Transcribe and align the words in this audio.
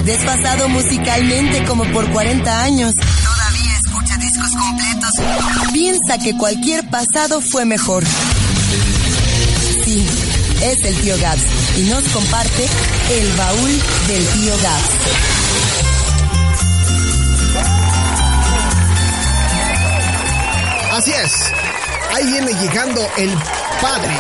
Desfasado 0.06 0.70
musicalmente 0.70 1.66
como 1.66 1.84
por 1.86 2.08
40 2.12 2.62
años. 2.62 2.94
Todavía 2.94 3.76
escucha 3.84 4.18
discos 4.18 4.52
completos. 4.52 5.14
Piensa 5.74 6.20
que 6.20 6.38
cualquier 6.38 6.88
pasado 6.92 7.42
fue 7.42 7.66
mejor. 7.66 8.04
Es 10.64 10.84
el 10.84 10.96
tío 10.98 11.18
Gabs 11.20 11.44
y 11.76 11.90
nos 11.90 12.04
comparte 12.10 12.66
el 13.10 13.32
baúl 13.36 13.72
del 14.08 14.26
tío 14.28 14.54
Gabs. 14.62 14.90
Así 20.92 21.12
es. 21.12 21.32
Ahí 22.14 22.26
viene 22.28 22.54
llegando 22.62 23.02
el 23.18 23.32
padre. 23.82 24.14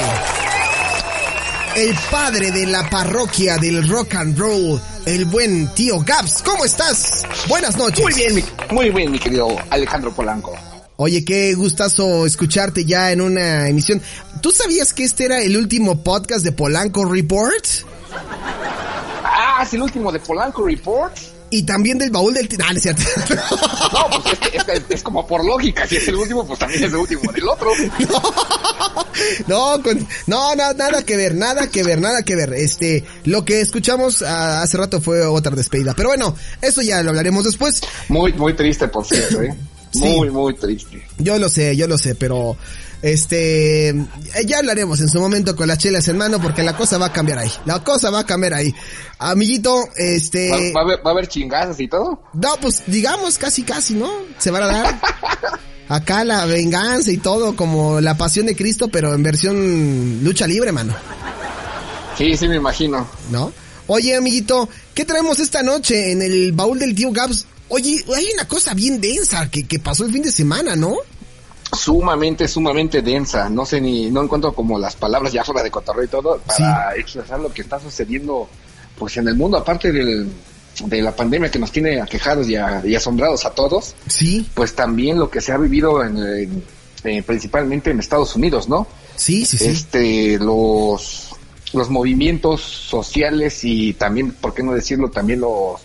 El 1.75 1.95
padre 2.09 2.51
de 2.51 2.65
la 2.65 2.89
parroquia 2.89 3.57
del 3.57 3.87
rock 3.87 4.15
and 4.15 4.37
roll, 4.37 4.81
el 5.05 5.25
buen 5.25 5.67
tío 5.75 5.99
Gabs. 5.99 6.41
¿Cómo 6.41 6.65
estás? 6.65 7.23
Buenas 7.47 7.77
noches. 7.77 8.03
Muy 8.03 8.13
bien, 8.13 8.33
mi, 8.33 8.43
muy 8.71 8.89
bien, 8.89 9.11
mi 9.11 9.19
querido 9.19 9.55
Alejandro 9.69 10.11
Polanco. 10.11 10.57
Oye, 11.03 11.25
qué 11.25 11.55
gustazo 11.55 12.27
escucharte 12.27 12.85
ya 12.85 13.11
en 13.11 13.21
una 13.21 13.67
emisión. 13.67 14.01
¿Tú 14.41 14.51
sabías 14.51 14.93
que 14.93 15.03
este 15.03 15.25
era 15.25 15.41
el 15.41 15.55
último 15.57 16.03
podcast 16.03 16.43
de 16.43 16.51
Polanco 16.51 17.05
Report? 17.05 17.65
Ah, 19.23 19.61
es 19.63 19.73
el 19.73 19.81
último 19.83 20.11
de 20.11 20.19
Polanco 20.19 20.65
Report. 20.65 21.15
Y 21.53 21.63
también 21.63 21.97
del 21.97 22.11
baúl 22.11 22.33
del... 22.33 22.47
Ah, 22.63 22.71
no 22.71 22.77
es 22.77 22.83
cierto. 22.83 23.03
No, 23.93 24.21
pues 24.23 24.37
es, 24.53 24.63
que, 24.63 24.93
es, 24.93 25.03
como 25.03 25.27
por 25.27 25.43
lógica. 25.43 25.85
Si 25.85 25.97
es 25.97 26.07
el 26.07 26.15
último, 26.15 26.47
pues 26.47 26.57
también 26.59 26.81
es 26.85 26.89
el 26.89 26.95
último 26.95 27.29
del 27.31 27.47
otro. 27.49 27.71
No, 29.47 29.81
con- 29.83 30.07
no, 30.27 30.55
na- 30.55 30.73
nada 30.73 31.03
que 31.03 31.15
ver, 31.15 31.35
nada 31.35 31.67
que 31.67 31.83
ver, 31.83 31.99
nada 31.99 32.23
que 32.23 32.35
ver. 32.35 32.53
Este, 32.53 33.03
lo 33.25 33.43
que 33.45 33.61
escuchamos 33.61 34.21
ah, 34.23 34.61
hace 34.63 34.77
rato 34.77 35.01
fue 35.01 35.23
otra 35.25 35.55
despedida. 35.55 35.93
Pero 35.95 36.09
bueno, 36.09 36.35
eso 36.61 36.81
ya 36.81 37.03
lo 37.03 37.09
hablaremos 37.09 37.43
después. 37.43 37.81
Muy, 38.07 38.33
muy 38.33 38.55
triste, 38.55 38.87
por 38.87 39.05
cierto, 39.05 39.41
¿eh? 39.41 39.53
Sí. 39.91 39.99
Muy, 39.99 40.29
muy 40.29 40.55
triste. 40.55 41.05
Yo 41.17 41.37
lo 41.37 41.49
sé, 41.49 41.75
yo 41.75 41.87
lo 41.87 41.97
sé, 41.97 42.15
pero 42.15 42.57
este 43.01 43.89
eh, 43.89 43.97
ya 44.45 44.59
hablaremos 44.59 45.01
en 45.01 45.09
su 45.09 45.19
momento 45.19 45.55
con 45.55 45.67
las 45.67 45.79
chelas 45.79 46.07
en 46.07 46.17
mano 46.17 46.39
porque 46.41 46.63
la 46.63 46.75
cosa 46.77 46.97
va 46.97 47.07
a 47.07 47.13
cambiar 47.13 47.39
ahí. 47.39 47.51
La 47.65 47.83
cosa 47.83 48.09
va 48.09 48.19
a 48.19 48.25
cambiar 48.25 48.53
ahí. 48.53 48.73
Amiguito, 49.19 49.83
este 49.95 50.49
¿Va, 50.49 50.57
va 50.57 50.81
a 50.81 50.83
haber, 50.83 51.05
va 51.05 51.09
a 51.09 51.13
haber 51.13 51.27
chingazas 51.27 51.79
y 51.79 51.87
todo? 51.87 52.21
no, 52.33 52.55
pues 52.61 52.83
digamos 52.87 53.37
casi 53.37 53.63
casi, 53.63 53.95
¿no? 53.95 54.09
Se 54.37 54.51
van 54.51 54.63
a 54.63 54.67
dar 54.67 55.01
acá 55.89 56.23
la 56.23 56.45
venganza 56.45 57.11
y 57.11 57.17
todo 57.17 57.55
como 57.55 57.99
la 57.99 58.15
pasión 58.15 58.45
de 58.45 58.55
Cristo, 58.55 58.87
pero 58.87 59.13
en 59.13 59.23
versión 59.23 60.23
lucha 60.23 60.47
libre, 60.47 60.71
mano, 60.71 60.95
Sí, 62.17 62.37
sí, 62.37 62.47
me 62.47 62.57
imagino. 62.57 63.07
¿no? 63.29 63.51
Oye, 63.87 64.15
amiguito, 64.15 64.69
¿qué 64.93 65.05
traemos 65.05 65.39
esta 65.39 65.63
noche 65.63 66.11
en 66.11 66.21
el 66.21 66.51
baúl 66.51 66.79
del 66.79 66.93
tío 66.93 67.11
Gabs? 67.11 67.47
Oye, 67.71 68.03
hay 68.15 68.27
una 68.33 68.47
cosa 68.47 68.73
bien 68.73 68.99
densa 69.01 69.49
que, 69.49 69.65
que 69.65 69.79
pasó 69.79 70.05
el 70.05 70.11
fin 70.11 70.21
de 70.23 70.31
semana, 70.31 70.75
¿no? 70.75 70.95
Sumamente, 71.77 72.47
sumamente 72.47 73.01
densa. 73.01 73.49
No 73.49 73.65
sé 73.65 73.79
ni, 73.79 74.09
no 74.11 74.23
encuentro 74.23 74.53
como 74.53 74.77
las 74.77 74.95
palabras 74.95 75.31
ya 75.31 75.43
fuera 75.43 75.63
de 75.63 75.71
cotorreo 75.71 76.03
y 76.03 76.07
todo 76.07 76.39
para 76.45 76.95
expresar 76.95 77.39
lo 77.39 77.53
que 77.53 77.61
está 77.61 77.79
sucediendo 77.79 78.49
pues 78.97 79.15
en 79.17 79.27
el 79.27 79.35
mundo, 79.35 79.57
aparte 79.57 79.91
del, 79.91 80.27
de 80.85 81.01
la 81.01 81.15
pandemia 81.15 81.49
que 81.49 81.59
nos 81.59 81.71
tiene 81.71 82.01
aquejados 82.01 82.47
y, 82.49 82.55
a- 82.55 82.81
y 82.85 82.93
asombrados 82.93 83.45
a 83.45 83.51
todos. 83.51 83.95
Sí, 84.07 84.45
pues 84.53 84.75
también 84.75 85.17
lo 85.17 85.29
que 85.29 85.39
se 85.41 85.53
ha 85.53 85.57
vivido 85.57 86.03
en, 86.03 86.17
en- 86.17 86.63
eh, 87.03 87.23
principalmente 87.23 87.89
en 87.89 87.99
Estados 87.99 88.35
Unidos, 88.35 88.67
¿no? 88.69 88.85
sí, 89.15 89.45
sí, 89.45 89.57
sí. 89.57 89.65
Este, 89.67 90.37
los, 90.39 91.29
los 91.73 91.89
movimientos 91.89 92.61
sociales 92.61 93.63
y 93.63 93.93
también, 93.93 94.31
¿por 94.33 94.53
qué 94.53 94.61
no 94.61 94.73
decirlo? 94.73 95.09
También 95.09 95.39
los, 95.39 95.79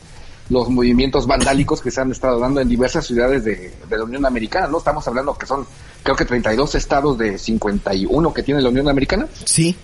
los 0.48 0.68
movimientos 0.68 1.26
vandálicos 1.26 1.80
que 1.80 1.90
se 1.90 2.00
han 2.00 2.12
estado 2.12 2.38
dando 2.38 2.60
en 2.60 2.68
diversas 2.68 3.06
ciudades 3.06 3.44
de, 3.44 3.74
de 3.88 3.98
la 3.98 4.04
Unión 4.04 4.24
Americana, 4.26 4.68
¿no? 4.68 4.78
Estamos 4.78 5.06
hablando 5.08 5.36
que 5.36 5.46
son, 5.46 5.66
creo 6.02 6.14
que 6.14 6.24
32 6.24 6.74
estados 6.74 7.18
de 7.18 7.38
51 7.38 8.32
que 8.32 8.42
tiene 8.42 8.62
la 8.62 8.68
Unión 8.68 8.88
Americana. 8.88 9.26
Sí. 9.44 9.76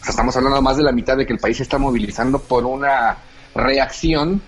O 0.00 0.04
sea, 0.04 0.10
estamos 0.10 0.36
hablando 0.36 0.60
más 0.62 0.76
de 0.76 0.82
la 0.82 0.92
mitad 0.92 1.16
de 1.16 1.26
que 1.26 1.32
el 1.32 1.38
país 1.38 1.58
se 1.58 1.62
está 1.62 1.78
movilizando 1.78 2.38
por 2.38 2.64
una 2.64 3.18
reacción, 3.54 4.42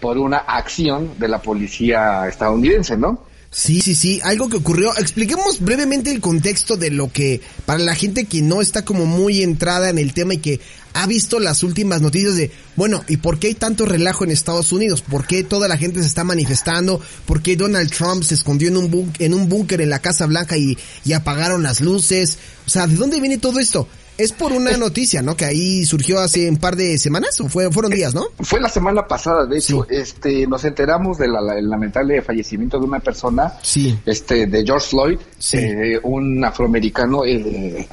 por 0.00 0.18
una 0.18 0.38
acción 0.38 1.18
de 1.18 1.28
la 1.28 1.40
policía 1.40 2.28
estadounidense, 2.28 2.96
¿no? 2.96 3.20
Sí, 3.58 3.80
sí, 3.80 3.94
sí, 3.94 4.20
algo 4.22 4.50
que 4.50 4.58
ocurrió. 4.58 4.94
Expliquemos 4.98 5.60
brevemente 5.60 6.10
el 6.10 6.20
contexto 6.20 6.76
de 6.76 6.90
lo 6.90 7.10
que, 7.10 7.40
para 7.64 7.78
la 7.78 7.94
gente 7.94 8.26
que 8.26 8.42
no 8.42 8.60
está 8.60 8.84
como 8.84 9.06
muy 9.06 9.42
entrada 9.42 9.88
en 9.88 9.96
el 9.96 10.12
tema 10.12 10.34
y 10.34 10.38
que 10.38 10.60
ha 10.92 11.06
visto 11.06 11.40
las 11.40 11.62
últimas 11.62 12.02
noticias 12.02 12.36
de, 12.36 12.50
bueno, 12.76 13.02
¿y 13.08 13.16
por 13.16 13.38
qué 13.38 13.46
hay 13.46 13.54
tanto 13.54 13.86
relajo 13.86 14.24
en 14.24 14.30
Estados 14.30 14.72
Unidos? 14.72 15.00
¿Por 15.00 15.26
qué 15.26 15.42
toda 15.42 15.68
la 15.68 15.78
gente 15.78 16.02
se 16.02 16.06
está 16.06 16.22
manifestando? 16.22 17.00
¿Por 17.24 17.40
qué 17.40 17.56
Donald 17.56 17.90
Trump 17.90 18.24
se 18.24 18.34
escondió 18.34 18.68
en 18.68 18.76
un 18.76 19.12
en 19.18 19.32
un 19.32 19.48
búnker 19.48 19.80
en 19.80 19.88
la 19.88 20.00
Casa 20.00 20.26
Blanca 20.26 20.58
y, 20.58 20.76
y 21.06 21.14
apagaron 21.14 21.62
las 21.62 21.80
luces? 21.80 22.36
O 22.66 22.70
sea, 22.70 22.86
¿de 22.86 22.96
dónde 22.96 23.20
viene 23.20 23.38
todo 23.38 23.58
esto? 23.58 23.88
Es 24.18 24.32
por 24.32 24.52
una 24.52 24.76
noticia, 24.78 25.20
¿no? 25.22 25.36
Que 25.36 25.44
ahí 25.44 25.84
surgió 25.84 26.18
hace 26.20 26.48
un 26.48 26.56
par 26.56 26.74
de 26.76 26.96
semanas 26.98 27.38
o 27.40 27.48
fue, 27.48 27.70
fueron 27.70 27.92
días, 27.92 28.14
¿no? 28.14 28.24
Fue 28.40 28.60
la 28.60 28.68
semana 28.70 29.06
pasada, 29.06 29.44
de 29.44 29.58
hecho, 29.58 29.86
Sí. 29.88 29.94
este, 29.96 30.46
nos 30.46 30.64
enteramos 30.64 31.18
del 31.18 31.32
lamentable 31.32 32.22
fallecimiento 32.22 32.78
de 32.78 32.86
una 32.86 33.00
persona, 33.00 33.52
Sí. 33.62 33.98
este, 34.06 34.46
de 34.46 34.64
George 34.64 34.86
Floyd, 34.88 35.18
Sí. 35.38 35.58
eh, 35.58 36.00
un 36.02 36.42
afroamericano 36.44 37.24
eh, 37.26 37.86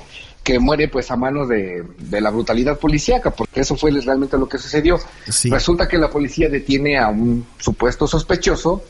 que 0.43 0.59
muere 0.59 0.87
pues 0.87 1.09
a 1.11 1.15
manos 1.17 1.49
de, 1.49 1.83
de 1.99 2.21
la 2.21 2.29
brutalidad 2.29 2.77
policíaca, 2.79 3.31
porque 3.31 3.59
eso 3.61 3.75
fue 3.75 3.91
realmente 3.91 4.37
lo 4.37 4.47
que 4.47 4.57
sucedió. 4.57 4.97
Sí. 5.29 5.49
Resulta 5.49 5.87
que 5.87 5.97
la 5.97 6.09
policía 6.09 6.47
detiene 6.49 6.97
a 6.97 7.09
un 7.09 7.45
supuesto 7.59 8.07
sospechoso 8.07 8.81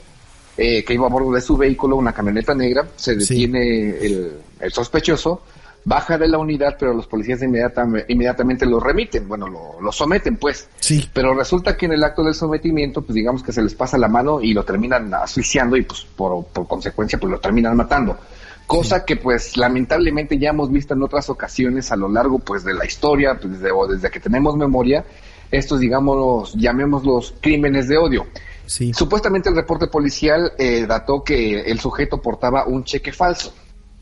eh, 0.56 0.84
que 0.86 0.94
iba 0.94 1.08
a 1.08 1.10
bordo 1.10 1.32
de 1.32 1.42
su 1.42 1.58
vehículo, 1.58 1.96
una 1.96 2.14
camioneta 2.14 2.54
negra, 2.54 2.88
se 2.96 3.14
Sí. 3.20 3.34
detiene 3.48 3.90
el, 4.06 4.34
el 4.60 4.72
sospechoso, 4.72 5.42
baja 5.86 6.18
de 6.18 6.28
la 6.28 6.38
unidad, 6.38 6.76
pero 6.80 6.94
los 6.94 7.08
policías 7.08 7.42
inmediatamente, 7.42 8.12
inmediatamente 8.12 8.66
lo 8.66 8.80
remiten, 8.80 9.28
bueno, 9.28 9.48
lo, 9.48 9.82
lo 9.82 9.92
someten 9.92 10.38
pues. 10.38 10.70
Sí. 10.80 11.10
Pero 11.14 11.34
resulta 11.34 11.76
que 11.76 11.86
en 11.86 11.94
el 11.94 12.04
acto 12.04 12.24
del 12.24 12.34
sometimiento, 12.34 13.02
pues 13.02 13.16
digamos 13.16 13.44
que 13.44 13.52
se 13.52 13.62
les 13.62 13.76
pasa 13.76 13.98
la 13.98 14.08
mano 14.08 14.42
y 14.42 14.54
lo 14.54 14.64
terminan 14.64 15.14
asfixiando 15.14 15.76
y 15.76 15.84
pues 15.84 16.06
por, 16.16 16.46
por 16.46 16.68
consecuencia 16.68 17.20
pues 17.20 17.32
lo 17.32 17.40
terminan 17.40 17.76
matando. 17.76 18.18
Cosa 18.66 19.04
que 19.04 19.18
pues 19.18 19.58
lamentablemente 19.58 20.38
ya 20.38 20.52
hemos 20.52 20.72
visto 20.72 20.94
en 20.94 21.04
otras 21.04 21.30
ocasiones 21.30 21.92
a 21.92 21.98
lo 21.98 22.08
largo 22.08 22.40
pues 22.40 22.64
de 22.64 22.74
la 22.74 22.86
historia, 22.86 23.38
pues, 23.40 23.60
desde, 23.60 23.72
o 23.72 23.88
desde 23.88 24.10
que 24.10 24.20
tenemos 24.20 24.56
memoria, 24.56 25.04
estos 25.52 25.80
digamos, 25.82 26.54
llamémoslos 26.54 27.36
crímenes 27.42 27.88
de 27.90 27.98
odio. 27.98 28.26
Sí. 28.66 28.94
Supuestamente 28.94 29.50
el 29.50 29.56
reporte 29.56 29.88
policial 29.88 30.54
eh, 30.58 30.86
dató 30.88 31.24
que 31.24 31.60
el 31.60 31.80
sujeto 31.82 32.22
portaba 32.22 32.66
un 32.66 32.86
cheque 32.86 33.12
falso. 33.12 33.54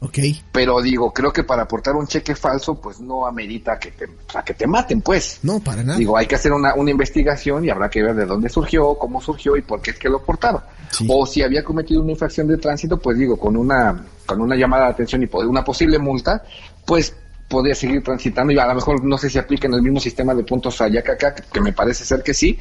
Ok. 0.03 0.17
Pero 0.51 0.81
digo, 0.81 1.13
creo 1.13 1.31
que 1.31 1.43
para 1.43 1.63
aportar 1.63 1.95
un 1.95 2.07
cheque 2.07 2.35
falso, 2.35 2.73
pues 2.73 2.99
no 2.99 3.27
amerita 3.27 3.77
que 3.77 3.91
te, 3.91 4.07
sea, 4.31 4.41
que 4.41 4.55
te 4.55 4.65
maten, 4.65 5.01
pues. 5.01 5.39
No, 5.43 5.59
para 5.59 5.83
nada. 5.83 5.99
Digo, 5.99 6.17
hay 6.17 6.25
que 6.25 6.33
hacer 6.33 6.51
una, 6.51 6.73
una 6.73 6.89
investigación 6.89 7.63
y 7.63 7.69
habrá 7.69 7.87
que 7.87 8.01
ver 8.01 8.15
de 8.15 8.25
dónde 8.25 8.49
surgió, 8.49 8.95
cómo 8.95 9.21
surgió 9.21 9.55
y 9.55 9.61
por 9.61 9.79
qué 9.79 9.91
es 9.91 9.99
que 9.99 10.09
lo 10.09 10.23
portaba. 10.23 10.67
Sí. 10.89 11.05
O 11.07 11.27
si 11.27 11.43
había 11.43 11.63
cometido 11.63 12.01
una 12.01 12.13
infracción 12.13 12.47
de 12.47 12.57
tránsito, 12.57 12.97
pues 12.97 13.15
digo, 13.15 13.37
con 13.37 13.55
una, 13.55 14.03
con 14.25 14.41
una 14.41 14.55
llamada 14.55 14.85
de 14.85 14.91
atención 14.93 15.21
y 15.21 15.29
una 15.45 15.63
posible 15.63 15.99
multa, 15.99 16.43
pues 16.83 17.15
podría 17.47 17.75
seguir 17.75 18.01
transitando 18.03 18.51
y 18.51 18.57
a 18.57 18.65
lo 18.65 18.73
mejor 18.73 19.03
no 19.03 19.19
sé 19.19 19.29
si 19.29 19.37
aplican 19.37 19.71
el 19.75 19.83
mismo 19.83 19.99
sistema 19.99 20.33
de 20.33 20.43
puntos 20.43 20.81
allá 20.81 21.03
que 21.03 21.11
acá, 21.11 21.35
que 21.35 21.61
me 21.61 21.73
parece 21.73 22.05
ser 22.05 22.23
que 22.23 22.33
sí, 22.33 22.57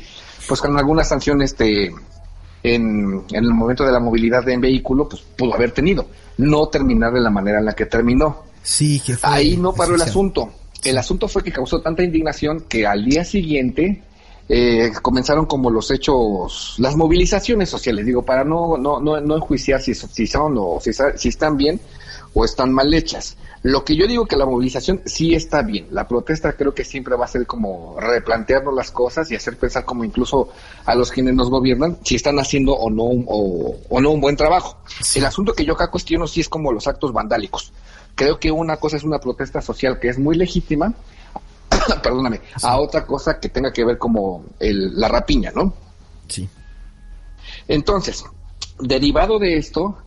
pues 0.46 0.60
con 0.60 0.76
alguna 0.76 1.04
sanción 1.04 1.40
este 1.40 1.90
en, 2.62 3.24
en 3.30 3.44
el 3.44 3.54
momento 3.54 3.84
de 3.84 3.92
la 3.92 4.00
movilidad 4.00 4.46
en 4.48 4.60
vehículo, 4.60 5.08
pues 5.08 5.22
pudo 5.22 5.54
haber 5.54 5.72
tenido. 5.72 6.06
No 6.40 6.68
terminar 6.68 7.12
de 7.12 7.20
la 7.20 7.30
manera 7.30 7.58
en 7.58 7.66
la 7.66 7.72
que 7.74 7.86
terminó. 7.86 8.44
Sí, 8.62 9.00
que 9.04 9.16
fue 9.16 9.30
Ahí 9.30 9.56
no 9.56 9.72
paró 9.72 9.94
el 9.94 10.02
asunto. 10.02 10.52
El 10.84 10.98
asunto 10.98 11.28
fue 11.28 11.42
que 11.42 11.52
causó 11.52 11.80
tanta 11.80 12.02
indignación 12.02 12.64
que 12.68 12.86
al 12.86 13.04
día 13.04 13.24
siguiente 13.24 14.02
eh, 14.48 14.90
comenzaron 15.02 15.46
como 15.46 15.70
los 15.70 15.90
hechos, 15.90 16.74
las 16.78 16.96
movilizaciones 16.96 17.68
sociales, 17.68 18.06
digo, 18.06 18.22
para 18.22 18.44
no, 18.44 18.76
no, 18.76 18.98
no, 18.98 19.20
no 19.20 19.36
enjuiciar 19.36 19.80
si, 19.80 19.94
si 19.94 20.26
son 20.26 20.54
o 20.58 20.80
si, 20.80 20.90
si 20.92 21.28
están 21.28 21.56
bien 21.56 21.80
o 22.34 22.44
están 22.44 22.72
mal 22.72 22.92
hechas. 22.94 23.36
Lo 23.62 23.84
que 23.84 23.96
yo 23.96 24.06
digo 24.06 24.26
que 24.26 24.36
la 24.36 24.46
movilización 24.46 25.02
sí 25.04 25.34
está 25.34 25.62
bien. 25.62 25.88
La 25.90 26.08
protesta 26.08 26.52
creo 26.52 26.74
que 26.74 26.84
siempre 26.84 27.16
va 27.16 27.26
a 27.26 27.28
ser 27.28 27.46
como 27.46 27.98
replantearnos 28.00 28.74
las 28.74 28.90
cosas 28.90 29.30
y 29.30 29.36
hacer 29.36 29.58
pensar 29.58 29.84
como 29.84 30.04
incluso 30.04 30.48
a 30.86 30.94
los 30.94 31.10
quienes 31.10 31.34
nos 31.34 31.50
gobiernan 31.50 31.98
si 32.04 32.14
están 32.14 32.38
haciendo 32.38 32.72
o 32.72 32.88
no 32.88 33.04
un, 33.04 33.24
o, 33.28 33.76
o 33.88 34.00
no 34.00 34.10
un 34.10 34.20
buen 34.20 34.36
trabajo. 34.36 34.78
El 35.14 35.24
asunto 35.24 35.52
que 35.52 35.64
yo 35.64 35.74
acá 35.74 35.90
cuestiono 35.90 36.26
sí 36.26 36.40
es 36.40 36.48
como 36.48 36.72
los 36.72 36.86
actos 36.86 37.12
vandálicos 37.12 37.72
Creo 38.14 38.38
que 38.38 38.50
una 38.50 38.76
cosa 38.76 38.96
es 38.96 39.04
una 39.04 39.18
protesta 39.18 39.62
social 39.62 39.98
que 39.98 40.08
es 40.08 40.18
muy 40.18 40.36
legítima, 40.36 40.92
perdóname, 42.02 42.40
a 42.62 42.78
otra 42.78 43.06
cosa 43.06 43.40
que 43.40 43.48
tenga 43.48 43.72
que 43.72 43.84
ver 43.84 43.98
como 43.98 44.44
el, 44.58 44.98
la 44.98 45.08
rapiña, 45.08 45.52
¿no? 45.54 45.72
Sí. 46.28 46.48
Entonces, 47.66 48.24
derivado 48.78 49.38
de 49.38 49.56
esto, 49.56 49.98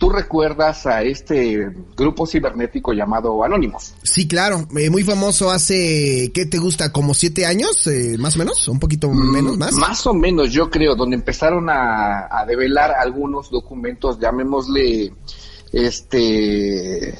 tú 0.00 0.08
recuerdas 0.08 0.86
a 0.86 1.02
este 1.02 1.70
grupo 1.94 2.26
cibernético 2.26 2.94
llamado 2.94 3.44
Anonymous. 3.44 3.94
Sí, 4.02 4.26
claro, 4.26 4.66
eh, 4.74 4.88
muy 4.88 5.02
famoso 5.02 5.50
hace, 5.50 6.32
¿qué 6.32 6.46
te 6.46 6.56
gusta? 6.56 6.90
¿Como 6.90 7.12
siete 7.12 7.44
años? 7.44 7.86
Eh, 7.86 8.16
más 8.18 8.34
o 8.34 8.38
menos, 8.38 8.66
un 8.68 8.80
poquito 8.80 9.10
Mm, 9.10 9.30
menos, 9.30 9.58
más. 9.58 9.72
Más 9.74 10.06
o 10.06 10.14
menos, 10.14 10.50
yo 10.50 10.70
creo, 10.70 10.96
donde 10.96 11.16
empezaron 11.16 11.68
a, 11.68 12.28
a 12.30 12.46
develar 12.46 12.92
algunos 12.92 13.50
documentos, 13.50 14.18
llamémosle, 14.18 15.12
este, 15.70 17.14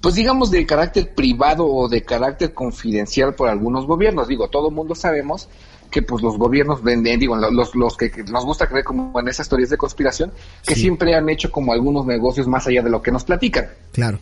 pues 0.00 0.14
digamos 0.14 0.50
de 0.50 0.64
carácter 0.64 1.14
privado 1.14 1.66
o 1.66 1.86
de 1.86 2.02
carácter 2.02 2.54
confidencial 2.54 3.34
por 3.34 3.50
algunos 3.50 3.86
gobiernos. 3.86 4.26
Digo, 4.26 4.48
todo 4.48 4.70
el 4.70 4.74
mundo 4.74 4.94
sabemos 4.94 5.50
que 5.94 6.02
pues 6.02 6.24
los 6.24 6.36
gobiernos 6.36 6.82
venden, 6.82 7.20
digo, 7.20 7.36
los, 7.36 7.72
los 7.76 7.96
que, 7.96 8.10
que 8.10 8.24
nos 8.24 8.44
gusta 8.44 8.66
creer 8.66 8.82
como 8.84 9.16
en 9.20 9.28
esas 9.28 9.48
teorías 9.48 9.70
de 9.70 9.76
conspiración, 9.76 10.32
que 10.66 10.74
Sí. 10.74 10.80
siempre 10.80 11.14
han 11.14 11.28
hecho 11.28 11.52
como 11.52 11.72
algunos 11.72 12.04
negocios 12.04 12.48
más 12.48 12.66
allá 12.66 12.82
de 12.82 12.90
lo 12.90 13.00
que 13.00 13.12
nos 13.12 13.22
platican. 13.22 13.68
Claro. 13.92 14.18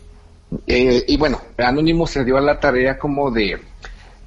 Eh, 0.67 1.03
y 1.07 1.17
bueno, 1.17 1.41
Anonymous 1.57 2.11
se 2.11 2.23
dio 2.23 2.37
a 2.37 2.41
la 2.41 2.59
tarea 2.59 2.99
como 2.99 3.31
de, 3.31 3.57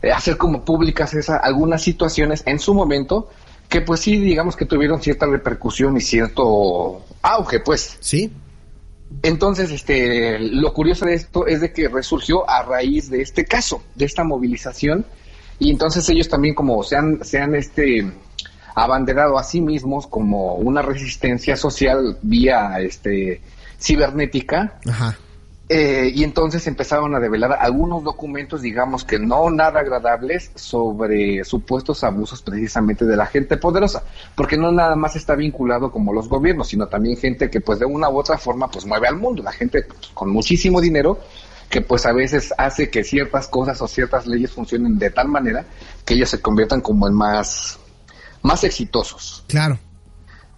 de 0.03 0.11
hacer 0.13 0.37
como 0.37 0.65
públicas 0.65 1.15
esa, 1.15 1.37
algunas 1.37 1.83
situaciones 1.83 2.43
en 2.47 2.59
su 2.59 2.75
momento 2.75 3.31
que 3.69 3.81
pues 3.81 4.01
sí, 4.01 4.19
digamos 4.19 4.57
que 4.57 4.65
tuvieron 4.67 5.01
cierta 5.01 5.27
repercusión 5.27 5.97
y 5.97 6.01
cierto 6.01 7.05
auge, 7.23 7.61
pues. 7.61 7.97
Sí. 8.01 8.33
Entonces, 9.23 9.71
este, 9.71 10.41
lo 10.41 10.73
curioso 10.75 11.07
de 11.07 11.15
esto 11.15 11.47
es 11.47 11.61
de 11.61 11.73
que 11.73 11.87
resurgió 11.89 12.49
a 12.51 12.65
raíz 12.65 13.09
de 13.09 13.23
este 13.23 13.45
caso, 13.45 13.83
de 13.95 14.05
esta 14.05 14.25
movilización, 14.25 15.07
y 15.59 15.71
entonces 15.71 16.09
ellos 16.09 16.29
también 16.29 16.55
como 16.55 16.83
se 16.83 16.97
han, 16.97 17.25
se 17.25 17.41
han 17.41 17.55
este, 17.55 18.11
abanderado 18.75 19.39
a 19.39 19.43
sí 19.43 19.61
mismos 19.61 20.07
como 20.07 20.55
una 20.57 20.83
resistencia 20.83 21.57
social 21.57 22.19
vía 22.23 22.79
este, 22.81 23.41
cibernética, 23.81 24.79
Ajá. 24.87 25.17
eh, 25.69 26.13
y 26.15 26.25
entonces 26.25 26.67
empezaron 26.67 27.15
a 27.15 27.21
develar 27.21 27.57
algunos 27.59 28.05
documentos, 28.05 28.61
digamos 28.61 29.03
que 29.03 29.19
no 29.19 29.51
nada 29.51 29.81
agradables, 29.81 30.51
sobre 30.55 31.43
supuestos 31.45 32.05
abusos 32.05 32.43
precisamente 32.43 33.07
de 33.07 33.17
la 33.17 33.25
gente 33.25 33.57
poderosa, 33.57 34.03
porque 34.35 34.59
no 34.59 34.71
nada 34.71 34.95
más 34.95 35.17
está 35.17 35.35
vinculado 35.35 35.91
como 35.91 36.13
los 36.13 36.29
gobiernos, 36.29 36.69
sino 36.69 36.87
también 36.87 37.17
gente 37.17 37.49
que 37.49 37.63
pues 37.63 37.79
de 37.79 37.87
una 37.87 38.11
u 38.11 38.19
otra 38.19 38.37
forma 38.37 38.69
pues 38.71 38.85
mueve 38.85 39.09
al 39.09 39.17
mundo, 39.17 39.43
la 39.43 39.53
gente 39.53 39.85
pues, 39.85 40.09
con 40.13 40.31
muchísimo 40.31 40.83
dinero 40.83 41.19
que 41.71 41.81
pues 41.81 42.07
a 42.07 42.13
veces 42.13 42.55
hace 42.59 42.91
que 42.91 43.05
ciertas 43.05 43.49
cosas 43.49 43.81
o 43.83 43.89
ciertas 43.89 44.27
leyes 44.27 44.53
funcionen 44.53 44.99
de 44.99 45.11
tal 45.11 45.29
manera 45.29 45.65
que 46.05 46.15
ellos 46.15 46.31
se 46.31 46.41
conviertan 46.41 46.81
como 46.81 47.09
en 47.09 47.15
más, 47.15 47.79
más 48.43 48.63
exitosos. 48.65 49.45
Claro. 49.49 49.79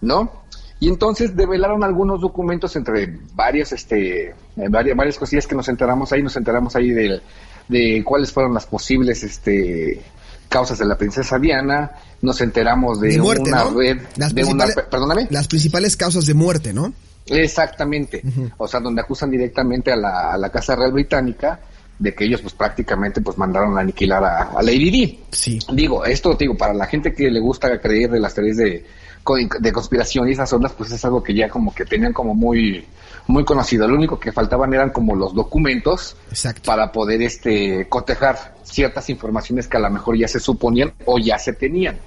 ¿no? 0.01 0.43
Y 0.79 0.87
entonces 0.87 1.35
develaron 1.35 1.83
algunos 1.83 2.21
documentos 2.21 2.75
entre 2.75 3.19
varios, 3.33 3.73
este, 3.73 4.33
varias, 4.55 4.95
varias 4.95 5.17
cosillas 5.17 5.45
que 5.45 5.55
nos 5.55 5.67
enteramos 5.67 6.11
ahí, 6.13 6.23
nos 6.23 6.37
enteramos 6.37 6.75
ahí 6.75 6.91
de, 6.91 7.21
de 7.67 8.01
cuáles 8.05 8.31
fueron 8.31 8.53
las 8.53 8.65
posibles, 8.65 9.23
este, 9.23 10.01
causas 10.47 10.79
de 10.79 10.85
la 10.85 10.97
princesa 10.97 11.37
Diana, 11.37 11.91
nos 12.21 12.39
enteramos 12.39 13.01
de, 13.01 13.09
De 13.09 13.19
muerte, 13.19 13.49
una 13.49 13.63
¿no? 13.65 13.77
red, 13.77 13.99
Las 14.15 14.33
de 14.33 14.45
una, 14.45 14.67
perdóname, 14.89 15.27
Las 15.29 15.49
principales 15.49 15.97
causas 15.97 16.25
de 16.25 16.33
muerte, 16.33 16.71
¿no? 16.71 16.93
Exactamente, 17.31 18.21
o 18.57 18.67
sea, 18.67 18.79
donde 18.79 19.01
acusan 19.01 19.31
directamente 19.31 19.91
a 19.91 19.95
la, 19.95 20.33
a 20.33 20.37
la 20.37 20.49
Casa 20.49 20.75
Real 20.75 20.91
Británica 20.91 21.59
de 21.99 22.15
que 22.15 22.23
ellos 22.23 22.41
pues 22.41 22.53
prácticamente 22.53 23.19
pues 23.21 23.37
mandaron 23.37 23.77
a 23.77 23.81
aniquilar 23.81 24.23
a, 24.23 24.43
a 24.51 24.61
Lady 24.61 24.89
Di. 24.89 25.19
Sí. 25.31 25.59
Digo, 25.73 26.05
esto 26.05 26.33
digo, 26.33 26.55
para 26.55 26.73
la 26.73 26.87
gente 26.87 27.13
que 27.13 27.29
le 27.29 27.41
gusta 27.41 27.79
creer 27.79 28.09
de 28.09 28.19
las 28.19 28.33
teorías 28.33 28.57
de, 28.57 28.85
de 29.59 29.71
conspiración 29.71 30.27
y 30.27 30.31
esas 30.31 30.51
ondas, 30.53 30.71
pues 30.71 30.91
es 30.91 31.03
algo 31.03 31.21
que 31.21 31.33
ya 31.33 31.49
como 31.49 31.73
que 31.73 31.85
tenían 31.85 32.13
como 32.13 32.33
muy, 32.33 32.85
muy 33.27 33.43
conocido. 33.43 33.87
Lo 33.87 33.95
único 33.95 34.17
que 34.17 34.31
faltaban 34.31 34.73
eran 34.73 34.91
como 34.91 35.13
los 35.13 35.35
documentos 35.35 36.15
Exacto. 36.29 36.61
para 36.65 36.91
poder 36.91 37.21
este 37.21 37.87
cotejar 37.89 38.55
ciertas 38.63 39.09
informaciones 39.09 39.67
que 39.67 39.77
a 39.77 39.81
lo 39.81 39.89
mejor 39.89 40.17
ya 40.17 40.27
se 40.27 40.39
suponían 40.39 40.93
o 41.05 41.19
ya 41.19 41.37
se 41.37 41.53
tenían. 41.53 41.97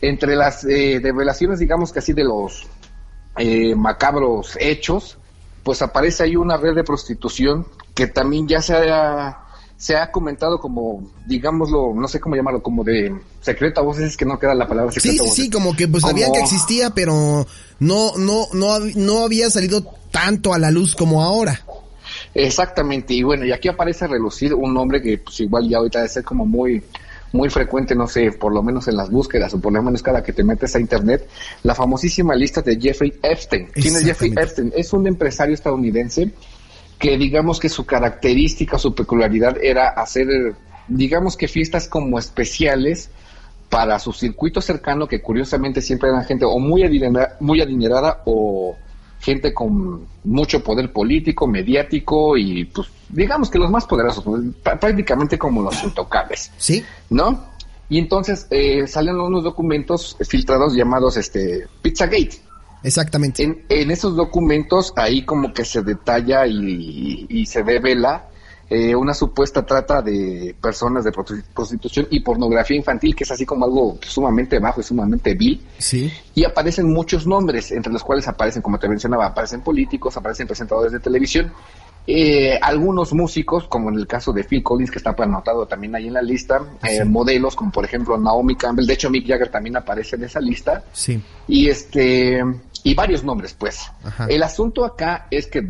Entre 0.00 0.36
las 0.36 0.64
eh, 0.64 1.00
revelaciones, 1.02 1.58
digamos 1.58 1.92
que 1.92 1.98
así 1.98 2.12
de 2.12 2.24
los 2.24 2.66
eh, 3.36 3.74
macabros 3.74 4.56
hechos, 4.60 5.18
pues 5.62 5.82
aparece 5.82 6.24
ahí 6.24 6.36
una 6.36 6.56
red 6.56 6.74
de 6.74 6.84
prostitución 6.84 7.66
que 7.94 8.06
también 8.06 8.48
ya 8.48 8.60
se 8.62 8.74
ha, 8.74 9.44
se 9.76 9.96
ha 9.96 10.10
comentado 10.10 10.58
como, 10.60 11.10
digámoslo, 11.26 11.92
no 11.94 12.08
sé 12.08 12.20
cómo 12.20 12.36
llamarlo, 12.36 12.62
como 12.62 12.84
de 12.84 13.14
secreto 13.40 13.80
a 13.80 13.84
voces, 13.84 14.04
es 14.10 14.16
que 14.16 14.24
no 14.24 14.38
queda 14.38 14.54
la 14.54 14.66
palabra 14.68 14.92
Sí, 14.92 15.00
secreto 15.00 15.22
a 15.22 15.26
sí, 15.26 15.30
voces. 15.30 15.44
sí, 15.44 15.50
como 15.50 15.76
que 15.76 15.88
pues 15.88 16.02
sabían 16.02 16.32
que 16.32 16.40
existía, 16.40 16.90
pero 16.90 17.46
no, 17.78 18.16
no, 18.16 18.46
no, 18.52 18.78
no 18.96 19.24
había 19.24 19.50
salido 19.50 19.82
tanto 20.10 20.52
a 20.54 20.58
la 20.58 20.70
luz 20.70 20.94
como 20.94 21.22
ahora. 21.22 21.60
Exactamente, 22.34 23.14
y 23.14 23.22
bueno, 23.22 23.44
y 23.44 23.52
aquí 23.52 23.68
aparece 23.68 24.04
a 24.04 24.08
relucir 24.08 24.54
un 24.54 24.72
nombre 24.74 25.02
que 25.02 25.18
pues 25.18 25.38
igual 25.40 25.68
ya 25.68 25.78
ahorita 25.78 25.98
debe 26.00 26.08
ser 26.08 26.24
como 26.24 26.46
muy 26.46 26.82
muy 27.32 27.48
frecuente, 27.48 27.94
no 27.94 28.06
sé, 28.06 28.32
por 28.32 28.52
lo 28.52 28.62
menos 28.62 28.88
en 28.88 28.96
las 28.96 29.10
búsquedas 29.10 29.52
o 29.54 29.60
por 29.60 29.72
lo 29.72 29.82
menos 29.82 30.02
cada 30.02 30.22
que 30.22 30.32
te 30.32 30.44
metes 30.44 30.76
a 30.76 30.80
internet, 30.80 31.28
la 31.62 31.74
famosísima 31.74 32.34
lista 32.34 32.60
de 32.60 32.78
Jeffrey 32.78 33.14
Epstein. 33.22 33.68
¿Quién 33.72 33.96
es 33.96 34.04
Jeffrey. 34.04 34.32
Epstein? 34.36 34.72
Es 34.76 34.92
un 34.92 35.06
empresario 35.06 35.54
estadounidense 35.54 36.30
que 36.98 37.16
digamos 37.16 37.58
que 37.58 37.68
su 37.68 37.84
característica, 37.84 38.78
su 38.78 38.94
peculiaridad 38.94 39.56
era 39.62 39.88
hacer, 39.88 40.26
digamos 40.86 41.36
que 41.36 41.48
fiestas 41.48 41.88
como 41.88 42.18
especiales 42.18 43.10
para 43.68 43.98
su 43.98 44.12
circuito 44.12 44.60
cercano, 44.60 45.08
que 45.08 45.22
curiosamente 45.22 45.80
siempre 45.80 46.10
eran 46.10 46.24
gente 46.24 46.44
o 46.44 46.58
muy 46.58 46.84
adinerada, 46.84 47.36
muy 47.40 47.60
adinerada 47.62 48.22
o 48.26 48.76
gente 49.22 49.54
con 49.54 50.06
mucho 50.24 50.62
poder 50.62 50.92
político, 50.92 51.46
mediático 51.46 52.36
y 52.36 52.64
pues 52.66 52.88
digamos 53.08 53.48
que 53.50 53.58
los 53.58 53.70
más 53.70 53.86
poderosos, 53.86 54.24
pues, 54.24 54.42
pr- 54.64 54.78
prácticamente 54.78 55.38
como 55.38 55.62
los 55.62 55.82
intocables, 55.84 56.50
¿Sí? 56.58 56.84
¿no? 57.08 57.44
Y 57.88 57.98
entonces 57.98 58.46
eh, 58.50 58.86
salen 58.86 59.16
unos 59.20 59.44
documentos 59.44 60.16
filtrados 60.28 60.74
llamados 60.74 61.16
este 61.16 61.66
Pizzagate. 61.82 62.40
Exactamente. 62.82 63.44
En, 63.44 63.62
en 63.68 63.90
esos 63.92 64.16
documentos 64.16 64.92
ahí 64.96 65.24
como 65.24 65.52
que 65.52 65.64
se 65.64 65.82
detalla 65.82 66.46
y, 66.46 67.26
y 67.28 67.46
se 67.46 67.62
devela 67.62 68.28
eh, 68.70 68.94
una 68.94 69.12
supuesta 69.14 69.64
trata 69.66 70.00
de 70.00 70.54
personas 70.60 71.04
de 71.04 71.12
prosti- 71.12 71.42
prostitución 71.54 72.06
y 72.10 72.20
pornografía 72.20 72.76
infantil, 72.76 73.14
que 73.14 73.24
es 73.24 73.30
así 73.30 73.44
como 73.44 73.64
algo 73.66 73.98
sumamente 74.02 74.58
bajo 74.58 74.80
y 74.80 74.84
sumamente 74.84 75.34
vil. 75.34 75.60
Sí. 75.78 76.10
Y 76.34 76.44
aparecen 76.44 76.90
muchos 76.90 77.26
nombres, 77.26 77.70
entre 77.72 77.92
los 77.92 78.02
cuales 78.02 78.26
aparecen, 78.28 78.62
como 78.62 78.78
te 78.78 78.88
mencionaba, 78.88 79.26
aparecen 79.26 79.60
políticos, 79.60 80.16
aparecen 80.16 80.46
presentadores 80.46 80.92
de 80.92 81.00
televisión, 81.00 81.52
eh, 82.04 82.58
algunos 82.60 83.12
músicos, 83.12 83.64
como 83.68 83.88
en 83.90 83.94
el 83.96 84.06
caso 84.08 84.32
de 84.32 84.42
Phil 84.42 84.62
Collins, 84.62 84.90
que 84.90 84.98
está 84.98 85.14
anotado 85.16 85.66
también 85.66 85.94
ahí 85.94 86.08
en 86.08 86.14
la 86.14 86.22
lista, 86.22 86.60
eh, 86.82 87.04
modelos, 87.04 87.54
como 87.54 87.70
por 87.70 87.84
ejemplo 87.84 88.18
Naomi 88.18 88.56
Campbell, 88.56 88.86
de 88.86 88.94
hecho 88.94 89.08
Mick 89.08 89.28
Jagger 89.28 89.50
también 89.50 89.76
aparece 89.76 90.16
en 90.16 90.24
esa 90.24 90.40
lista, 90.40 90.82
Sí. 90.92 91.22
y 91.46 91.68
este 91.68 92.42
y 92.84 92.94
varios 92.96 93.22
nombres 93.22 93.54
pues 93.56 93.78
Ajá. 94.02 94.26
el 94.28 94.42
asunto 94.42 94.84
acá 94.84 95.28
es 95.30 95.46
que 95.46 95.62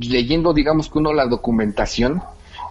leyendo 0.00 0.52
digamos 0.52 0.88
que 0.88 0.98
uno 0.98 1.12
la 1.12 1.26
documentación 1.26 2.22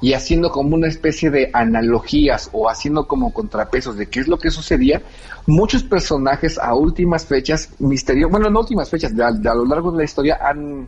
y 0.02 0.14
haciendo 0.14 0.52
como 0.52 0.76
una 0.76 0.88
especie 0.88 1.32
de 1.32 1.50
analogías 1.54 2.50
o 2.54 2.70
haciendo 2.70 3.08
como 3.08 3.34
contrapesos 3.34 3.98
de 3.98 4.08
qué 4.08 4.20
es 4.20 4.28
lo 4.28 4.38
que 4.38 4.52
sucedía 4.52 5.02
muchos 5.48 5.84
personajes 5.84 6.60
a 6.60 6.76
últimas 6.76 7.26
fechas 7.26 7.70
misterio 7.80 8.30
bueno 8.30 8.50
no 8.50 8.60
últimas 8.60 8.90
fechas 8.90 9.12
a, 9.20 9.32
de 9.32 9.50
a 9.50 9.56
lo 9.56 9.66
largo 9.66 9.92
de 9.92 9.98
la 9.98 10.04
historia 10.04 10.40
han 10.42 10.88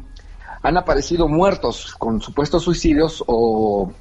han 0.62 0.78
aparecido 0.78 1.28
muertos 1.28 1.96
con 1.98 2.22
supuestos 2.22 2.64
suicidios 2.64 3.24
o 3.28 3.92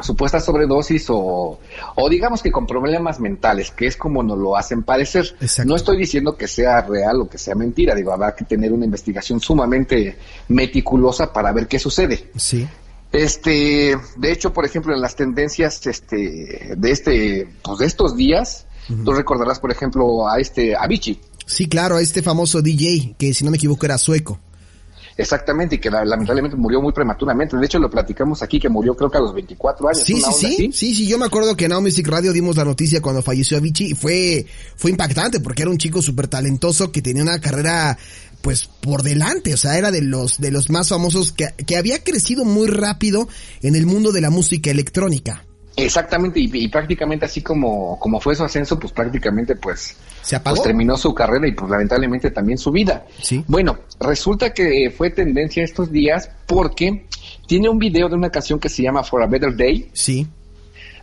supuestas 0.00 0.44
sobredosis 0.44 1.06
o, 1.10 1.58
o 1.96 2.08
digamos 2.08 2.42
que 2.42 2.50
con 2.50 2.66
problemas 2.66 3.20
mentales, 3.20 3.70
que 3.70 3.86
es 3.86 3.96
como 3.96 4.22
nos 4.22 4.38
lo 4.38 4.56
hacen 4.56 4.82
parecer. 4.82 5.34
Exacto. 5.40 5.68
No 5.68 5.76
estoy 5.76 5.98
diciendo 5.98 6.36
que 6.36 6.48
sea 6.48 6.82
real 6.82 7.20
o 7.20 7.28
que 7.28 7.38
sea 7.38 7.54
mentira, 7.54 7.94
digo, 7.94 8.12
habrá 8.12 8.34
que 8.34 8.44
tener 8.44 8.72
una 8.72 8.84
investigación 8.84 9.40
sumamente 9.40 10.16
meticulosa 10.48 11.32
para 11.32 11.52
ver 11.52 11.66
qué 11.66 11.78
sucede. 11.78 12.30
Sí. 12.36 12.66
Este, 13.12 13.96
de 14.16 14.32
hecho, 14.32 14.52
por 14.52 14.64
ejemplo, 14.64 14.94
en 14.94 15.00
las 15.02 15.14
tendencias 15.16 15.86
este 15.86 16.74
de 16.76 16.90
este 16.90 17.46
pues 17.62 17.78
de 17.78 17.86
estos 17.86 18.16
días, 18.16 18.66
tú 19.04 19.12
recordarás, 19.12 19.60
por 19.60 19.70
ejemplo, 19.70 20.28
a 20.28 20.38
este 20.40 20.74
Avicii. 20.74 21.20
Sí, 21.44 21.68
claro, 21.68 21.98
este 21.98 22.22
famoso 22.22 22.62
DJ, 22.62 23.14
que 23.18 23.34
si 23.34 23.44
no 23.44 23.50
me 23.50 23.58
equivoco 23.58 23.84
era 23.84 23.98
sueco. 23.98 24.38
Exactamente, 25.16 25.76
y 25.76 25.78
que 25.78 25.90
lamentablemente 25.90 26.56
murió 26.56 26.80
muy 26.80 26.92
prematuramente. 26.92 27.56
De 27.56 27.66
hecho, 27.66 27.78
lo 27.78 27.90
platicamos 27.90 28.42
aquí, 28.42 28.58
que 28.58 28.68
murió 28.68 28.94
creo 28.94 29.10
que 29.10 29.18
a 29.18 29.20
los 29.20 29.34
24 29.34 29.88
años. 29.88 30.02
Sí, 30.04 30.20
sí, 30.20 30.32
sí, 30.32 30.72
sí, 30.72 30.94
sí, 30.94 31.06
yo 31.06 31.18
me 31.18 31.26
acuerdo 31.26 31.56
que 31.56 31.66
en 31.66 31.72
Now 31.72 31.82
Music 31.82 32.06
Radio 32.08 32.32
dimos 32.32 32.56
la 32.56 32.64
noticia 32.64 33.02
cuando 33.02 33.22
falleció 33.22 33.56
Avicii 33.58 33.92
y 33.92 33.94
fue, 33.94 34.46
fue 34.76 34.90
impactante 34.90 35.40
porque 35.40 35.62
era 35.62 35.70
un 35.70 35.78
chico 35.78 36.00
súper 36.00 36.28
talentoso 36.28 36.90
que 36.90 37.02
tenía 37.02 37.22
una 37.22 37.40
carrera 37.40 37.98
pues 38.40 38.68
por 38.80 39.02
delante, 39.02 39.54
o 39.54 39.56
sea, 39.56 39.78
era 39.78 39.92
de 39.92 40.02
los 40.02 40.38
de 40.38 40.50
los 40.50 40.68
más 40.68 40.88
famosos 40.88 41.32
que, 41.32 41.54
que 41.64 41.76
había 41.76 42.02
crecido 42.02 42.44
muy 42.44 42.66
rápido 42.66 43.28
en 43.62 43.76
el 43.76 43.86
mundo 43.86 44.10
de 44.10 44.20
la 44.20 44.30
música 44.30 44.70
electrónica. 44.70 45.44
Exactamente, 45.76 46.38
y, 46.40 46.68
prácticamente 46.68 47.24
así 47.24 47.40
como, 47.40 47.98
como 47.98 48.20
fue 48.20 48.34
su 48.34 48.44
ascenso, 48.44 48.78
pues 48.78 48.92
prácticamente 48.92 49.56
pues, 49.56 49.96
¿Se 50.20 50.36
apagó? 50.36 50.56
pues 50.56 50.66
terminó 50.66 50.96
su 50.96 51.14
carrera 51.14 51.48
y 51.48 51.52
pues 51.52 51.70
lamentablemente 51.70 52.30
también 52.30 52.58
su 52.58 52.70
vida. 52.70 53.06
Sí. 53.22 53.42
Bueno, 53.48 53.78
resulta 53.98 54.52
que 54.52 54.92
fue 54.96 55.10
tendencia 55.10 55.64
estos 55.64 55.90
días 55.90 56.30
porque 56.46 57.06
tiene 57.46 57.68
un 57.68 57.78
video 57.78 58.08
de 58.08 58.16
una 58.16 58.30
canción 58.30 58.58
que 58.58 58.68
se 58.68 58.82
llama 58.82 59.02
For 59.02 59.22
a 59.22 59.26
Better 59.26 59.56
Day. 59.56 59.90
Sí. 59.92 60.26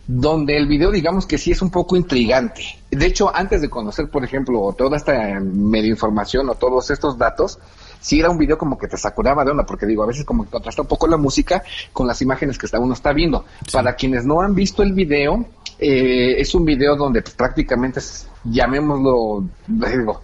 Donde 0.06 0.56
el 0.56 0.66
video, 0.66 0.90
digamos 0.90 1.26
que 1.26 1.38
sí 1.38 1.52
es 1.52 1.62
un 1.62 1.70
poco 1.70 1.96
intrigante. 1.96 2.62
De 2.90 3.06
hecho, 3.06 3.34
antes 3.34 3.60
de 3.60 3.68
conocer, 3.68 4.08
por 4.08 4.24
ejemplo, 4.24 4.74
toda 4.76 4.96
esta 4.96 5.38
medio 5.40 5.90
información 5.90 6.48
o 6.48 6.54
todos 6.54 6.90
estos 6.90 7.18
datos, 7.18 7.58
sí 8.00 8.18
era 8.20 8.30
un 8.30 8.38
video 8.38 8.58
como 8.58 8.78
que 8.78 8.88
te 8.88 8.96
sacudaba 8.96 9.44
de 9.44 9.50
onda, 9.50 9.64
porque 9.64 9.86
digo, 9.86 10.02
a 10.02 10.06
veces 10.06 10.24
como 10.24 10.44
que 10.44 10.50
contrasta 10.50 10.82
un 10.82 10.88
poco 10.88 11.06
la 11.06 11.16
música 11.16 11.62
con 11.92 12.06
las 12.06 12.20
imágenes 12.22 12.58
que 12.58 12.66
uno 12.76 12.94
está 12.94 13.12
viendo. 13.12 13.44
Para 13.72 13.94
quienes 13.94 14.24
no 14.24 14.40
han 14.40 14.54
visto 14.54 14.82
el 14.82 14.92
video, 14.92 15.44
eh, 15.78 16.40
es 16.40 16.54
un 16.54 16.64
video 16.64 16.96
donde 16.96 17.22
pues, 17.22 17.34
prácticamente, 17.34 18.00
es, 18.00 18.28
llamémoslo, 18.44 19.44
digo, 19.66 20.22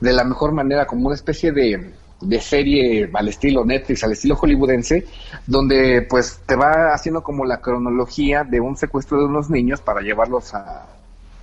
de 0.00 0.12
la 0.12 0.24
mejor 0.24 0.52
manera, 0.52 0.86
como 0.86 1.06
una 1.06 1.14
especie 1.14 1.52
de, 1.52 1.92
de 2.20 2.40
serie 2.40 3.10
al 3.12 3.28
estilo 3.28 3.64
Netflix, 3.64 4.04
al 4.04 4.12
estilo 4.12 4.36
hollywoodense, 4.36 5.06
donde 5.46 6.06
pues 6.08 6.40
te 6.46 6.56
va 6.56 6.92
haciendo 6.94 7.22
como 7.22 7.44
la 7.44 7.60
cronología 7.60 8.44
de 8.44 8.60
un 8.60 8.76
secuestro 8.76 9.18
de 9.18 9.24
unos 9.26 9.50
niños 9.50 9.80
para 9.80 10.00
llevarlos 10.00 10.54
a, 10.54 10.86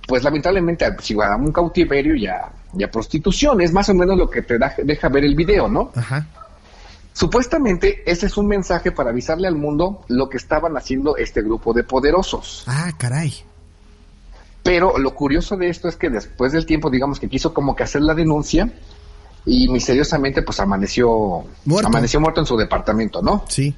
pues 0.06 0.22
lamentablemente 0.24 0.84
a, 0.84 0.88
a 0.88 1.36
un 1.36 1.52
cautiverio 1.52 2.16
y 2.16 2.26
a, 2.26 2.50
y 2.76 2.82
a 2.82 2.90
prostitución. 2.90 3.60
Es 3.60 3.72
más 3.72 3.88
o 3.88 3.94
menos 3.94 4.16
lo 4.18 4.28
que 4.28 4.42
te 4.42 4.58
da, 4.58 4.74
deja 4.82 5.08
ver 5.08 5.24
el 5.24 5.34
video, 5.34 5.68
¿no? 5.68 5.92
Ajá. 5.94 6.26
Supuestamente 7.12 8.02
ese 8.06 8.26
es 8.26 8.36
un 8.36 8.46
mensaje 8.46 8.92
para 8.92 9.10
avisarle 9.10 9.48
al 9.48 9.56
mundo 9.56 10.04
lo 10.08 10.28
que 10.28 10.36
estaban 10.36 10.76
haciendo 10.76 11.16
este 11.16 11.42
grupo 11.42 11.72
de 11.72 11.82
poderosos. 11.82 12.62
Ah, 12.66 12.92
caray. 12.96 13.34
Pero 14.62 14.98
lo 14.98 15.14
curioso 15.14 15.56
de 15.56 15.68
esto 15.68 15.88
es 15.88 15.96
que 15.96 16.10
después 16.10 16.52
del 16.52 16.66
tiempo, 16.66 16.90
digamos 16.90 17.18
que 17.18 17.28
quiso 17.28 17.52
como 17.52 17.74
que 17.74 17.82
hacer 17.82 18.02
la 18.02 18.14
denuncia 18.14 18.70
y 19.44 19.68
misteriosamente 19.68 20.42
pues 20.42 20.60
amaneció 20.60 21.44
Muerto. 21.64 21.88
amaneció 21.88 22.20
muerto 22.20 22.40
en 22.40 22.46
su 22.46 22.56
departamento, 22.56 23.22
¿no? 23.22 23.44
Sí. 23.48 23.74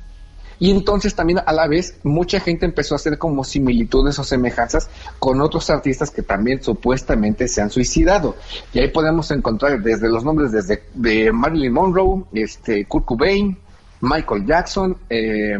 Y 0.60 0.70
entonces 0.70 1.14
también 1.14 1.40
a 1.44 1.52
la 1.52 1.66
vez 1.66 1.96
mucha 2.04 2.38
gente 2.38 2.66
empezó 2.66 2.94
a 2.94 2.96
hacer 2.96 3.18
como 3.18 3.42
similitudes 3.42 4.18
o 4.18 4.24
semejanzas 4.24 4.88
con 5.18 5.40
otros 5.40 5.70
artistas 5.70 6.10
que 6.10 6.22
también 6.22 6.62
supuestamente 6.62 7.48
se 7.48 7.62
han 7.62 7.70
suicidado. 7.70 8.36
Y 8.72 8.78
ahí 8.78 8.88
podemos 8.88 9.30
encontrar 9.30 9.82
desde 9.82 10.08
los 10.08 10.22
nombres 10.22 10.52
desde 10.52 10.84
de 10.94 11.32
Marilyn 11.32 11.72
Monroe, 11.72 12.24
este 12.34 12.84
Kurt 12.84 13.06
Cobain, 13.06 13.56
Michael 14.02 14.46
Jackson, 14.46 14.96
eh, 15.08 15.58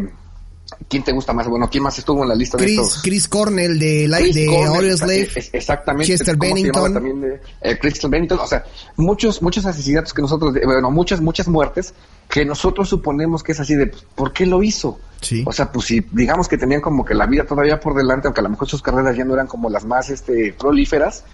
¿Quién 0.89 1.03
te 1.05 1.13
gusta 1.13 1.33
más? 1.33 1.49
Bueno, 1.49 1.69
¿quién 1.71 1.83
más 1.83 1.99
estuvo 1.99 2.23
en 2.23 2.29
la 2.29 2.35
lista 2.35 2.57
de 2.57 2.65
Chris, 2.65 2.79
estos? 2.79 3.03
Chris 3.03 3.29
Cornell 3.29 3.79
de, 3.79 4.09
la, 4.09 4.19
Chris 4.19 4.35
de 4.35 4.47
Cornell, 4.47 4.85
es- 4.91 5.51
exactamente. 5.53 6.07
Chester 6.07 6.37
¿Cómo 6.39 6.57
se 6.57 6.63
llamaba 6.63 6.85
Bennington. 6.89 6.95
también 6.95 7.21
de- 7.21 7.41
eh, 7.61 7.79
Chester 7.83 8.11
Bennington. 8.11 8.39
O 8.41 8.47
sea, 8.47 8.65
muchos, 8.97 9.43
muchos 9.43 9.67
asesinatos 9.67 10.13
que 10.15 10.23
nosotros, 10.23 10.55
eh, 10.57 10.61
bueno, 10.65 10.91
muchas, 10.91 11.21
muchas 11.21 11.49
muertes 11.49 11.95
que 12.29 12.45
nosotros 12.45 12.89
suponemos 12.89 13.43
que 13.43 13.53
es 13.53 13.61
así 13.61 13.75
de, 13.75 13.89
pues, 13.89 14.05
¿por 14.15 14.33
qué 14.33 14.47
lo 14.47 14.63
hizo? 14.63 14.99
Sí. 15.21 15.43
O 15.47 15.53
sea, 15.53 15.71
pues 15.73 15.87
si 15.87 16.01
digamos 16.13 16.49
que 16.49 16.57
tenían 16.57 16.81
como 16.81 17.05
que 17.05 17.15
la 17.15 17.27
vida 17.27 17.45
todavía 17.45 17.81
por 17.81 17.95
delante, 17.95 18.29
aunque 18.29 18.41
a 18.41 18.45
lo 18.45 18.51
mejor 18.51 18.69
sus 18.69 18.83
carreras 18.83 19.17
ya 19.17 19.25
no 19.25 19.35
eran 19.35 19.47
como 19.49 19.69
las 19.69 19.85
más 19.85 20.09
este, 20.11 20.53
prolíferas, 20.59 21.25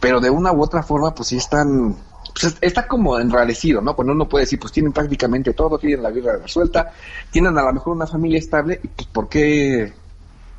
pero 0.00 0.20
de 0.20 0.30
una 0.30 0.52
u 0.52 0.62
otra 0.62 0.82
forma, 0.82 1.14
pues 1.14 1.28
sí 1.28 1.36
están, 1.36 1.96
pues 2.38 2.56
está 2.60 2.86
como 2.88 3.18
enrarecido, 3.18 3.80
¿no? 3.80 3.94
Cuando 3.94 4.12
uno 4.12 4.28
puede 4.28 4.44
decir, 4.44 4.58
pues 4.58 4.72
tienen 4.72 4.92
prácticamente 4.92 5.52
todo, 5.52 5.78
tienen 5.78 6.02
la 6.02 6.10
vida 6.10 6.36
resuelta, 6.36 6.92
tienen 7.30 7.56
a 7.56 7.62
lo 7.62 7.72
mejor 7.72 7.94
una 7.94 8.06
familia 8.06 8.38
estable, 8.38 8.80
y 8.82 8.88
pues 8.88 9.06
¿por 9.08 9.28
qué, 9.28 9.92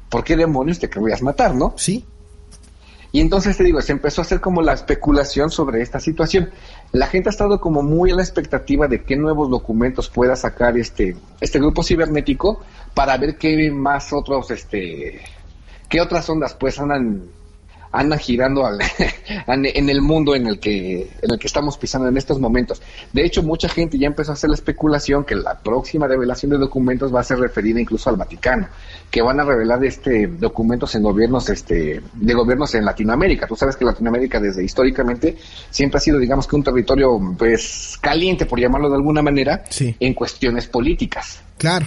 por 0.10 0.24
qué 0.24 0.38
demonios 0.38 0.80
te 0.80 0.90
querrías 0.90 1.22
matar, 1.22 1.54
no? 1.54 1.74
Sí. 1.76 2.06
Y 3.12 3.22
entonces 3.22 3.56
te 3.56 3.64
digo, 3.64 3.82
se 3.82 3.94
empezó 3.94 4.22
a 4.22 4.24
hacer 4.24 4.42
como 4.42 4.62
la 4.62 4.74
especulación 4.74 5.50
sobre 5.50 5.82
esta 5.82 6.00
situación. 6.00 6.50
La 6.92 7.08
gente 7.08 7.30
ha 7.30 7.32
estado 7.32 7.62
como 7.62 7.82
muy 7.82 8.12
a 8.12 8.16
la 8.16 8.22
expectativa 8.22 8.88
de 8.88 9.04
qué 9.04 9.16
nuevos 9.16 9.50
documentos 9.50 10.10
pueda 10.10 10.36
sacar 10.36 10.78
este, 10.78 11.16
este 11.40 11.60
grupo 11.60 11.82
cibernético 11.82 12.62
para 12.94 13.18
ver 13.18 13.38
qué 13.38 13.72
más 13.72 14.12
otros, 14.12 14.52
este, 14.52 15.22
qué 15.88 16.02
otras 16.02 16.30
ondas 16.30 16.56
pues 16.56 16.78
andan, 16.80 17.24
andan 17.96 18.20
girando 18.20 18.66
al- 18.66 18.80
en 19.48 19.90
el 19.90 20.02
mundo 20.02 20.36
en 20.36 20.48
el 20.48 20.60
que, 20.60 21.02
en 21.22 21.32
el 21.32 21.40
que 21.40 21.48
estamos 21.48 21.78
pisando 21.78 22.08
en 22.08 22.18
estos 22.18 22.40
momentos. 22.40 22.82
De 23.14 23.26
hecho, 23.26 23.42
mucha 23.44 23.70
gente 23.70 23.98
ya 23.98 24.08
empezó 24.08 24.32
a 24.32 24.34
hacer 24.34 24.50
la 24.50 24.56
especulación 24.56 25.24
que 25.24 25.36
la 25.36 25.60
próxima 25.60 26.08
revelación 26.08 26.52
de 26.52 26.58
documentos 26.58 27.14
va 27.14 27.22
a 27.22 27.24
ser 27.24 27.40
referida 27.40 27.80
incluso 27.80 28.10
al 28.10 28.16
Vaticano, 28.18 28.68
que 29.10 29.22
van 29.22 29.40
a 29.40 29.44
revelar 29.44 29.84
este 29.86 30.28
documentos 30.28 30.94
en 30.96 31.04
gobiernos, 31.04 31.50
este, 31.50 32.02
de 32.14 32.34
gobiernos 32.34 32.74
en 32.76 32.86
Latinoamérica. 32.86 33.48
Tú 33.48 33.56
sabes 33.56 33.76
que 33.76 33.86
Latinoamérica 33.86 34.40
desde 34.40 34.64
históricamente 34.64 35.38
siempre 35.70 35.98
ha 35.98 36.02
sido, 36.02 36.20
digamos 36.20 36.48
que 36.48 36.56
un 36.56 36.64
territorio, 36.64 37.20
pues, 37.38 37.98
caliente, 38.02 38.46
por 38.46 38.60
llamarlo 38.60 38.90
de 38.90 38.96
alguna 38.96 39.22
manera, 39.22 39.64
Sí. 39.70 39.96
en 40.00 40.14
cuestiones 40.14 40.68
políticas. 40.68 41.42
Claro. 41.58 41.86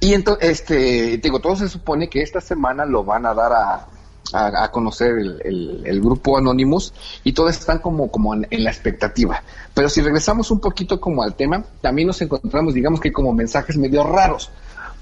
Y 0.00 0.12
entonces, 0.12 0.50
este, 0.50 1.16
digo, 1.18 1.40
todo 1.40 1.56
se 1.56 1.68
supone 1.68 2.08
que 2.10 2.20
esta 2.20 2.40
semana 2.40 2.84
lo 2.84 3.04
van 3.04 3.24
a 3.24 3.32
dar 3.32 3.52
a, 3.52 3.86
a, 4.32 4.64
a 4.64 4.70
conocer 4.70 5.18
el, 5.18 5.82
el- 5.84 6.00
grupo 6.00 6.36
Anonymous 6.38 6.92
y 7.24 7.32
todos 7.32 7.50
están 7.58 7.78
como, 7.78 8.10
como 8.10 8.34
en, 8.34 8.46
en 8.50 8.64
la 8.64 8.70
expectativa. 8.70 9.42
Pero 9.74 9.88
si 9.88 10.00
regresamos 10.00 10.50
un 10.50 10.60
poquito 10.60 11.00
como 11.00 11.22
al 11.22 11.34
tema, 11.34 11.64
también 11.80 12.08
nos 12.08 12.20
encontramos, 12.22 12.74
digamos 12.74 13.00
que 13.00 13.12
como 13.12 13.32
mensajes 13.32 13.76
medio 13.76 14.04
raros. 14.04 14.50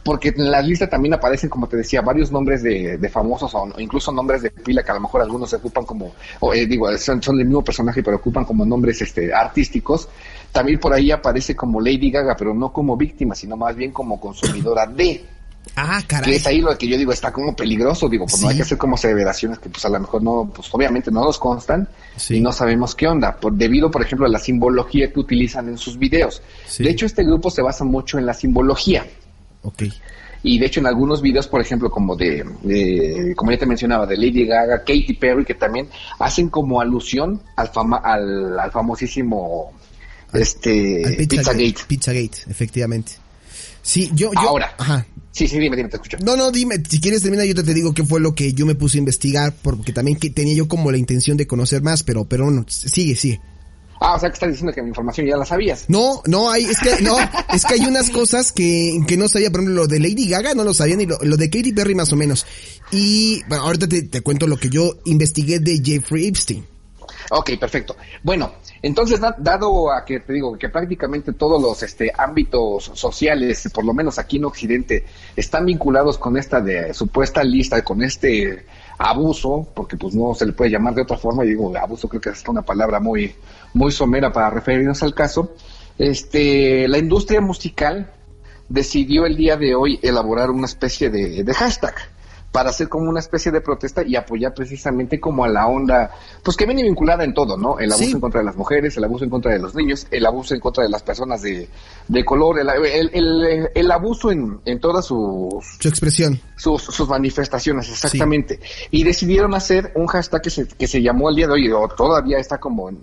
Porque 0.04 0.30
en 0.36 0.50
la 0.50 0.60
lista 0.60 0.88
también 0.90 1.14
aparecen, 1.14 1.48
como 1.48 1.68
te 1.68 1.76
decía, 1.76 2.00
varios 2.02 2.32
nombres 2.32 2.60
de, 2.64 2.98
de 2.98 3.08
famosos 3.08 3.54
o 3.54 3.68
incluso 3.78 4.10
nombres 4.10 4.42
de 4.42 4.50
pila 4.50 4.82
que 4.82 4.90
a 4.90 4.94
lo 4.94 5.00
mejor 5.00 5.22
algunos 5.22 5.48
se 5.48 5.56
ocupan 5.56 5.84
como, 5.84 6.12
o, 6.40 6.52
eh, 6.52 6.66
digo, 6.66 6.88
son, 6.98 7.22
son 7.22 7.36
del 7.38 7.46
mismo 7.46 7.62
personaje, 7.62 8.02
pero 8.02 8.16
ocupan 8.16 8.44
como 8.44 8.64
nombres 8.66 9.00
este, 9.00 9.32
artísticos. 9.32 10.08
También 10.50 10.80
por 10.80 10.92
ahí 10.92 11.12
aparece 11.12 11.54
como 11.54 11.80
Lady 11.80 12.10
Gaga, 12.10 12.34
pero 12.36 12.52
no 12.52 12.72
como 12.72 12.96
víctima, 12.96 13.36
sino 13.36 13.56
más 13.56 13.76
bien 13.76 13.92
como 13.92 14.18
consumidora 14.20 14.86
de. 14.86 15.24
Ah, 15.76 15.98
Que 16.02 16.06
caray. 16.08 16.34
es 16.34 16.46
ahí 16.46 16.60
lo 16.60 16.76
que 16.76 16.86
yo 16.88 16.98
digo, 16.98 17.12
está 17.12 17.32
como 17.32 17.54
peligroso, 17.56 18.08
digo, 18.08 18.26
pues 18.26 18.42
no 18.42 18.48
Sí. 18.48 18.52
hay 18.52 18.56
que 18.56 18.62
hacer 18.62 18.76
como 18.78 18.96
aseveraciones 18.96 19.58
que 19.58 19.68
pues 19.70 19.84
a 19.84 19.88
lo 19.88 20.00
mejor 20.00 20.22
no, 20.22 20.50
pues 20.54 20.68
obviamente 20.72 21.10
no 21.10 21.24
nos 21.24 21.38
constan 21.38 21.88
Sí. 22.16 22.36
y 22.36 22.40
no 22.40 22.52
sabemos 22.52 22.94
qué 22.94 23.06
onda, 23.06 23.36
por, 23.36 23.52
debido 23.54 23.90
por 23.90 24.02
ejemplo 24.02 24.26
a 24.26 24.28
la 24.28 24.38
simbología 24.38 25.10
que 25.12 25.20
utilizan 25.20 25.68
en 25.68 25.78
sus 25.78 25.96
videos. 25.98 26.42
Sí. 26.66 26.82
De 26.84 26.90
hecho 26.90 27.06
este 27.06 27.24
grupo 27.24 27.50
se 27.50 27.62
basa 27.62 27.84
mucho 27.84 28.18
en 28.18 28.26
la 28.26 28.34
simbología. 28.34 29.06
Ok. 29.62 29.84
Y 30.44 30.58
de 30.58 30.66
hecho 30.66 30.80
en 30.80 30.86
algunos 30.86 31.22
videos, 31.22 31.46
por 31.46 31.60
ejemplo, 31.60 31.88
como 31.88 32.16
de, 32.16 32.44
de- 32.62 33.32
como 33.36 33.52
ya 33.52 33.58
te 33.58 33.66
mencionaba, 33.66 34.04
de 34.06 34.16
Lady 34.16 34.44
Gaga, 34.44 34.78
Katy 34.80 35.12
Perry, 35.14 35.44
que 35.44 35.54
también 35.54 35.88
hacen 36.18 36.48
como 36.48 36.80
alusión 36.80 37.40
al 37.54 37.68
fama, 37.68 37.98
al, 37.98 38.58
al 38.58 38.70
famosísimo 38.72 39.70
este 40.32 41.04
Al. 41.06 41.16
Pizzagate. 41.28 41.74
Pizzagate, 41.86 42.38
efectivamente. 42.50 43.12
Sí, 43.82 44.10
yo, 44.14 44.32
yo. 44.32 44.40
Ahora. 44.40 44.74
Ajá. 44.78 45.06
Sí, 45.32 45.48
sí, 45.48 45.58
dime, 45.58 45.76
dime, 45.76 45.88
te 45.88 45.96
escucho. 45.96 46.18
No, 46.20 46.36
no, 46.36 46.50
dime, 46.50 46.82
si 46.88 47.00
quieres 47.00 47.22
termina, 47.22 47.44
yo 47.44 47.54
te, 47.54 47.62
te 47.62 47.72
digo 47.72 47.94
qué 47.94 48.04
fue 48.04 48.20
lo 48.20 48.34
que 48.34 48.52
yo 48.52 48.66
me 48.66 48.74
puse 48.74 48.98
a 48.98 49.00
investigar, 49.00 49.54
porque 49.62 49.92
también 49.92 50.18
que 50.18 50.28
tenía 50.28 50.54
yo 50.54 50.68
como 50.68 50.90
la 50.90 50.98
intención 50.98 51.38
de 51.38 51.46
conocer 51.46 51.82
más, 51.82 52.02
pero, 52.02 52.26
pero 52.26 52.50
no, 52.50 52.66
sigue, 52.68 53.16
sigue. 53.16 53.40
Ah, 54.04 54.16
o 54.16 54.20
sea 54.20 54.28
que 54.28 54.34
estás 54.34 54.50
diciendo 54.50 54.74
que 54.74 54.82
mi 54.82 54.88
información 54.88 55.26
ya 55.26 55.36
la 55.36 55.46
sabías. 55.46 55.84
No, 55.88 56.22
no, 56.26 56.50
hay, 56.50 56.64
es 56.64 56.78
que, 56.80 57.02
no, 57.02 57.16
es 57.54 57.64
que 57.64 57.74
hay 57.74 57.86
unas 57.86 58.10
cosas 58.10 58.50
que, 58.52 58.98
que 59.06 59.16
no 59.16 59.28
sabía, 59.28 59.50
por 59.50 59.60
ejemplo, 59.60 59.82
lo 59.82 59.86
de 59.86 60.00
Lady 60.00 60.28
Gaga 60.28 60.54
no 60.54 60.64
lo 60.64 60.74
sabía, 60.74 60.96
ni 60.96 61.06
lo, 61.06 61.18
lo 61.22 61.36
de 61.36 61.48
Katy 61.48 61.72
Perry 61.72 61.94
más 61.94 62.12
o 62.12 62.16
menos. 62.16 62.44
Y, 62.90 63.42
bueno, 63.48 63.64
ahorita 63.64 63.88
te, 63.88 64.02
te 64.02 64.20
cuento 64.20 64.46
lo 64.46 64.56
que 64.56 64.68
yo 64.68 64.98
investigué 65.04 65.60
de 65.60 65.80
Jeffrey 65.82 66.26
Epstein. 66.26 66.66
Ok, 67.30 67.52
perfecto. 67.58 67.96
Bueno, 68.22 68.52
entonces, 68.82 69.20
da- 69.20 69.36
dado 69.38 69.92
a 69.92 70.04
que 70.04 70.20
te 70.20 70.32
digo 70.32 70.58
que 70.58 70.68
prácticamente 70.68 71.32
todos 71.32 71.62
los 71.62 71.82
este, 71.82 72.12
ámbitos 72.18 72.90
sociales, 72.94 73.70
por 73.72 73.84
lo 73.84 73.94
menos 73.94 74.18
aquí 74.18 74.38
en 74.38 74.44
Occidente, 74.44 75.04
están 75.36 75.64
vinculados 75.66 76.18
con 76.18 76.36
esta 76.36 76.60
de 76.60 76.92
supuesta 76.92 77.44
lista, 77.44 77.82
con 77.84 78.02
este 78.02 78.66
abuso, 78.98 79.68
porque 79.74 79.96
pues 79.96 80.14
no 80.14 80.34
se 80.34 80.46
le 80.46 80.52
puede 80.52 80.70
llamar 80.70 80.94
de 80.94 81.02
otra 81.02 81.16
forma, 81.16 81.44
y 81.44 81.48
digo, 81.48 81.72
abuso 81.76 82.08
creo 82.08 82.20
que 82.20 82.30
es 82.30 82.48
una 82.48 82.62
palabra 82.62 83.00
muy, 83.00 83.34
muy 83.74 83.92
somera 83.92 84.32
para 84.32 84.50
referirnos 84.50 85.02
al 85.02 85.14
caso, 85.14 85.54
este, 85.98 86.88
la 86.88 86.98
industria 86.98 87.40
musical 87.40 88.10
decidió 88.68 89.26
el 89.26 89.36
día 89.36 89.56
de 89.56 89.74
hoy 89.74 89.98
elaborar 90.02 90.50
una 90.50 90.66
especie 90.66 91.10
de 91.10 91.54
hashtag 91.54 91.94
para 92.52 92.68
hacer 92.68 92.88
como 92.88 93.08
una 93.08 93.20
especie 93.20 93.50
de 93.50 93.62
protesta 93.62 94.02
y 94.06 94.14
apoyar 94.14 94.52
precisamente 94.52 95.18
como 95.18 95.44
a 95.44 95.48
la 95.48 95.66
onda, 95.66 96.10
pues 96.44 96.56
que 96.56 96.66
viene 96.66 96.82
vinculada 96.82 97.24
en 97.24 97.32
todo, 97.32 97.56
¿no? 97.56 97.78
El 97.78 97.90
abuso 97.90 98.10
en 98.10 98.20
contra 98.20 98.40
de 98.40 98.44
las 98.44 98.56
mujeres, 98.56 98.96
el 98.98 99.04
abuso 99.04 99.24
en 99.24 99.30
contra 99.30 99.52
de 99.52 99.58
los 99.58 99.74
niños, 99.74 100.06
el 100.10 100.26
abuso 100.26 100.54
en 100.54 100.60
contra 100.60 100.84
de 100.84 100.90
las 100.90 101.02
personas 101.02 101.40
de, 101.40 101.68
de 102.08 102.24
color, 102.24 102.60
el, 102.60 102.68
el, 102.68 103.68
el, 103.74 103.90
abuso 103.90 104.30
en, 104.30 104.60
en 104.66 104.80
todas 104.80 105.06
sus... 105.06 105.64
Su 105.80 105.88
expresión. 105.88 106.38
Sus, 106.56 106.82
sus 106.82 107.08
manifestaciones, 107.08 107.88
exactamente. 107.88 108.60
Y 108.90 109.02
decidieron 109.02 109.54
hacer 109.54 109.90
un 109.94 110.06
hashtag 110.06 110.42
que 110.42 110.50
se, 110.50 110.68
que 110.68 110.86
se 110.86 111.00
llamó 111.00 111.30
el 111.30 111.36
día 111.36 111.46
de 111.46 111.54
hoy, 111.54 111.72
o 111.72 111.88
todavía 111.88 112.38
está 112.38 112.58
como 112.58 112.90
en, 112.90 112.98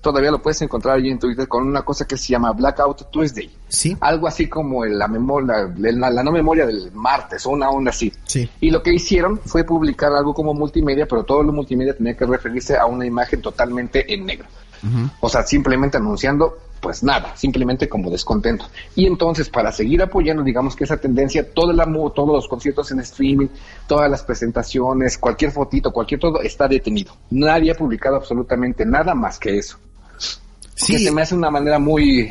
todavía 0.00 0.30
lo 0.30 0.40
puedes 0.40 0.60
encontrar 0.62 0.96
allí 0.96 1.10
en 1.10 1.18
Twitter 1.18 1.46
con 1.46 1.66
una 1.66 1.82
cosa 1.82 2.06
que 2.06 2.16
se 2.16 2.28
llama 2.28 2.52
Blackout 2.52 3.10
Tuesday. 3.10 3.50
Sí. 3.68 3.96
Algo 4.00 4.26
así 4.26 4.48
como 4.48 4.84
la 4.84 5.08
memoria, 5.08 5.72
la, 5.76 6.22
no 6.22 6.32
memoria 6.32 6.66
del 6.66 6.90
martes 6.92 7.46
o 7.46 7.50
una 7.50 7.70
onda 7.70 7.90
así. 7.90 8.12
Sí. 8.24 8.48
Y 8.60 8.70
lo 8.70 8.82
que 8.82 8.92
hicieron 8.92 9.38
fue 9.38 9.64
publicar 9.64 10.12
algo 10.12 10.34
como 10.34 10.54
multimedia, 10.54 11.06
pero 11.06 11.24
todo 11.24 11.42
lo 11.42 11.52
multimedia 11.52 11.96
tenía 11.96 12.16
que 12.16 12.26
referirse 12.26 12.76
a 12.76 12.86
una 12.86 13.06
imagen 13.06 13.42
totalmente 13.42 14.12
en 14.12 14.26
negro. 14.26 14.46
O 15.20 15.28
sea, 15.28 15.42
simplemente 15.42 15.98
anunciando 15.98 16.56
pues 16.80 17.02
nada, 17.02 17.36
simplemente 17.36 17.88
como 17.88 18.10
descontento. 18.10 18.64
Y 18.94 19.06
entonces, 19.06 19.50
para 19.50 19.70
seguir 19.70 20.02
apoyando, 20.02 20.42
digamos 20.42 20.74
que 20.74 20.84
esa 20.84 20.96
tendencia, 20.96 21.52
todo 21.52 21.72
el 21.72 21.80
amor, 21.80 22.14
todos 22.14 22.30
los 22.30 22.48
conciertos 22.48 22.90
en 22.90 23.00
streaming, 23.00 23.48
todas 23.86 24.10
las 24.10 24.22
presentaciones, 24.22 25.18
cualquier 25.18 25.52
fotito, 25.52 25.92
cualquier 25.92 26.20
todo, 26.20 26.40
está 26.40 26.66
detenido. 26.66 27.12
Nadie 27.30 27.72
ha 27.72 27.74
publicado 27.74 28.16
absolutamente 28.16 28.86
nada 28.86 29.14
más 29.14 29.38
que 29.38 29.58
eso. 29.58 29.78
Sí. 30.86 30.98
se 30.98 31.12
me 31.12 31.22
hace 31.22 31.34
una 31.34 31.50
manera 31.50 31.78
muy, 31.78 32.30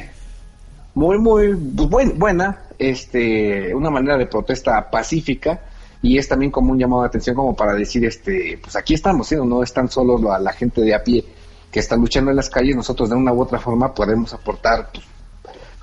muy, 0.95 1.17
muy 1.19 1.55
pues, 1.89 2.17
buena, 2.17 2.63
este, 2.77 3.73
una 3.73 3.89
manera 3.89 4.17
de 4.17 4.25
protesta 4.25 4.89
pacífica 4.89 5.61
y 6.01 6.17
es 6.17 6.27
también 6.27 6.51
como 6.51 6.71
un 6.71 6.79
llamado 6.79 7.03
de 7.03 7.09
atención 7.09 7.35
como 7.35 7.55
para 7.55 7.73
decir, 7.73 8.05
este, 8.05 8.59
pues 8.61 8.75
aquí 8.75 8.93
estamos, 8.93 9.31
¿eh? 9.31 9.37
no 9.37 9.61
están 9.61 9.89
solos 9.89 10.21
la, 10.21 10.39
la 10.39 10.53
gente 10.53 10.81
de 10.81 10.95
a 10.95 11.03
pie 11.03 11.23
que 11.71 11.79
está 11.79 11.95
luchando 11.95 12.31
en 12.31 12.37
las 12.37 12.49
calles, 12.49 12.75
nosotros 12.75 13.09
de 13.09 13.15
una 13.15 13.31
u 13.31 13.41
otra 13.41 13.59
forma 13.59 13.93
podemos 13.93 14.33
aportar 14.33 14.89
pues, 14.91 15.05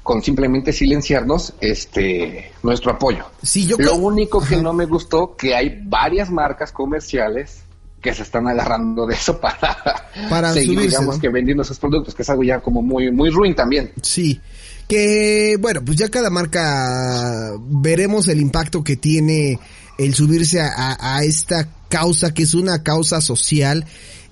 con 0.02 0.22
simplemente 0.22 0.72
silenciarnos 0.72 1.54
este 1.60 2.52
nuestro 2.62 2.92
apoyo. 2.92 3.26
Sí, 3.42 3.66
yo 3.66 3.76
Lo 3.78 3.94
único 3.94 4.40
que 4.40 4.56
no 4.56 4.72
me 4.72 4.86
gustó 4.86 5.36
que 5.36 5.54
hay 5.54 5.80
varias 5.84 6.30
marcas 6.30 6.72
comerciales 6.72 7.65
que 8.06 8.14
se 8.14 8.22
están 8.22 8.46
agarrando 8.46 9.04
de 9.04 9.14
eso 9.14 9.40
para, 9.40 9.76
para 10.30 10.52
seguir, 10.52 10.80
digamos, 10.80 11.18
que 11.18 11.28
vendiendo 11.28 11.64
esos 11.64 11.78
productos, 11.78 12.14
que 12.14 12.22
es 12.22 12.30
algo 12.30 12.44
ya 12.44 12.60
como 12.60 12.82
muy, 12.82 13.10
muy 13.10 13.30
ruin 13.30 13.54
también. 13.54 13.90
Sí. 14.00 14.40
Que, 14.86 15.56
bueno, 15.60 15.82
pues 15.84 15.98
ya 15.98 16.08
cada 16.08 16.30
marca 16.30 17.50
veremos 17.58 18.28
el 18.28 18.40
impacto 18.40 18.84
que 18.84 18.96
tiene 18.96 19.58
el 19.98 20.14
subirse 20.14 20.60
a, 20.60 20.96
a 21.00 21.24
esta 21.24 21.68
causa, 21.88 22.32
que 22.32 22.44
es 22.44 22.54
una 22.54 22.84
causa 22.84 23.20
social 23.20 23.84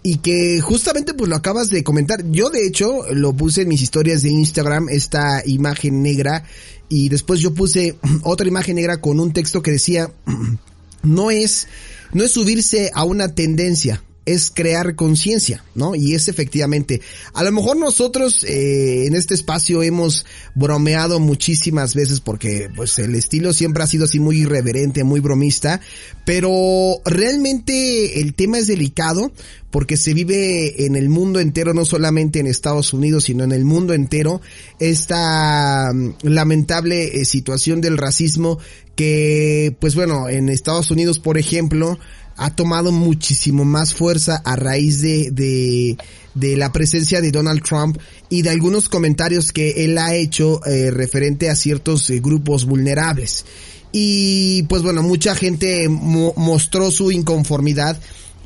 y 0.04 0.18
que 0.18 0.60
justamente 0.60 1.14
pues 1.14 1.28
lo 1.28 1.34
acabas 1.34 1.70
de 1.70 1.82
comentar. 1.82 2.22
Yo 2.30 2.50
de 2.50 2.66
hecho 2.66 3.02
lo 3.10 3.32
puse 3.32 3.62
en 3.62 3.68
mis 3.68 3.82
historias 3.82 4.22
de 4.22 4.30
Instagram, 4.30 4.88
esta 4.90 5.42
imagen 5.46 6.00
negra, 6.00 6.44
y 6.88 7.08
después 7.08 7.40
yo 7.40 7.54
puse 7.54 7.96
otra 8.22 8.46
imagen 8.46 8.76
negra 8.76 9.00
con 9.00 9.18
un 9.18 9.32
texto 9.32 9.62
que 9.62 9.72
decía, 9.72 10.12
no 11.02 11.32
es 11.32 11.66
no 12.14 12.24
es 12.24 12.30
subirse 12.30 12.90
a 12.94 13.04
una 13.04 13.34
tendencia, 13.34 14.02
es 14.26 14.50
crear 14.50 14.94
conciencia, 14.94 15.64
¿no? 15.74 15.94
Y 15.94 16.14
es 16.14 16.28
efectivamente, 16.28 17.00
a 17.34 17.44
lo 17.44 17.52
mejor 17.52 17.76
nosotros 17.76 18.44
eh, 18.44 19.06
en 19.06 19.14
este 19.14 19.34
espacio 19.34 19.82
hemos 19.82 20.24
bromeado 20.54 21.20
muchísimas 21.20 21.94
veces 21.94 22.20
porque 22.20 22.70
pues 22.74 22.98
el 22.98 23.14
estilo 23.14 23.52
siempre 23.52 23.82
ha 23.82 23.86
sido 23.86 24.04
así 24.04 24.20
muy 24.20 24.38
irreverente, 24.38 25.04
muy 25.04 25.20
bromista, 25.20 25.80
pero 26.24 27.00
realmente 27.04 28.20
el 28.20 28.34
tema 28.34 28.58
es 28.58 28.66
delicado 28.66 29.32
porque 29.70 29.96
se 29.96 30.14
vive 30.14 30.86
en 30.86 30.94
el 30.94 31.08
mundo 31.08 31.40
entero, 31.40 31.74
no 31.74 31.84
solamente 31.84 32.38
en 32.38 32.46
Estados 32.46 32.92
Unidos, 32.92 33.24
sino 33.24 33.42
en 33.42 33.50
el 33.50 33.64
mundo 33.64 33.92
entero, 33.92 34.40
esta 34.78 35.92
mm, 35.92 36.14
lamentable 36.22 37.20
eh, 37.20 37.24
situación 37.24 37.80
del 37.80 37.98
racismo 37.98 38.60
que, 38.94 39.76
pues 39.80 39.96
bueno, 39.96 40.28
en 40.28 40.48
Estados 40.48 40.92
Unidos, 40.92 41.18
por 41.18 41.38
ejemplo, 41.38 41.98
ha 42.36 42.50
tomado 42.50 42.92
muchísimo 42.92 43.64
más 43.64 43.94
fuerza 43.94 44.42
a 44.44 44.56
raíz 44.56 45.00
de, 45.00 45.30
de, 45.30 45.96
de, 46.34 46.56
la 46.56 46.72
presencia 46.72 47.20
de 47.20 47.30
Donald 47.30 47.62
Trump 47.62 47.98
y 48.28 48.42
de 48.42 48.50
algunos 48.50 48.88
comentarios 48.88 49.52
que 49.52 49.84
él 49.84 49.98
ha 49.98 50.14
hecho 50.14 50.64
eh, 50.66 50.90
referente 50.90 51.50
a 51.50 51.56
ciertos 51.56 52.10
eh, 52.10 52.20
grupos 52.20 52.64
vulnerables. 52.64 53.44
Y 53.92 54.64
pues 54.64 54.82
bueno, 54.82 55.02
mucha 55.02 55.36
gente 55.36 55.88
mostró 55.88 56.90
su 56.90 57.12
inconformidad 57.12 57.96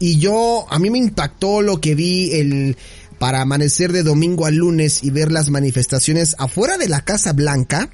y 0.01 0.19
yo, 0.19 0.67
a 0.69 0.79
mí 0.79 0.91
me 0.91 0.99
impactó 0.99 1.63
lo 1.63 1.81
que 1.81 1.95
vi 1.95 2.33
el, 2.33 2.77
para 3.19 3.41
amanecer 3.41 3.93
de 3.93 4.03
domingo 4.03 4.47
a 4.47 4.51
lunes 4.51 5.03
y 5.03 5.11
ver 5.11 5.33
las 5.33 5.51
manifestaciones 5.51 6.37
afuera 6.39 6.79
de 6.79 6.89
la 6.89 7.05
Casa 7.05 7.33
Blanca, 7.33 7.91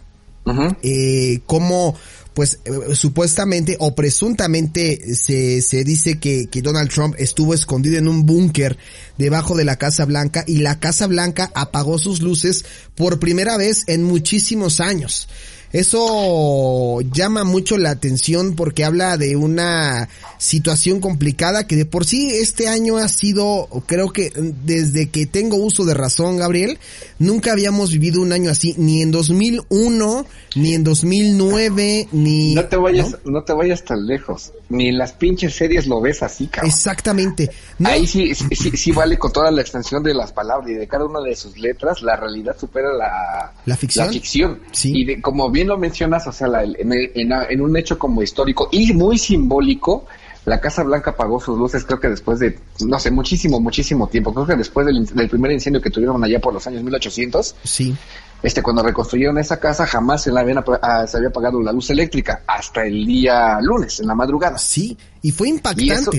eh, 0.82 1.40
como 1.46 1.94
pues 2.34 2.58
eh, 2.64 2.94
supuestamente 2.94 3.76
o 3.78 3.94
presuntamente 3.94 5.14
se, 5.14 5.62
se 5.62 5.84
dice 5.84 6.18
que, 6.18 6.48
que 6.48 6.62
Donald 6.62 6.90
Trump 6.90 7.14
estuvo 7.18 7.54
escondido 7.54 7.98
en 7.98 8.08
un 8.08 8.26
búnker 8.26 8.76
debajo 9.16 9.56
de 9.56 9.64
la 9.64 9.76
Casa 9.76 10.04
Blanca 10.04 10.44
y 10.46 10.58
la 10.58 10.80
Casa 10.80 11.06
Blanca 11.06 11.50
apagó 11.54 11.98
sus 11.98 12.20
luces 12.20 12.64
por 12.96 13.20
primera 13.20 13.56
vez 13.56 13.84
en 13.86 14.02
muchísimos 14.02 14.80
años. 14.80 15.28
Eso 15.74 17.00
llama 17.00 17.42
mucho 17.42 17.78
la 17.78 17.90
atención 17.90 18.54
porque 18.54 18.84
habla 18.84 19.16
de 19.16 19.34
una 19.34 20.08
situación 20.38 21.00
complicada 21.00 21.66
que 21.66 21.74
de 21.74 21.84
por 21.84 22.04
sí 22.04 22.30
este 22.30 22.68
año 22.68 22.96
ha 22.98 23.08
sido, 23.08 23.68
creo 23.86 24.12
que 24.12 24.30
desde 24.64 25.08
que 25.08 25.26
tengo 25.26 25.56
uso 25.56 25.84
de 25.84 25.94
razón, 25.94 26.36
Gabriel, 26.36 26.78
nunca 27.18 27.50
habíamos 27.50 27.90
vivido 27.90 28.20
un 28.20 28.32
año 28.32 28.52
así, 28.52 28.76
ni 28.76 29.02
en 29.02 29.10
2001, 29.10 30.26
ni 30.54 30.74
en 30.74 30.84
2009, 30.84 32.08
ni... 32.12 32.54
No 32.54 32.66
te 32.66 32.76
vayas, 32.76 33.16
¿no? 33.24 33.42
te 33.42 33.52
vayas 33.52 33.84
tan 33.84 34.06
lejos, 34.06 34.52
ni 34.68 34.90
en 34.90 34.98
las 34.98 35.12
pinches 35.12 35.56
series 35.56 35.88
lo 35.88 36.00
ves 36.00 36.22
así, 36.22 36.46
cabrón. 36.46 36.70
Exactamente. 36.70 37.50
Ahí 37.82 38.06
sí, 38.06 38.32
sí, 38.32 38.70
sí, 38.76 38.92
vale 38.92 39.18
con 39.18 39.32
toda 39.32 39.50
la 39.50 39.60
extensión 39.60 40.04
de 40.04 40.14
las 40.14 40.32
palabras 40.32 40.70
y 40.70 40.74
de 40.74 40.86
cada 40.86 41.04
una 41.04 41.20
de 41.20 41.34
sus 41.34 41.58
letras, 41.58 42.00
la 42.02 42.14
realidad 42.14 42.56
supera 42.56 42.92
la, 42.92 43.52
la 43.66 43.76
ficción. 43.76 44.06
La 44.06 44.12
ficción. 44.12 44.60
Sí. 44.70 44.92
Y 44.94 45.04
de, 45.04 45.20
como 45.20 45.50
bien 45.50 45.63
lo 45.64 45.78
mencionas, 45.78 46.26
o 46.26 46.32
sea, 46.32 46.48
la, 46.48 46.62
en, 46.62 46.92
en, 46.92 47.32
en, 47.32 47.60
un 47.60 47.76
hecho 47.76 47.98
como 47.98 48.22
histórico 48.22 48.68
y 48.72 48.92
muy 48.92 49.18
simbólico, 49.18 50.06
la 50.44 50.60
Casa 50.60 50.82
Blanca 50.82 51.12
apagó 51.12 51.40
sus 51.40 51.58
luces 51.58 51.84
creo 51.84 51.98
que 51.98 52.08
después 52.08 52.38
de, 52.38 52.58
no 52.86 52.98
sé, 52.98 53.10
muchísimo, 53.10 53.60
muchísimo 53.60 54.08
tiempo. 54.08 54.32
Creo 54.34 54.46
que 54.46 54.56
después 54.56 54.86
del, 54.86 55.06
del 55.06 55.28
primer 55.28 55.52
incendio 55.52 55.80
que 55.80 55.90
tuvieron 55.90 56.22
allá 56.22 56.38
por 56.38 56.52
los 56.52 56.66
años 56.66 56.82
1800. 56.82 57.56
Sí. 57.64 57.94
Este, 58.42 58.62
cuando 58.62 58.82
reconstruyeron 58.82 59.38
esa 59.38 59.58
casa, 59.58 59.86
jamás 59.86 60.22
se, 60.22 60.30
la 60.30 60.40
habían, 60.40 60.58
uh, 60.58 61.06
se 61.06 61.16
había 61.16 61.30
apagado 61.30 61.62
la 61.62 61.72
luz 61.72 61.88
eléctrica 61.88 62.42
hasta 62.46 62.84
el 62.84 63.06
día 63.06 63.58
lunes, 63.62 64.00
en 64.00 64.06
la 64.06 64.14
madrugada. 64.14 64.58
Sí, 64.58 64.96
y 65.22 65.30
fue 65.30 65.48
impactante. 65.48 65.84
Y, 65.84 65.90
eso, 65.90 66.10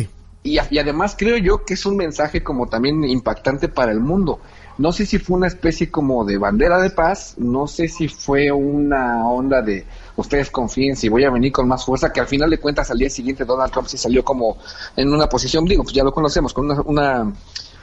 y, 0.42 0.58
y 0.72 0.80
además 0.80 1.16
creo 1.16 1.38
yo 1.38 1.64
que 1.64 1.76
es 1.76 1.86
un 1.86 1.96
mensaje 1.96 2.42
como 2.44 2.68
también 2.68 3.04
impactante 3.04 3.68
para 3.70 3.92
el 3.92 4.00
mundo. 4.00 4.40
No 4.78 4.92
sé 4.92 5.06
si 5.06 5.20
fue 5.20 5.38
una 5.38 5.48
especie 5.48 5.90
como 5.90 6.26
de 6.26 6.38
bandera 6.38 6.80
de 6.82 6.90
paz, 6.90 7.36
no 7.38 7.66
sé 7.68 7.88
si 7.88 8.08
fue 8.08 8.52
una 8.52 9.28
onda 9.28 9.62
de 9.62 9.86
ustedes 10.18 10.50
confíen 10.50 10.96
si 10.96 11.10
voy 11.10 11.24
a 11.24 11.30
venir 11.30 11.52
con 11.52 11.68
más 11.68 11.86
fuerza, 11.86 12.12
que 12.12 12.20
al 12.20 12.28
final 12.28 12.50
de 12.50 12.60
cuentas 12.60 12.92
al 12.92 12.98
día 12.98 13.10
siguiente 13.10 13.46
Donald 13.46 13.72
Trump 13.72 13.88
sí 13.88 13.98
salió 13.98 14.24
como 14.24 14.58
en 14.96 15.14
una 15.14 15.28
posición, 15.28 15.66
digo, 15.66 15.84
pues 15.84 15.96
ya 15.96 16.04
lo 16.04 16.14
conocemos, 16.14 16.54
con 16.54 16.66
una, 16.66 16.82
una, 16.82 17.34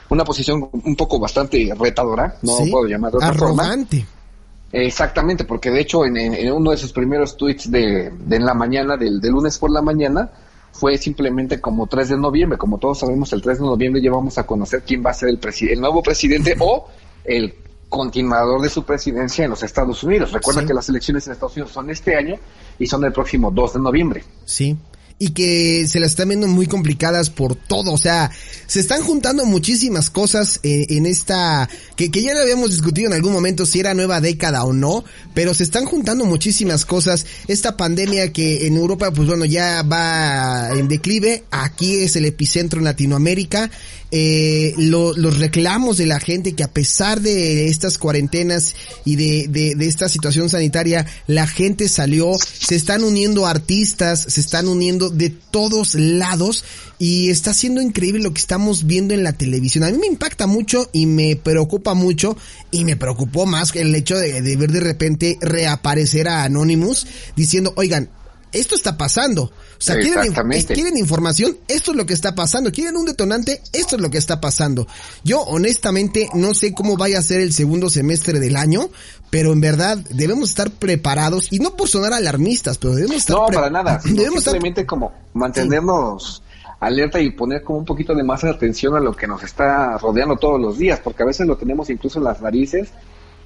una 0.09 0.23
posición 0.23 0.69
un 0.71 0.95
poco 0.95 1.19
bastante 1.19 1.73
retadora, 1.77 2.37
no 2.41 2.57
sí, 2.57 2.69
puedo 2.69 2.87
llamar 2.87 3.11
de 3.11 3.17
otra 3.17 3.29
arrogante. 3.29 3.97
forma. 3.97 4.23
Exactamente, 4.71 5.43
porque 5.45 5.69
de 5.69 5.81
hecho 5.81 6.03
en, 6.03 6.51
uno 6.51 6.71
de 6.71 6.77
sus 6.77 6.91
primeros 6.91 7.37
tweets 7.37 7.69
de, 7.69 8.11
de 8.11 8.35
en 8.35 8.45
la 8.45 8.55
mañana, 8.55 8.97
del, 8.97 9.21
de 9.21 9.29
lunes 9.29 9.59
por 9.59 9.71
la 9.71 9.83
mañana, 9.83 10.31
fue 10.73 10.97
simplemente 10.97 11.61
como 11.61 11.87
3 11.87 12.09
de 12.09 12.17
noviembre. 12.17 12.57
Como 12.57 12.77
todos 12.77 12.99
sabemos, 12.99 13.31
el 13.31 13.41
3 13.41 13.59
de 13.59 13.65
noviembre 13.65 14.01
ya 14.01 14.11
vamos 14.11 14.37
a 14.37 14.45
conocer 14.45 14.83
quién 14.85 15.05
va 15.05 15.11
a 15.11 15.13
ser 15.13 15.29
el, 15.29 15.39
el 15.69 15.79
nuevo 15.79 16.03
presidente 16.03 16.55
o 16.59 16.87
el 17.23 17.53
continuador 17.87 18.61
de 18.61 18.69
su 18.69 18.83
presidencia 18.83 19.45
en 19.45 19.51
los 19.51 19.63
Estados 19.63 20.03
Unidos. 20.03 20.31
Recuerda 20.31 20.61
sí. 20.61 20.67
que 20.67 20.73
las 20.73 20.89
elecciones 20.89 21.27
en 21.27 21.33
Estados 21.33 21.55
Unidos 21.55 21.71
son 21.71 21.89
este 21.89 22.15
año 22.15 22.35
y 22.79 22.87
son 22.87 23.05
el 23.05 23.13
próximo 23.13 23.51
2 23.51 23.73
de 23.73 23.79
noviembre. 23.79 24.23
Sí 24.45 24.75
y 25.19 25.29
que 25.29 25.87
se 25.87 25.99
las 25.99 26.11
están 26.11 26.29
viendo 26.29 26.47
muy 26.47 26.67
complicadas 26.67 27.29
por 27.29 27.55
todo, 27.55 27.93
o 27.93 27.97
sea, 27.97 28.31
se 28.67 28.79
están 28.79 29.03
juntando 29.03 29.45
muchísimas 29.45 30.09
cosas 30.09 30.59
en, 30.63 30.85
en 30.97 31.05
esta, 31.05 31.69
que, 31.95 32.09
ya 32.09 32.33
lo 32.33 32.41
habíamos 32.41 32.71
discutido 32.71 33.07
en 33.07 33.13
algún 33.13 33.33
momento 33.33 33.65
si 33.65 33.79
era 33.79 33.93
nueva 33.93 34.21
década 34.21 34.63
o 34.63 34.73
no, 34.73 35.03
pero 35.33 35.53
se 35.53 35.63
están 35.63 35.85
juntando 35.85 36.25
muchísimas 36.25 36.85
cosas, 36.85 37.25
esta 37.47 37.77
pandemia 37.77 38.33
que 38.33 38.67
en 38.67 38.75
Europa 38.77 39.11
pues 39.11 39.27
bueno 39.27 39.45
ya 39.45 39.83
va 39.83 40.71
en 40.71 40.87
declive, 40.87 41.43
aquí 41.51 41.97
es 41.97 42.15
el 42.15 42.25
epicentro 42.25 42.79
en 42.79 42.85
Latinoamérica, 42.85 43.69
eh, 44.15 44.75
lo, 44.77 45.13
los 45.13 45.39
reclamos 45.39 45.97
de 45.97 46.05
la 46.05 46.19
gente 46.19 46.53
que 46.53 46.63
a 46.63 46.71
pesar 46.71 47.19
de 47.19 47.67
estas 47.67 47.97
cuarentenas 47.97 48.75
y 49.05 49.15
de, 49.15 49.47
de, 49.49 49.73
de 49.73 49.87
esta 49.87 50.07
situación 50.07 50.49
sanitaria, 50.49 51.07
la 51.25 51.47
gente 51.47 51.89
salió, 51.89 52.33
se 52.37 52.75
están 52.75 53.03
uniendo 53.03 53.47
artistas, 53.47 54.23
se 54.29 54.39
están 54.39 54.67
uniendo 54.67 55.02
llegando 55.03 55.09
de 55.09 55.29
todos 55.29 55.95
lados 55.95 56.63
y 56.99 57.29
está 57.29 57.53
siendo 57.53 57.81
increíble 57.81 58.23
lo 58.23 58.33
que 58.33 58.41
estamos 58.41 58.85
viendo 58.85 59.13
en 59.13 59.23
la 59.23 59.33
televisión. 59.33 59.83
A 59.83 59.91
mí 59.91 59.97
me 59.97 60.07
impacta 60.07 60.47
mucho 60.47 60.89
y 60.93 61.05
me 61.05 61.35
preocupa 61.35 61.93
mucho 61.93 62.37
y 62.71 62.85
me 62.85 62.95
preocupó 62.95 63.45
más 63.45 63.75
el 63.75 63.93
hecho 63.95 64.17
de, 64.17 64.41
de 64.41 64.55
ver 64.55 64.71
de 64.71 64.79
repente 64.79 65.37
reaparecer 65.41 66.27
a 66.27 66.43
Anonymous 66.43 67.07
diciendo, 67.35 67.73
oigan, 67.75 68.09
esto 68.53 68.75
está 68.75 68.97
pasando. 68.97 69.43
O 69.43 69.51
sea, 69.85 69.97
quieren, 69.99 70.31
quieren, 70.67 70.95
información, 70.95 71.57
esto 71.67 71.91
es 71.91 71.97
lo 71.97 72.05
que 72.05 72.13
está 72.13 72.35
pasando. 72.35 72.71
Quieren 72.71 72.95
un 72.95 73.05
detonante, 73.05 73.61
esto 73.73 73.95
es 73.95 74.01
lo 74.01 74.09
que 74.09 74.19
está 74.19 74.39
pasando. 74.39 74.87
Yo 75.23 75.41
honestamente 75.41 76.29
no 76.35 76.53
sé 76.53 76.73
cómo 76.73 76.95
vaya 76.95 77.19
a 77.19 77.23
ser 77.23 77.41
el 77.41 77.51
segundo 77.51 77.89
semestre 77.89 78.39
del 78.39 78.55
año, 78.55 78.91
pero 79.33 79.51
en 79.51 79.61
verdad 79.61 79.97
debemos 80.11 80.49
estar 80.49 80.69
preparados 80.69 81.51
y 81.51 81.57
no 81.57 81.75
por 81.75 81.87
sonar 81.87 82.13
alarmistas, 82.13 82.77
pero 82.77 82.93
debemos 82.93 83.17
estar 83.17 83.35
No, 83.35 83.47
para 83.47 83.67
nada. 83.67 83.99
Debemos 84.05 84.43
simplemente 84.43 84.85
como 84.85 85.11
mantenernos 85.33 86.43
alerta 86.79 87.19
y 87.19 87.31
poner 87.31 87.63
como 87.63 87.79
un 87.79 87.85
poquito 87.85 88.13
de 88.13 88.21
más 88.21 88.43
atención 88.43 88.95
a 88.95 88.99
lo 88.99 89.15
que 89.15 89.25
nos 89.25 89.41
está 89.41 89.97
rodeando 89.97 90.35
todos 90.35 90.61
los 90.61 90.77
días, 90.77 90.99
porque 90.99 91.23
a 91.23 91.25
veces 91.25 91.47
lo 91.47 91.57
tenemos 91.57 91.89
incluso 91.89 92.19
en 92.19 92.25
las 92.25 92.43
narices 92.43 92.91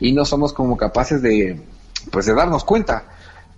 y 0.01 0.11
no 0.11 0.25
somos 0.25 0.51
como 0.51 0.75
capaces 0.75 1.21
de 1.21 1.57
pues 2.11 2.25
de 2.25 2.35
darnos 2.35 2.65
cuenta. 2.65 3.05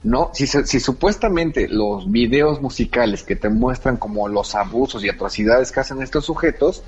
No, 0.03 0.29
si, 0.31 0.45
si 0.45 0.79
supuestamente 0.79 1.67
los 1.67 2.11
videos 2.11 2.61
musicales 2.61 3.23
que 3.23 3.37
te 3.37 3.49
muestran 3.49 3.97
como 3.97 4.27
los 4.27 4.53
abusos 4.53 5.03
y 5.03 5.09
atrocidades 5.09 5.71
que 5.71 5.79
hacen 5.79 5.99
estos 6.03 6.25
sujetos, 6.25 6.83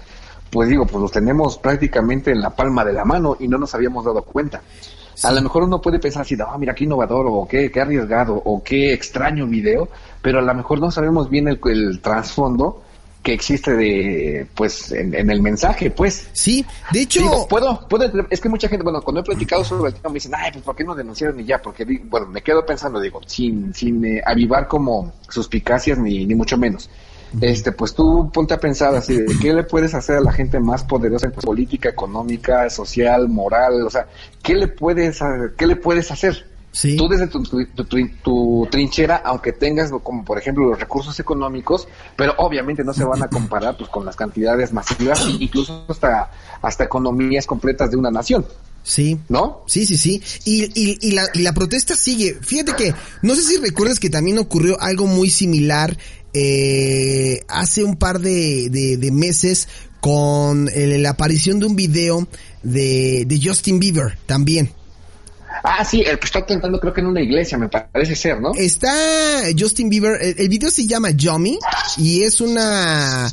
pues 0.51 0.69
digo, 0.69 0.86
pues 0.86 1.01
los 1.01 1.12
tenemos 1.12 1.58
prácticamente 1.58 2.30
en 2.30 2.41
la 2.41 2.51
palma 2.51 2.86
de 2.86 2.93
la 2.93 3.06
mano 3.06 3.38
y 3.39 3.47
no 3.47 3.58
nos 3.58 3.73
habíamos 3.73 4.06
dado 4.06 4.21
cuenta. 4.21 4.62
A 5.23 5.31
lo 5.31 5.41
mejor 5.41 5.63
uno 5.63 5.81
puede 5.81 5.99
pensar 5.99 6.23
así, 6.23 6.36
ah, 6.39 6.57
mira 6.57 6.73
qué 6.73 6.86
innovador, 6.86 7.27
o 7.29 7.47
qué, 7.47 7.71
qué 7.71 7.81
arriesgado, 7.81 8.36
o 8.36 8.63
qué 8.63 8.93
extraño 8.93 9.45
video, 9.47 9.89
pero 10.21 10.39
a 10.39 10.41
lo 10.41 10.53
mejor 10.53 10.79
no 10.79 10.91
sabemos 10.91 11.29
bien 11.29 11.47
el, 11.47 11.60
el 11.65 11.99
trasfondo 12.01 12.84
que 13.23 13.34
existe 13.34 13.75
de 13.75 14.47
pues 14.55 14.91
en, 14.91 15.13
el 15.29 15.41
mensaje 15.41 15.91
pues. 15.91 16.29
Sí 16.34 16.65
de 16.91 17.01
hecho 17.01 17.47
puedo 17.47 17.88
puedo 17.88 18.12
es 18.29 18.41
que 18.41 18.49
mucha 18.49 18.67
gente 18.67 18.84
bueno 18.84 19.01
cuando 19.01 19.21
he 19.21 19.23
platicado 19.23 19.63
sobre 19.63 19.89
el 19.89 19.95
tema 19.95 20.10
me 20.10 20.15
dicen 20.15 20.34
ay 20.36 20.51
pues 20.51 20.63
por 20.63 20.75
qué 20.75 20.84
no 20.84 20.95
denunciaron 20.95 21.39
y 21.39 21.45
ya 21.45 21.62
porque 21.62 21.86
bueno 22.05 22.27
me 22.27 22.41
quedo 22.41 22.65
pensando 22.65 22.99
digo 22.99 23.21
sin 23.27 23.73
sin 23.73 24.03
eh, 24.05 24.21
avivar 24.25 24.67
como 24.67 25.13
suspicacias 25.29 25.99
ni 25.99 26.25
ni 26.25 26.34
mucho 26.34 26.57
menos 26.57 26.89
este 27.39 27.72
pues 27.72 27.94
tú 27.94 28.30
ponte 28.34 28.54
a 28.54 28.60
pensar 28.60 28.94
así 28.96 29.15
de 29.15 29.39
qué 29.39 29.54
le 29.54 29.63
puedes 29.63 29.94
hacer 29.94 30.17
a 30.17 30.22
la 30.22 30.34
gente 30.34 30.60
más 30.60 30.84
poderosa 30.84 31.28
en 31.28 31.32
política 31.32 31.89
económica 31.89 32.70
social 32.70 33.30
moral 33.30 33.84
o 33.86 33.89
sea 33.89 34.08
qué 34.44 34.56
le 34.56 34.67
puedes 34.67 35.20
qué 35.56 35.67
le 35.67 35.76
puedes 35.78 36.12
hacer 36.12 36.52
Tú 36.98 37.10
desde 37.10 37.28
tu, 37.28 38.67
trinchera, 38.72 39.17
aunque 39.26 39.52
tengas 39.52 39.91
como 39.91 40.24
por 40.24 40.38
ejemplo 40.38 40.70
los 40.70 40.80
recursos 40.80 41.20
económicos, 41.20 41.88
pero 42.15 42.34
obviamente 42.38 42.84
no 42.84 42.94
se 42.94 43.04
van 43.04 43.22
a 43.22 43.28
comparar 43.28 43.76
pues 43.76 43.89
con 43.89 44.06
las 44.06 44.15
cantidades 44.15 44.72
masivas, 44.72 45.28
incluso 45.39 45.84
hasta, 45.89 46.32
hasta 46.62 46.86
economías 46.86 47.46
completas 47.46 47.91
de 47.91 47.98
una 47.98 48.10
nación. 48.10 48.46
Sí. 48.84 49.20
¿No? 49.30 49.63
Sí, 49.67 49.86
sí, 49.86 49.98
sí. 49.98 50.22
Y, 50.46 50.63
y, 50.74 50.98
y, 51.02 51.12
la, 51.12 51.30
y 51.34 51.39
la 51.39 51.54
protesta 51.54 51.96
sigue. 51.96 52.38
Fíjate 52.41 52.74
que, 52.76 52.94
no 53.22 53.36
sé 53.36 53.44
si 53.44 53.58
recuerdas 53.58 54.00
que 54.00 54.10
también 54.10 54.39
ocurrió 54.39 54.80
algo 54.82 55.08
muy 55.08 55.30
similar 55.30 55.98
eh, 56.34 57.41
hace 57.48 57.84
un 57.84 57.98
par 57.98 58.20
de, 58.22 58.70
de, 58.70 59.12
meses 59.12 59.67
con 60.00 60.70
la 60.74 61.10
aparición 61.10 61.60
de 61.60 61.65
un 61.65 61.76
video 61.76 62.28
de, 62.63 63.26
de 63.28 63.41
Justin 63.44 63.80
Bieber 63.80 64.17
también. 64.26 64.72
Ah, 65.64 65.86
sí, 65.86 66.02
el 66.02 66.18
que 66.18 66.26
está 66.26 66.46
cantando 66.46 66.80
creo 66.80 66.94
que 66.94 67.02
en 67.02 67.08
una 67.08 67.22
iglesia, 67.22 67.58
me 67.58 67.68
parece 67.68 68.16
ser, 68.16 68.42
¿no? 68.42 68.52
Está 68.56 68.92
Justin 69.58 69.90
Bieber, 69.90 70.18
el, 70.22 70.50
video 70.50 70.72
se 70.72 70.88
llama 70.88 71.12
Yummy 71.12 71.60
y 71.98 72.24
es 72.24 72.42
una 72.42 73.32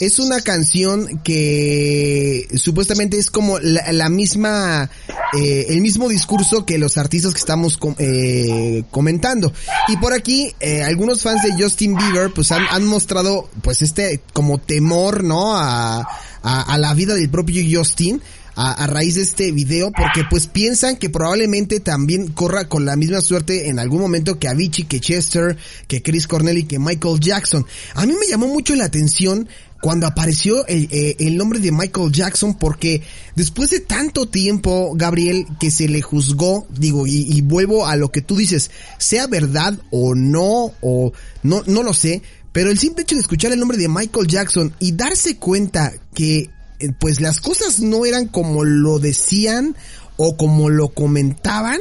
es 0.00 0.18
una 0.18 0.40
canción 0.40 1.20
que 1.22 2.48
supuestamente 2.56 3.18
es 3.18 3.30
como 3.30 3.58
la, 3.60 4.08
misma 4.08 4.90
eh, 5.38 5.66
el 5.68 5.80
mismo 5.80 6.08
discurso 6.08 6.66
que 6.66 6.78
los 6.78 6.98
artistas 6.98 7.32
que 7.32 7.38
estamos 7.38 7.78
eh, 7.98 8.82
comentando. 8.90 9.52
Y 9.88 9.96
por 9.96 10.12
aquí 10.12 10.54
eh, 10.60 10.82
algunos 10.82 11.22
fans 11.22 11.42
de 11.42 11.62
Justin 11.62 11.96
Bieber 11.96 12.30
pues 12.32 12.52
han, 12.52 12.84
mostrado 12.84 13.48
pues 13.62 13.82
este 13.82 14.20
como 14.32 14.58
temor, 14.58 15.24
¿no? 15.24 15.56
A, 15.56 16.06
a 16.42 16.78
la 16.78 16.94
vida 16.94 17.14
del 17.14 17.28
propio 17.28 17.62
Justin 17.70 18.22
a, 18.60 18.86
raíz 18.86 19.14
de 19.14 19.22
este 19.22 19.52
video 19.52 19.90
porque 19.90 20.22
pues 20.28 20.46
piensan 20.46 20.96
que 20.96 21.08
probablemente 21.08 21.80
también 21.80 22.28
corra 22.28 22.68
con 22.68 22.84
la 22.84 22.96
misma 22.96 23.22
suerte 23.22 23.68
en 23.68 23.78
algún 23.78 24.00
momento 24.00 24.38
que 24.38 24.48
Avicii, 24.48 24.84
que 24.84 25.00
Chester, 25.00 25.56
que 25.88 26.02
Chris 26.02 26.26
Cornell 26.26 26.58
y 26.58 26.64
que 26.64 26.78
Michael 26.78 27.20
Jackson. 27.20 27.64
A 27.94 28.04
mí 28.04 28.12
me 28.12 28.26
llamó 28.28 28.48
mucho 28.48 28.74
la 28.74 28.84
atención 28.84 29.48
cuando 29.80 30.06
apareció 30.06 30.66
el, 30.66 30.88
eh, 30.90 31.16
el, 31.20 31.38
nombre 31.38 31.58
de 31.58 31.72
Michael 31.72 32.12
Jackson 32.12 32.54
porque 32.58 33.02
después 33.34 33.70
de 33.70 33.80
tanto 33.80 34.26
tiempo, 34.26 34.92
Gabriel, 34.94 35.46
que 35.58 35.70
se 35.70 35.88
le 35.88 36.02
juzgó, 36.02 36.66
digo, 36.68 37.06
y, 37.06 37.26
y, 37.32 37.40
vuelvo 37.40 37.86
a 37.86 37.96
lo 37.96 38.10
que 38.10 38.20
tú 38.20 38.36
dices, 38.36 38.70
sea 38.98 39.26
verdad 39.26 39.78
o 39.90 40.14
no, 40.14 40.74
o 40.82 41.12
no, 41.42 41.62
no 41.66 41.82
lo 41.82 41.94
sé, 41.94 42.20
pero 42.52 42.70
el 42.70 42.78
simple 42.78 43.04
hecho 43.04 43.14
de 43.14 43.22
escuchar 43.22 43.52
el 43.52 43.58
nombre 43.58 43.78
de 43.78 43.88
Michael 43.88 44.26
Jackson 44.26 44.74
y 44.80 44.92
darse 44.92 45.36
cuenta 45.36 45.94
que 46.12 46.50
pues 46.98 47.20
las 47.20 47.40
cosas 47.40 47.80
no 47.80 48.04
eran 48.06 48.26
como 48.26 48.64
lo 48.64 48.98
decían 48.98 49.76
o 50.16 50.36
como 50.36 50.68
lo 50.68 50.88
comentaban, 50.88 51.78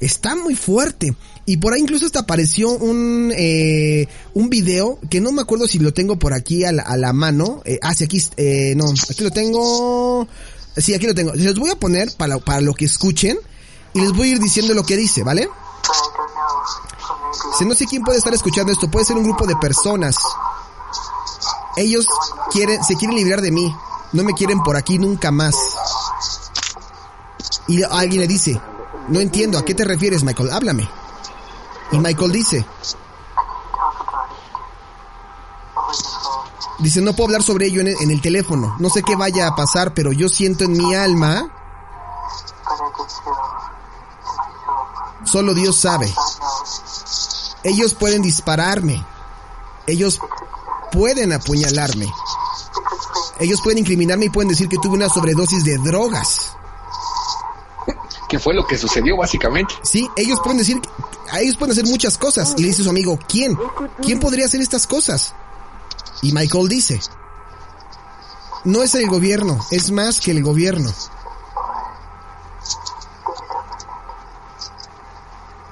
está 0.00 0.34
muy 0.36 0.54
fuerte. 0.54 1.14
Y 1.44 1.58
por 1.58 1.72
ahí 1.72 1.80
incluso 1.80 2.06
hasta 2.06 2.20
apareció 2.20 2.70
un, 2.70 3.32
eh, 3.36 4.08
un 4.34 4.50
video 4.50 4.98
que 5.08 5.20
no 5.20 5.30
me 5.30 5.42
acuerdo 5.42 5.68
si 5.68 5.78
lo 5.78 5.92
tengo 5.92 6.18
por 6.18 6.32
aquí 6.32 6.64
a 6.64 6.72
la, 6.72 6.82
a 6.82 6.96
la 6.96 7.12
mano. 7.12 7.62
Eh, 7.64 7.78
ah, 7.82 7.94
sí, 7.94 8.04
aquí, 8.04 8.22
eh, 8.36 8.74
no, 8.76 8.86
aquí 8.88 9.22
lo 9.22 9.30
tengo. 9.30 10.26
Sí, 10.76 10.92
aquí 10.94 11.06
lo 11.06 11.14
tengo. 11.14 11.32
Les 11.34 11.54
voy 11.54 11.70
a 11.70 11.78
poner 11.78 12.10
para, 12.16 12.38
para 12.38 12.60
lo 12.60 12.74
que 12.74 12.84
escuchen 12.84 13.38
y 13.94 14.00
les 14.00 14.12
voy 14.12 14.28
a 14.28 14.32
ir 14.32 14.40
diciendo 14.40 14.74
lo 14.74 14.84
que 14.84 14.96
dice, 14.96 15.22
¿vale? 15.22 15.48
Si 17.58 17.64
no 17.64 17.74
sé 17.74 17.86
quién 17.86 18.02
puede 18.02 18.18
estar 18.18 18.34
escuchando 18.34 18.72
esto, 18.72 18.90
puede 18.90 19.06
ser 19.06 19.16
un 19.16 19.24
grupo 19.24 19.46
de 19.46 19.56
personas. 19.56 20.16
Ellos 21.76 22.06
quieren, 22.50 22.82
se 22.82 22.96
quieren 22.96 23.16
librar 23.16 23.40
de 23.40 23.52
mí. 23.52 23.74
No 24.12 24.24
me 24.24 24.32
quieren 24.34 24.62
por 24.62 24.76
aquí 24.76 24.98
nunca 24.98 25.30
más. 25.30 25.54
Y 27.68 27.82
alguien 27.82 28.20
le 28.20 28.28
dice, 28.28 28.60
no 29.08 29.20
entiendo, 29.20 29.58
¿a 29.58 29.64
qué 29.64 29.74
te 29.74 29.84
refieres, 29.84 30.22
Michael? 30.22 30.50
Háblame. 30.52 30.88
Y 31.92 31.98
Michael 31.98 32.32
dice, 32.32 32.66
dice, 36.78 37.00
no 37.00 37.12
puedo 37.12 37.28
hablar 37.28 37.42
sobre 37.42 37.66
ello 37.66 37.80
en 37.80 38.10
el, 38.10 38.20
teléfono. 38.20 38.76
No 38.78 38.90
sé 38.90 39.02
qué 39.02 39.16
vaya 39.16 39.48
a 39.48 39.56
pasar, 39.56 39.94
pero 39.94 40.12
yo 40.12 40.28
siento 40.28 40.64
en 40.64 40.72
mi 40.72 40.94
alma, 40.94 41.48
solo 45.24 45.54
Dios 45.54 45.76
sabe. 45.76 46.12
Ellos 47.62 47.94
pueden 47.94 48.22
dispararme. 48.22 49.04
Ellos 49.86 50.20
pueden 50.92 51.32
apuñalarme. 51.32 52.06
Ellos 53.38 53.60
pueden 53.62 53.78
incriminarme 53.78 54.26
y 54.26 54.30
pueden 54.30 54.48
decir 54.48 54.68
que 54.68 54.78
tuve 54.78 54.94
una 54.94 55.08
sobredosis 55.08 55.64
de 55.64 55.78
drogas. 55.78 56.56
¿Qué 58.28 58.38
fue 58.38 58.54
lo 58.54 58.66
que 58.66 58.76
sucedió 58.76 59.16
básicamente? 59.16 59.74
Sí, 59.82 60.08
ellos 60.16 60.40
pueden 60.42 60.58
decir, 60.58 60.80
ellos 61.38 61.56
pueden 61.56 61.72
hacer 61.72 61.86
muchas 61.86 62.18
cosas. 62.18 62.54
Y 62.56 62.62
le 62.62 62.68
dice 62.68 62.82
su 62.82 62.90
amigo, 62.90 63.18
¿quién? 63.28 63.56
¿Quién 64.02 64.18
podría 64.18 64.46
hacer 64.46 64.60
estas 64.60 64.86
cosas? 64.86 65.34
Y 66.22 66.32
Michael 66.32 66.68
dice, 66.68 67.00
no 68.64 68.82
es 68.82 68.94
el 68.94 69.08
gobierno, 69.08 69.58
es 69.70 69.90
más 69.92 70.20
que 70.20 70.32
el 70.32 70.42
gobierno. 70.42 70.90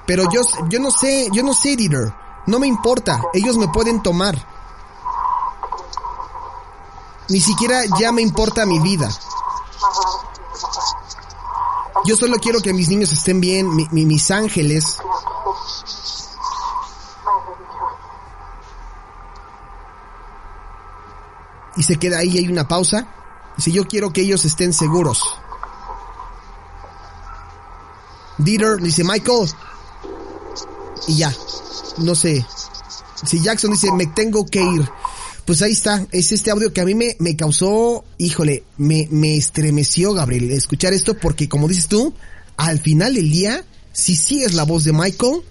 Pero 0.06 0.24
yo, 0.30 0.42
yo 0.68 0.80
no 0.80 0.90
sé, 0.90 1.28
yo 1.32 1.42
no 1.42 1.54
sé, 1.54 1.76
Dieter. 1.76 2.12
No 2.46 2.58
me 2.58 2.66
importa, 2.66 3.22
ellos 3.32 3.56
me 3.56 3.68
pueden 3.68 4.02
tomar. 4.02 4.53
Ni 7.28 7.40
siquiera 7.40 7.82
ya 7.98 8.12
me 8.12 8.22
importa 8.22 8.66
mi 8.66 8.78
vida. 8.80 9.08
Yo 12.04 12.16
solo 12.16 12.36
quiero 12.38 12.60
que 12.60 12.74
mis 12.74 12.88
niños 12.88 13.12
estén 13.12 13.40
bien, 13.40 13.70
mis 13.90 14.30
ángeles. 14.30 14.98
Y 21.76 21.82
se 21.82 21.96
queda 21.96 22.18
ahí, 22.18 22.38
hay 22.38 22.48
una 22.48 22.68
pausa. 22.68 23.06
Dice, 23.56 23.72
yo 23.72 23.86
quiero 23.86 24.12
que 24.12 24.20
ellos 24.20 24.44
estén 24.44 24.72
seguros. 24.72 25.22
Dieter 28.38 28.80
dice, 28.80 29.04
Michael. 29.04 29.50
Y 31.06 31.16
ya, 31.18 31.34
no 31.98 32.14
sé. 32.14 32.46
Si 33.24 33.40
Jackson 33.40 33.70
dice, 33.70 33.92
me 33.92 34.06
tengo 34.06 34.44
que 34.46 34.60
ir. 34.60 34.90
Pues 35.46 35.60
ahí 35.62 35.72
está, 35.72 36.06
es 36.10 36.32
este 36.32 36.50
audio 36.50 36.72
que 36.72 36.80
a 36.80 36.84
mí 36.84 36.94
me, 36.94 37.16
me 37.18 37.36
causó, 37.36 38.04
híjole, 38.18 38.64
me, 38.78 39.08
me 39.10 39.36
estremeció, 39.36 40.14
Gabriel, 40.14 40.50
escuchar 40.50 40.92
esto 40.94 41.14
porque 41.18 41.48
como 41.48 41.68
dices 41.68 41.88
tú, 41.88 42.14
al 42.56 42.78
final 42.78 43.14
del 43.14 43.30
día, 43.30 43.64
si 43.92 44.16
sigues 44.16 44.54
la 44.54 44.62
voz 44.64 44.84
de 44.84 44.92
Michael, 44.92 45.42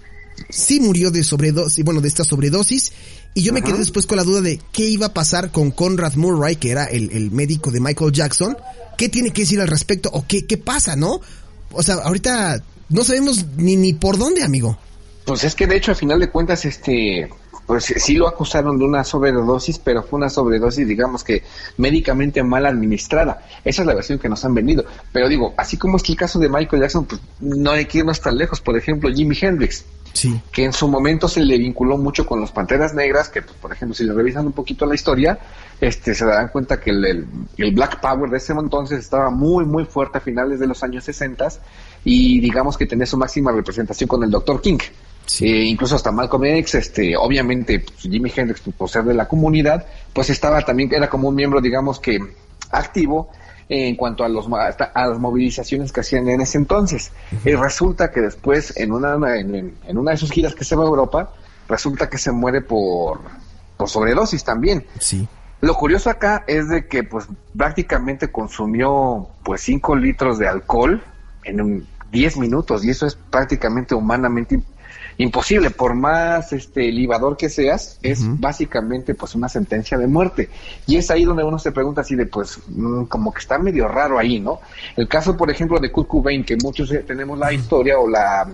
sí 0.50 0.80
murió 0.80 1.10
de 1.10 1.22
sobredosis, 1.22 1.84
bueno, 1.84 2.00
de 2.00 2.08
esta 2.08 2.24
sobredosis, 2.24 2.92
Y 3.34 3.42
yo 3.42 3.52
me 3.52 3.62
quedé 3.62 3.78
después 3.78 4.06
con 4.06 4.16
la 4.16 4.24
duda 4.24 4.40
de 4.40 4.60
qué 4.72 4.88
iba 4.88 5.06
a 5.06 5.14
pasar 5.14 5.50
con 5.50 5.72
Conrad 5.72 6.14
Murray, 6.14 6.56
que 6.56 6.70
era 6.70 6.84
el, 6.84 7.10
el 7.10 7.32
médico 7.32 7.70
de 7.72 7.80
Michael 7.80 8.12
Jackson. 8.12 8.56
¿Qué 8.96 9.08
tiene 9.08 9.32
que 9.32 9.42
decir 9.42 9.60
al 9.60 9.66
respecto? 9.66 10.08
¿O 10.12 10.24
qué, 10.26 10.46
qué 10.46 10.56
pasa, 10.56 10.94
no? 10.94 11.20
O 11.72 11.82
sea, 11.82 11.96
ahorita 11.96 12.62
no 12.90 13.02
sabemos 13.02 13.44
ni, 13.56 13.76
ni 13.76 13.92
por 13.92 14.18
dónde, 14.18 14.44
amigo. 14.44 14.78
Pues 15.24 15.42
es 15.42 15.54
que 15.56 15.66
de 15.66 15.76
hecho, 15.76 15.90
al 15.90 15.96
final 15.96 16.20
de 16.20 16.30
cuentas, 16.30 16.64
este, 16.64 17.28
pues 17.66 17.84
sí 17.84 18.14
lo 18.14 18.28
acusaron 18.28 18.78
de 18.78 18.84
una 18.84 19.04
sobredosis, 19.04 19.78
pero 19.78 20.02
fue 20.02 20.18
una 20.18 20.28
sobredosis, 20.28 20.86
digamos 20.86 21.24
que 21.24 21.42
médicamente 21.78 22.42
mal 22.42 22.66
administrada. 22.66 23.42
Esa 23.64 23.82
es 23.82 23.86
la 23.86 23.94
versión 23.94 24.18
que 24.18 24.28
nos 24.28 24.44
han 24.44 24.54
vendido. 24.54 24.84
Pero 25.12 25.28
digo, 25.28 25.54
así 25.56 25.76
como 25.76 25.96
es 25.96 26.02
que 26.02 26.12
el 26.12 26.18
caso 26.18 26.38
de 26.38 26.48
Michael 26.48 26.82
Jackson, 26.82 27.06
pues 27.06 27.20
no 27.40 27.70
hay 27.70 27.86
que 27.86 27.98
irnos 27.98 28.20
tan 28.20 28.36
lejos. 28.36 28.60
Por 28.60 28.76
ejemplo, 28.76 29.10
Jimi 29.10 29.36
Hendrix 29.40 29.84
que 30.52 30.64
en 30.64 30.72
su 30.72 30.86
momento 30.86 31.28
se 31.28 31.40
le 31.40 31.58
vinculó 31.58 31.98
mucho 31.98 32.24
con 32.24 32.40
los 32.40 32.52
Panteras 32.52 32.94
Negras, 32.94 33.28
que 33.28 33.42
pues, 33.42 33.56
por 33.56 33.72
ejemplo 33.72 33.94
si 33.94 34.04
le 34.04 34.12
revisan 34.12 34.46
un 34.46 34.52
poquito 34.52 34.86
la 34.86 34.94
historia, 34.94 35.38
este 35.80 36.14
se 36.14 36.24
darán 36.24 36.48
cuenta 36.48 36.78
que 36.80 36.90
el, 36.90 37.26
Black 37.72 38.00
Power 38.00 38.30
de 38.30 38.36
ese 38.36 38.52
entonces 38.52 39.00
estaba 39.00 39.30
muy 39.30 39.64
muy 39.64 39.84
fuerte 39.84 40.18
a 40.18 40.20
finales 40.20 40.60
de 40.60 40.66
los 40.66 40.82
años 40.84 41.04
60 41.04 41.48
y 42.04 42.40
digamos 42.40 42.78
que 42.78 42.86
tenía 42.86 43.06
su 43.06 43.16
máxima 43.16 43.50
representación 43.50 44.06
con 44.06 44.22
el 44.22 44.30
Dr. 44.30 44.60
King. 44.60 44.78
Eh, 45.40 45.64
incluso 45.64 45.96
hasta 45.96 46.12
Malcolm 46.12 46.44
X, 46.44 46.74
este, 46.74 47.16
obviamente 47.16 47.80
pues, 47.80 48.00
Jimi 48.00 48.30
Hendrix, 48.34 48.60
por 48.76 48.88
ser 48.88 49.04
de 49.04 49.14
la 49.14 49.26
comunidad, 49.26 49.86
pues 50.12 50.30
estaba 50.30 50.60
también, 50.62 50.92
era 50.92 51.08
como 51.08 51.28
un 51.28 51.34
miembro, 51.34 51.60
digamos 51.60 51.98
que 51.98 52.18
activo 52.70 53.30
en 53.68 53.96
cuanto 53.96 54.24
a, 54.24 54.28
los, 54.28 54.46
a 54.52 55.06
las 55.06 55.18
movilizaciones 55.18 55.92
que 55.92 56.00
hacían 56.00 56.28
en 56.28 56.40
ese 56.40 56.58
entonces. 56.58 57.12
Y 57.44 57.54
resulta 57.54 58.10
que 58.10 58.20
después, 58.20 58.76
en 58.76 58.92
una, 58.92 59.38
en, 59.38 59.74
una 59.96 60.10
de 60.10 60.16
sus 60.16 60.30
giras 60.30 60.54
que 60.54 60.64
se 60.64 60.76
va 60.76 60.84
a 60.84 60.86
Europa, 60.86 61.32
resulta 61.68 62.10
que 62.10 62.18
se 62.18 62.30
muere 62.30 62.60
por, 62.60 63.20
por 63.76 63.88
sobredosis 63.88 64.44
también. 64.44 64.86
Sí. 64.98 65.26
Lo 65.60 65.74
curioso 65.74 66.10
acá 66.10 66.44
es 66.46 66.68
de 66.68 66.86
que 66.86 67.04
pues 67.04 67.26
prácticamente 67.56 68.30
consumió 68.30 69.28
pues 69.42 69.62
5 69.62 69.96
litros 69.96 70.38
de 70.38 70.46
alcohol 70.46 71.02
en 71.44 71.60
un 71.60 71.86
10 72.12 72.36
minutos 72.36 72.84
y 72.84 72.90
eso 72.90 73.06
es 73.06 73.14
prácticamente 73.14 73.94
humanamente 73.94 74.54
imposible, 74.54 74.73
por 75.76 75.94
más 75.94 76.52
este 76.52 76.90
libador 76.90 77.36
que 77.36 77.48
seas, 77.48 77.98
es 78.02 78.20
básicamente 78.40 79.14
pues 79.14 79.34
una 79.34 79.48
sentencia 79.48 79.96
de 79.98 80.06
muerte. 80.06 80.48
Y 80.86 80.96
es 80.96 81.10
ahí 81.10 81.24
donde 81.24 81.44
uno 81.44 81.58
se 81.58 81.72
pregunta 81.72 82.00
así 82.00 82.14
de 82.14 82.26
pues 82.26 82.58
mm, 82.68 83.04
como 83.04 83.32
que 83.32 83.40
está 83.40 83.58
medio 83.58 83.88
raro 83.88 84.18
ahí, 84.18 84.40
¿no? 84.40 84.60
El 84.96 85.08
caso, 85.08 85.36
por 85.36 85.50
ejemplo, 85.50 85.78
de 85.78 85.90
Kurt 85.90 86.08
Cobain, 86.08 86.44
que 86.44 86.56
muchos 86.56 86.90
eh, 86.92 87.04
tenemos 87.06 87.38
la 87.38 87.52
historia 87.52 87.98
o 87.98 88.08
la 88.08 88.48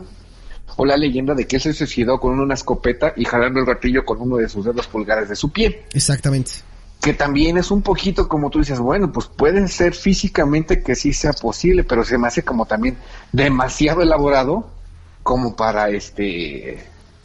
o 0.77 0.85
la 0.85 0.97
leyenda 0.97 1.35
de 1.35 1.47
que 1.47 1.57
él 1.57 1.63
se 1.63 1.73
suicidó 1.73 2.19
con 2.21 2.39
una 2.39 2.55
escopeta 2.55 3.13
y 3.17 3.25
jalando 3.25 3.61
el 3.61 3.67
ratillo 3.67 4.05
con 4.05 4.21
uno 4.21 4.37
de 4.37 4.49
sus 4.49 4.65
dedos 4.65 4.87
pulgares 4.87 5.29
de 5.29 5.37
su 5.37 5.51
pie. 5.51 5.85
Exactamente. 5.93 6.53
Que 7.01 7.13
también 7.15 7.57
es 7.57 7.71
un 7.71 7.83
poquito 7.83 8.29
como 8.29 8.51
tú 8.51 8.61
dices, 8.61 8.79
bueno, 8.79 9.11
pues 9.11 9.27
puede 9.27 9.67
ser 9.69 9.95
físicamente 9.95 10.83
que 10.83 10.95
sí 10.95 11.13
sea 11.13 11.33
posible, 11.33 11.83
pero 11.83 12.05
se 12.05 12.19
me 12.19 12.29
hace 12.29 12.43
como 12.43 12.67
también 12.67 12.97
demasiado 13.33 14.03
elaborado 14.03 14.69
como 15.23 15.57
para 15.57 15.91
este 15.91 16.79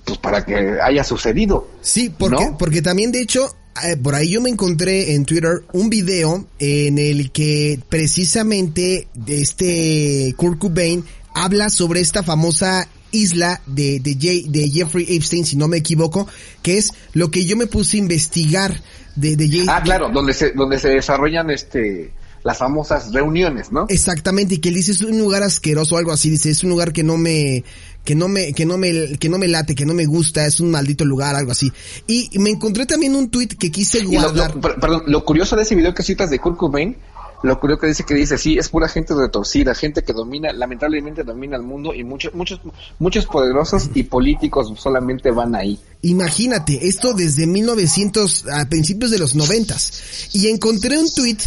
pues 0.05 0.19
para 0.19 0.45
que 0.45 0.77
haya 0.81 1.03
sucedido. 1.03 1.67
Sí, 1.81 2.09
porque, 2.09 2.51
porque 2.59 2.81
también 2.81 3.11
de 3.11 3.21
hecho 3.21 3.49
eh, 3.83 3.97
por 3.97 4.15
ahí 4.15 4.29
yo 4.29 4.41
me 4.41 4.49
encontré 4.49 5.15
en 5.15 5.25
Twitter 5.25 5.63
un 5.73 5.89
video 5.89 6.45
en 6.59 6.97
el 6.97 7.31
que 7.31 7.79
precisamente 7.89 9.07
este 9.27 10.33
Kurt 10.37 10.59
Cobain 10.59 11.03
habla 11.33 11.69
sobre 11.69 11.99
esta 11.99 12.23
famosa 12.23 12.87
isla 13.11 13.61
de, 13.65 13.99
de, 13.99 14.15
de 14.47 14.69
Jeffrey 14.69 15.05
Epstein, 15.09 15.45
si 15.45 15.55
no 15.57 15.67
me 15.67 15.77
equivoco, 15.77 16.27
que 16.61 16.77
es 16.77 16.91
lo 17.13 17.31
que 17.31 17.45
yo 17.45 17.57
me 17.57 17.67
puse 17.67 17.97
a 17.97 17.99
investigar 17.99 18.81
de, 19.15 19.35
de 19.35 19.65
Ah, 19.67 19.81
claro, 19.83 20.09
donde 20.09 20.33
se, 20.33 20.51
donde 20.51 20.79
se 20.79 20.89
desarrollan 20.89 21.49
este 21.49 22.11
las 22.45 22.59
famosas 22.59 23.11
reuniones, 23.11 23.71
¿no? 23.71 23.87
Exactamente, 23.89 24.55
y 24.55 24.57
que 24.59 24.69
él 24.69 24.75
dice 24.75 24.91
es 24.91 25.01
un 25.01 25.17
lugar 25.17 25.41
asqueroso 25.41 25.95
o 25.95 25.97
algo 25.97 26.11
así, 26.11 26.29
dice, 26.29 26.51
es 26.51 26.63
un 26.63 26.69
lugar 26.69 26.93
que 26.93 27.01
no 27.01 27.17
me, 27.17 27.63
que 28.03 28.13
no 28.13 28.27
me, 28.27 28.53
que 28.53 28.67
no 28.67 28.77
me, 28.77 29.17
que 29.17 29.29
no 29.29 29.39
me 29.39 29.47
late, 29.47 29.73
que 29.73 29.83
no 29.83 29.95
me 29.95 30.05
gusta, 30.05 30.45
es 30.45 30.59
un 30.59 30.69
maldito 30.69 31.05
lugar, 31.05 31.35
algo 31.35 31.51
así. 31.51 31.73
Y 32.05 32.29
me 32.37 32.51
encontré 32.51 32.85
también 32.85 33.15
un 33.15 33.31
tweet 33.31 33.47
que 33.47 33.71
quise 33.71 34.03
guardar. 34.03 34.53
Lo, 34.53 34.61
perdón, 34.61 35.03
lo 35.07 35.25
curioso 35.25 35.55
de 35.55 35.63
ese 35.63 35.73
video 35.73 35.95
que 35.95 36.03
citas 36.03 36.29
de 36.29 36.37
Kurt 36.37 36.55
Cobain, 36.55 36.95
lo 37.41 37.59
curioso 37.59 37.81
que 37.81 37.87
dice 37.87 38.03
que 38.03 38.13
dice, 38.13 38.37
sí, 38.37 38.57
es 38.59 38.69
pura 38.69 38.87
gente 38.87 39.15
retorcida, 39.15 39.73
gente 39.73 40.03
que 40.03 40.13
domina, 40.13 40.53
lamentablemente 40.53 41.23
domina 41.23 41.57
el 41.57 41.63
mundo 41.63 41.95
y 41.95 42.03
muchos, 42.03 42.33
muchos, 42.35 42.61
muchos 42.99 43.25
poderosos 43.25 43.89
y 43.95 44.03
políticos 44.03 44.71
solamente 44.77 45.31
van 45.31 45.55
ahí. 45.55 45.79
Imagínate, 46.03 46.87
esto 46.87 47.13
desde 47.13 47.47
1900, 47.47 48.49
a 48.49 48.69
principios 48.69 49.09
de 49.09 49.17
los 49.17 49.33
noventas. 49.33 50.29
Y 50.33 50.47
encontré 50.47 50.99
un 50.99 51.11
tweet 51.11 51.37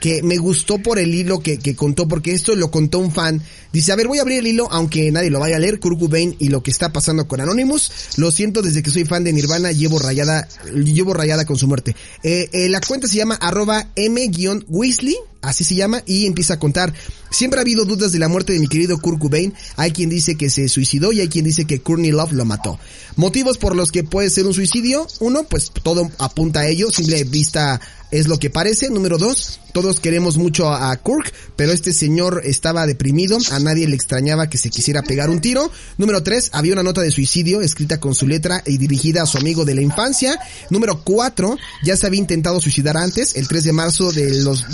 que 0.00 0.22
me 0.22 0.36
gustó 0.36 0.78
por 0.78 0.98
el 0.98 1.14
hilo 1.14 1.40
que, 1.40 1.58
que, 1.58 1.74
contó, 1.74 2.08
porque 2.08 2.32
esto 2.32 2.54
lo 2.54 2.70
contó 2.70 2.98
un 2.98 3.12
fan. 3.12 3.42
Dice, 3.72 3.92
a 3.92 3.96
ver, 3.96 4.08
voy 4.08 4.18
a 4.18 4.22
abrir 4.22 4.38
el 4.38 4.46
hilo, 4.46 4.68
aunque 4.70 5.10
nadie 5.10 5.30
lo 5.30 5.40
vaya 5.40 5.56
a 5.56 5.58
leer, 5.58 5.78
Kurt 5.78 5.98
Cobain 5.98 6.34
y 6.38 6.48
lo 6.48 6.62
que 6.62 6.70
está 6.70 6.92
pasando 6.92 7.28
con 7.28 7.40
Anonymous. 7.40 7.90
Lo 8.16 8.30
siento, 8.30 8.62
desde 8.62 8.82
que 8.82 8.90
soy 8.90 9.04
fan 9.04 9.24
de 9.24 9.32
Nirvana, 9.32 9.72
llevo 9.72 9.98
rayada, 9.98 10.48
llevo 10.72 11.12
rayada 11.14 11.44
con 11.44 11.58
su 11.58 11.66
muerte. 11.66 11.94
Eh, 12.22 12.48
eh, 12.52 12.68
la 12.68 12.80
cuenta 12.80 13.08
se 13.08 13.16
llama 13.16 13.34
arroba 13.34 13.88
m-weasley, 13.94 15.16
así 15.42 15.64
se 15.64 15.74
llama, 15.74 16.02
y 16.06 16.26
empieza 16.26 16.54
a 16.54 16.58
contar. 16.58 16.94
Siempre 17.30 17.60
ha 17.60 17.62
habido 17.62 17.84
dudas 17.84 18.10
de 18.12 18.18
la 18.18 18.28
muerte 18.28 18.54
de 18.54 18.58
mi 18.58 18.68
querido 18.68 18.98
Kurt 18.98 19.18
Cobain. 19.18 19.52
Hay 19.76 19.92
quien 19.92 20.08
dice 20.08 20.36
que 20.36 20.48
se 20.48 20.68
suicidó 20.68 21.12
y 21.12 21.20
hay 21.20 21.28
quien 21.28 21.44
dice 21.44 21.66
que 21.66 21.80
Courtney 21.80 22.10
Love 22.10 22.32
lo 22.32 22.44
mató. 22.46 22.78
Motivos 23.16 23.58
por 23.58 23.76
los 23.76 23.92
que 23.92 24.04
puede 24.04 24.30
ser 24.30 24.46
un 24.46 24.54
suicidio. 24.54 25.06
Uno, 25.20 25.44
pues 25.44 25.70
todo 25.82 26.10
apunta 26.18 26.60
a 26.60 26.68
ello, 26.68 26.90
simple 26.90 27.24
vista 27.24 27.80
es 28.10 28.28
lo 28.28 28.38
que 28.38 28.50
parece. 28.50 28.90
Número 28.90 29.18
dos, 29.18 29.60
todos 29.72 30.00
queremos 30.00 30.36
mucho 30.36 30.70
a, 30.70 30.96
Kirk, 30.96 31.32
pero 31.56 31.72
este 31.72 31.92
señor 31.92 32.42
estaba 32.44 32.86
deprimido, 32.86 33.38
a 33.50 33.60
nadie 33.60 33.86
le 33.86 33.94
extrañaba 33.94 34.48
que 34.48 34.58
se 34.58 34.70
quisiera 34.70 35.02
pegar 35.02 35.30
un 35.30 35.40
tiro. 35.40 35.70
Número 35.98 36.22
tres, 36.22 36.50
había 36.52 36.72
una 36.72 36.82
nota 36.82 37.00
de 37.00 37.10
suicidio 37.10 37.60
escrita 37.60 38.00
con 38.00 38.14
su 38.14 38.26
letra 38.26 38.62
y 38.66 38.78
dirigida 38.78 39.22
a 39.22 39.26
su 39.26 39.38
amigo 39.38 39.64
de 39.64 39.74
la 39.74 39.82
infancia. 39.82 40.38
Número 40.70 41.02
cuatro, 41.04 41.56
ya 41.84 41.96
se 41.96 42.06
había 42.06 42.20
intentado 42.20 42.60
suicidar 42.60 42.96
antes, 42.96 43.36
el 43.36 43.46
3 43.48 43.64
de 43.64 43.72
marzo 43.72 44.12
de 44.12 44.42
los, 44.42 44.64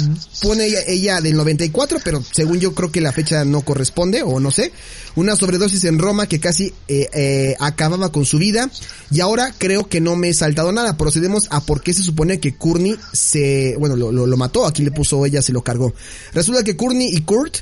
pone 0.43 0.69
ella, 0.87 1.21
del 1.21 1.37
94, 1.37 1.99
pero 2.05 2.23
según 2.33 2.61
yo 2.61 2.75
creo 2.75 2.91
que 2.91 3.01
la 3.01 3.13
fecha 3.13 3.45
no 3.45 3.63
corresponde, 3.63 4.23
o 4.23 4.41
no 4.41 4.51
sé. 4.51 4.73
Una 5.17 5.37
sobredosis 5.37 5.85
en 5.85 5.99
Roma 5.99 6.27
que 6.27 6.41
casi 6.41 6.73
eh, 6.89 7.09
eh, 7.13 7.57
acababa 7.61 8.11
con 8.11 8.25
su 8.25 8.39
vida. 8.39 8.69
Y 9.11 9.21
ahora 9.21 9.55
creo 9.57 9.89
que 9.89 10.01
no 10.01 10.17
me 10.17 10.31
he 10.31 10.35
saltado 10.35 10.73
nada. 10.73 10.97
Procedemos 10.97 11.47
a 11.51 11.61
por 11.61 11.83
qué 11.83 11.93
se 11.93 12.03
supone 12.03 12.41
que 12.41 12.57
Courtney 12.57 12.97
se, 13.25 13.77
bueno, 13.79 13.97
lo, 13.97 14.13
lo, 14.13 14.27
lo 14.27 14.37
mató. 14.37 14.67
Aquí 14.67 14.83
le 14.83 14.91
puso 14.91 15.25
ella, 15.25 15.43
se 15.43 15.53
lo 15.53 15.63
cargó. 15.63 15.95
Resulta 16.33 16.63
que 16.63 16.77
Courtney 16.77 17.09
y 17.13 17.23
Kurt 17.23 17.59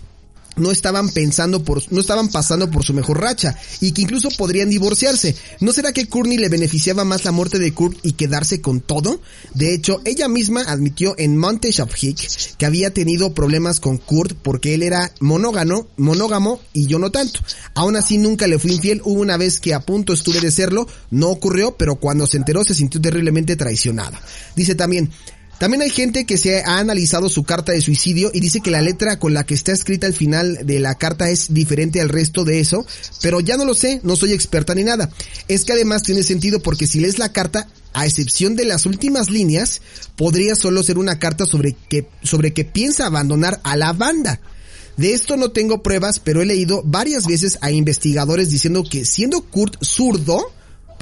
no 0.56 0.70
estaban 0.70 1.08
pensando 1.08 1.64
por, 1.64 1.82
no 1.92 2.00
estaban 2.00 2.28
pasando 2.28 2.70
por 2.70 2.84
su 2.84 2.92
mejor 2.92 3.20
racha 3.20 3.56
y 3.80 3.92
que 3.92 4.02
incluso 4.02 4.28
podrían 4.36 4.68
divorciarse. 4.68 5.34
¿No 5.60 5.72
será 5.72 5.92
que 5.92 6.06
Courtney 6.06 6.38
le 6.38 6.48
beneficiaba 6.48 7.04
más 7.04 7.24
la 7.24 7.32
muerte 7.32 7.58
de 7.58 7.72
Kurt 7.72 7.98
y 8.02 8.12
quedarse 8.12 8.60
con 8.60 8.80
todo? 8.80 9.20
De 9.54 9.74
hecho, 9.74 10.00
ella 10.04 10.28
misma 10.28 10.62
admitió 10.62 11.14
en 11.18 11.38
Montage 11.38 11.82
of 11.82 11.94
Hick 12.02 12.56
que 12.58 12.66
había 12.66 12.92
tenido 12.92 13.34
problemas 13.34 13.80
con 13.80 13.98
Kurt 13.98 14.36
porque 14.42 14.74
él 14.74 14.82
era 14.82 15.12
monógamo, 15.20 15.86
monógamo 15.96 16.60
y 16.72 16.86
yo 16.86 16.98
no 16.98 17.10
tanto. 17.10 17.40
Aún 17.74 17.96
así 17.96 18.18
nunca 18.18 18.46
le 18.46 18.58
fui 18.58 18.72
infiel, 18.72 19.00
hubo 19.04 19.20
una 19.20 19.36
vez 19.36 19.60
que 19.60 19.74
a 19.74 19.80
punto 19.80 20.12
estuve 20.12 20.40
de 20.40 20.50
serlo, 20.50 20.86
no 21.10 21.30
ocurrió, 21.30 21.76
pero 21.76 21.96
cuando 21.96 22.26
se 22.26 22.36
enteró 22.36 22.64
se 22.64 22.74
sintió 22.74 23.00
terriblemente 23.00 23.56
traicionada. 23.56 24.20
Dice 24.54 24.74
también, 24.74 25.10
también 25.62 25.82
hay 25.82 25.90
gente 25.90 26.26
que 26.26 26.38
se 26.38 26.60
ha 26.60 26.78
analizado 26.78 27.28
su 27.28 27.44
carta 27.44 27.70
de 27.70 27.80
suicidio 27.80 28.32
y 28.34 28.40
dice 28.40 28.60
que 28.60 28.72
la 28.72 28.82
letra 28.82 29.20
con 29.20 29.32
la 29.32 29.46
que 29.46 29.54
está 29.54 29.70
escrita 29.70 30.08
al 30.08 30.12
final 30.12 30.66
de 30.66 30.80
la 30.80 30.96
carta 30.96 31.30
es 31.30 31.54
diferente 31.54 32.00
al 32.00 32.08
resto 32.08 32.44
de 32.44 32.58
eso, 32.58 32.84
pero 33.20 33.38
ya 33.38 33.56
no 33.56 33.64
lo 33.64 33.72
sé, 33.72 34.00
no 34.02 34.16
soy 34.16 34.32
experta 34.32 34.74
ni 34.74 34.82
nada. 34.82 35.08
Es 35.46 35.64
que 35.64 35.72
además 35.72 36.02
tiene 36.02 36.24
sentido 36.24 36.58
porque 36.58 36.88
si 36.88 36.98
lees 36.98 37.20
la 37.20 37.30
carta, 37.30 37.68
a 37.92 38.06
excepción 38.06 38.56
de 38.56 38.64
las 38.64 38.86
últimas 38.86 39.30
líneas, 39.30 39.82
podría 40.16 40.56
solo 40.56 40.82
ser 40.82 40.98
una 40.98 41.20
carta 41.20 41.46
sobre 41.46 41.76
que, 41.88 42.08
sobre 42.24 42.52
que 42.52 42.64
piensa 42.64 43.06
abandonar 43.06 43.60
a 43.62 43.76
la 43.76 43.92
banda. 43.92 44.40
De 44.96 45.12
esto 45.12 45.36
no 45.36 45.52
tengo 45.52 45.80
pruebas, 45.80 46.18
pero 46.18 46.42
he 46.42 46.44
leído 46.44 46.82
varias 46.84 47.24
veces 47.28 47.58
a 47.60 47.70
investigadores 47.70 48.50
diciendo 48.50 48.82
que 48.82 49.04
siendo 49.04 49.42
Kurt 49.42 49.76
zurdo, 49.80 50.44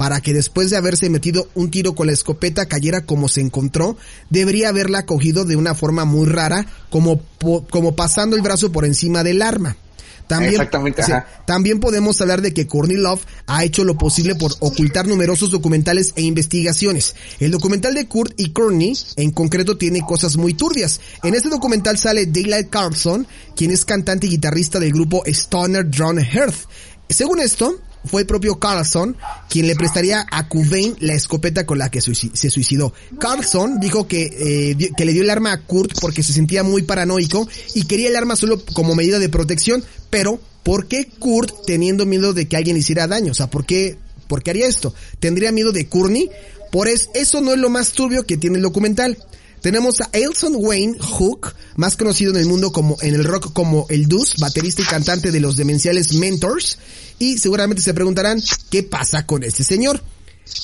para 0.01 0.19
que 0.19 0.33
después 0.33 0.71
de 0.71 0.77
haberse 0.77 1.11
metido 1.11 1.47
un 1.53 1.69
tiro 1.69 1.93
con 1.93 2.07
la 2.07 2.13
escopeta 2.13 2.65
cayera 2.65 3.05
como 3.05 3.27
se 3.27 3.39
encontró, 3.39 3.97
debería 4.31 4.69
haberla 4.69 5.05
cogido 5.05 5.45
de 5.45 5.55
una 5.55 5.75
forma 5.75 6.05
muy 6.05 6.25
rara, 6.25 6.65
como, 6.89 7.21
como 7.69 7.95
pasando 7.95 8.35
el 8.35 8.41
brazo 8.41 8.71
por 8.71 8.83
encima 8.83 9.23
del 9.23 9.43
arma. 9.43 9.77
También, 10.25 10.53
Exactamente, 10.53 11.03
también 11.45 11.79
podemos 11.79 12.19
hablar 12.19 12.41
de 12.41 12.51
que 12.51 12.65
Courtney 12.65 12.97
Love 12.97 13.23
ha 13.45 13.63
hecho 13.63 13.83
lo 13.83 13.95
posible 13.95 14.33
por 14.33 14.55
ocultar 14.61 15.07
numerosos 15.07 15.51
documentales 15.51 16.13
e 16.15 16.23
investigaciones. 16.23 17.13
El 17.39 17.51
documental 17.51 17.93
de 17.93 18.07
Kurt 18.07 18.33
y 18.37 18.53
Courtney 18.53 18.97
en 19.17 19.29
concreto 19.29 19.77
tiene 19.77 20.01
cosas 20.01 20.35
muy 20.35 20.55
turbias. 20.55 20.99
En 21.21 21.35
este 21.35 21.49
documental 21.49 21.99
sale 21.99 22.25
Daylight 22.25 22.71
Carlson, 22.71 23.27
quien 23.55 23.69
es 23.69 23.85
cantante 23.85 24.25
y 24.25 24.31
guitarrista 24.31 24.79
del 24.79 24.93
grupo 24.93 25.21
Stoner 25.27 25.87
Drone 25.87 26.23
Hearth. 26.23 26.65
Según 27.07 27.39
esto, 27.39 27.79
fue 28.05 28.21
el 28.21 28.27
propio 28.27 28.59
Carlson 28.59 29.15
quien 29.49 29.67
le 29.67 29.75
prestaría 29.75 30.25
a 30.31 30.47
Cobain 30.47 30.95
la 30.99 31.13
escopeta 31.13 31.65
con 31.65 31.77
la 31.77 31.89
que 31.89 32.01
se 32.01 32.49
suicidó. 32.49 32.93
Carlson 33.19 33.79
dijo 33.79 34.07
que, 34.07 34.23
eh, 34.79 34.91
que 34.95 35.05
le 35.05 35.13
dio 35.13 35.23
el 35.23 35.29
arma 35.29 35.51
a 35.51 35.61
Kurt 35.61 35.99
porque 35.99 36.23
se 36.23 36.33
sentía 36.33 36.63
muy 36.63 36.83
paranoico 36.83 37.47
y 37.73 37.83
quería 37.85 38.09
el 38.09 38.15
arma 38.15 38.35
solo 38.35 38.63
como 38.73 38.95
medida 38.95 39.19
de 39.19 39.29
protección, 39.29 39.83
pero 40.09 40.39
¿por 40.63 40.87
qué 40.87 41.07
Kurt 41.19 41.65
teniendo 41.65 42.05
miedo 42.05 42.33
de 42.33 42.47
que 42.47 42.57
alguien 42.57 42.75
le 42.75 42.81
hiciera 42.81 43.07
daño? 43.07 43.31
O 43.31 43.35
sea, 43.35 43.49
¿por 43.49 43.65
qué, 43.65 43.97
por 44.27 44.43
qué 44.43 44.51
haría 44.51 44.67
esto? 44.67 44.93
¿Tendría 45.19 45.51
miedo 45.51 45.71
de 45.71 45.87
Courtney? 45.87 46.29
Por 46.71 46.87
eso 46.87 47.41
no 47.41 47.53
es 47.53 47.59
lo 47.59 47.69
más 47.69 47.91
turbio 47.91 48.25
que 48.25 48.37
tiene 48.37 48.57
el 48.57 48.63
documental. 48.63 49.17
Tenemos 49.61 50.01
a 50.01 50.09
Elson 50.13 50.53
Wayne 50.55 50.97
Hook, 50.99 51.53
más 51.75 51.95
conocido 51.95 52.31
en 52.31 52.37
el 52.37 52.47
mundo 52.47 52.71
como 52.71 52.97
en 53.01 53.13
el 53.13 53.23
rock 53.23 53.53
como 53.53 53.85
el 53.89 54.07
Dus, 54.07 54.37
baterista 54.39 54.81
y 54.81 54.85
cantante 54.85 55.31
de 55.31 55.39
los 55.39 55.55
demenciales 55.55 56.13
Mentors, 56.15 56.79
y 57.19 57.37
seguramente 57.37 57.83
se 57.83 57.93
preguntarán 57.93 58.41
qué 58.71 58.81
pasa 58.81 59.27
con 59.27 59.43
este 59.43 59.63
señor. 59.63 60.01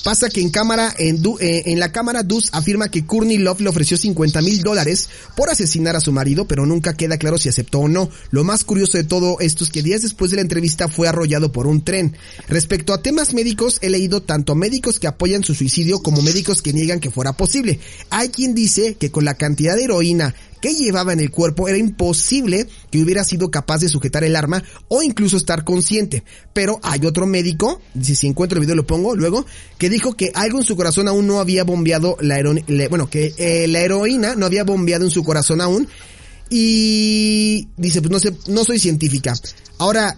Pasa 0.04 0.28
que 0.28 0.40
en 0.40 0.50
cámara, 0.50 0.94
en, 0.98 1.22
eh, 1.40 1.64
en 1.66 1.80
la 1.80 1.92
cámara, 1.92 2.22
Dus 2.22 2.48
afirma 2.52 2.90
que 2.90 3.04
Courtney 3.04 3.38
Love 3.38 3.60
le 3.60 3.68
ofreció 3.68 3.96
50 3.96 4.40
mil 4.42 4.62
dólares 4.62 5.08
por 5.36 5.50
asesinar 5.50 5.96
a 5.96 6.00
su 6.00 6.12
marido, 6.12 6.46
pero 6.46 6.66
nunca 6.66 6.94
queda 6.94 7.18
claro 7.18 7.38
si 7.38 7.48
aceptó 7.48 7.80
o 7.80 7.88
no. 7.88 8.10
Lo 8.30 8.44
más 8.44 8.64
curioso 8.64 8.96
de 8.98 9.04
todo 9.04 9.38
esto 9.40 9.64
es 9.64 9.70
que 9.70 9.82
días 9.82 10.02
después 10.02 10.30
de 10.30 10.36
la 10.36 10.42
entrevista 10.42 10.88
fue 10.88 11.08
arrollado 11.08 11.52
por 11.52 11.66
un 11.66 11.82
tren. 11.82 12.16
Respecto 12.48 12.92
a 12.92 13.02
temas 13.02 13.34
médicos, 13.34 13.78
he 13.82 13.90
leído 13.90 14.22
tanto 14.22 14.54
médicos 14.54 14.98
que 14.98 15.06
apoyan 15.06 15.44
su 15.44 15.54
suicidio 15.54 16.00
como 16.00 16.22
médicos 16.22 16.62
que 16.62 16.72
niegan 16.72 17.00
que 17.00 17.10
fuera 17.10 17.32
posible. 17.32 17.80
Hay 18.10 18.28
quien 18.28 18.54
dice 18.54 18.94
que 18.94 19.10
con 19.10 19.24
la 19.24 19.34
cantidad 19.34 19.76
de 19.76 19.84
heroína 19.84 20.34
que 20.60 20.74
llevaba 20.74 21.12
en 21.12 21.20
el 21.20 21.30
cuerpo 21.30 21.68
era 21.68 21.78
imposible 21.78 22.66
que 22.90 23.02
hubiera 23.02 23.24
sido 23.24 23.50
capaz 23.50 23.78
de 23.78 23.88
sujetar 23.88 24.24
el 24.24 24.36
arma 24.36 24.62
o 24.88 25.02
incluso 25.02 25.36
estar 25.36 25.64
consciente. 25.64 26.24
Pero 26.52 26.80
hay 26.82 27.06
otro 27.06 27.26
médico, 27.26 27.80
si 28.00 28.26
encuentro 28.26 28.58
el 28.58 28.62
video 28.62 28.76
lo 28.76 28.86
pongo 28.86 29.14
luego, 29.14 29.46
que 29.78 29.88
dijo 29.88 30.14
que 30.14 30.30
algo 30.34 30.58
en 30.58 30.64
su 30.64 30.76
corazón 30.76 31.08
aún 31.08 31.26
no 31.26 31.40
había 31.40 31.64
bombeado 31.64 32.16
la 32.20 32.38
heroína, 32.38 32.64
bueno, 32.88 33.08
que 33.08 33.34
eh, 33.36 33.66
la 33.68 33.80
heroína 33.80 34.34
no 34.34 34.46
había 34.46 34.64
bombeado 34.64 35.04
en 35.04 35.10
su 35.10 35.24
corazón 35.24 35.60
aún 35.60 35.88
y 36.50 37.68
dice, 37.76 38.00
pues 38.00 38.10
no 38.10 38.18
sé, 38.18 38.34
no 38.48 38.64
soy 38.64 38.78
científica. 38.78 39.34
Ahora, 39.78 40.16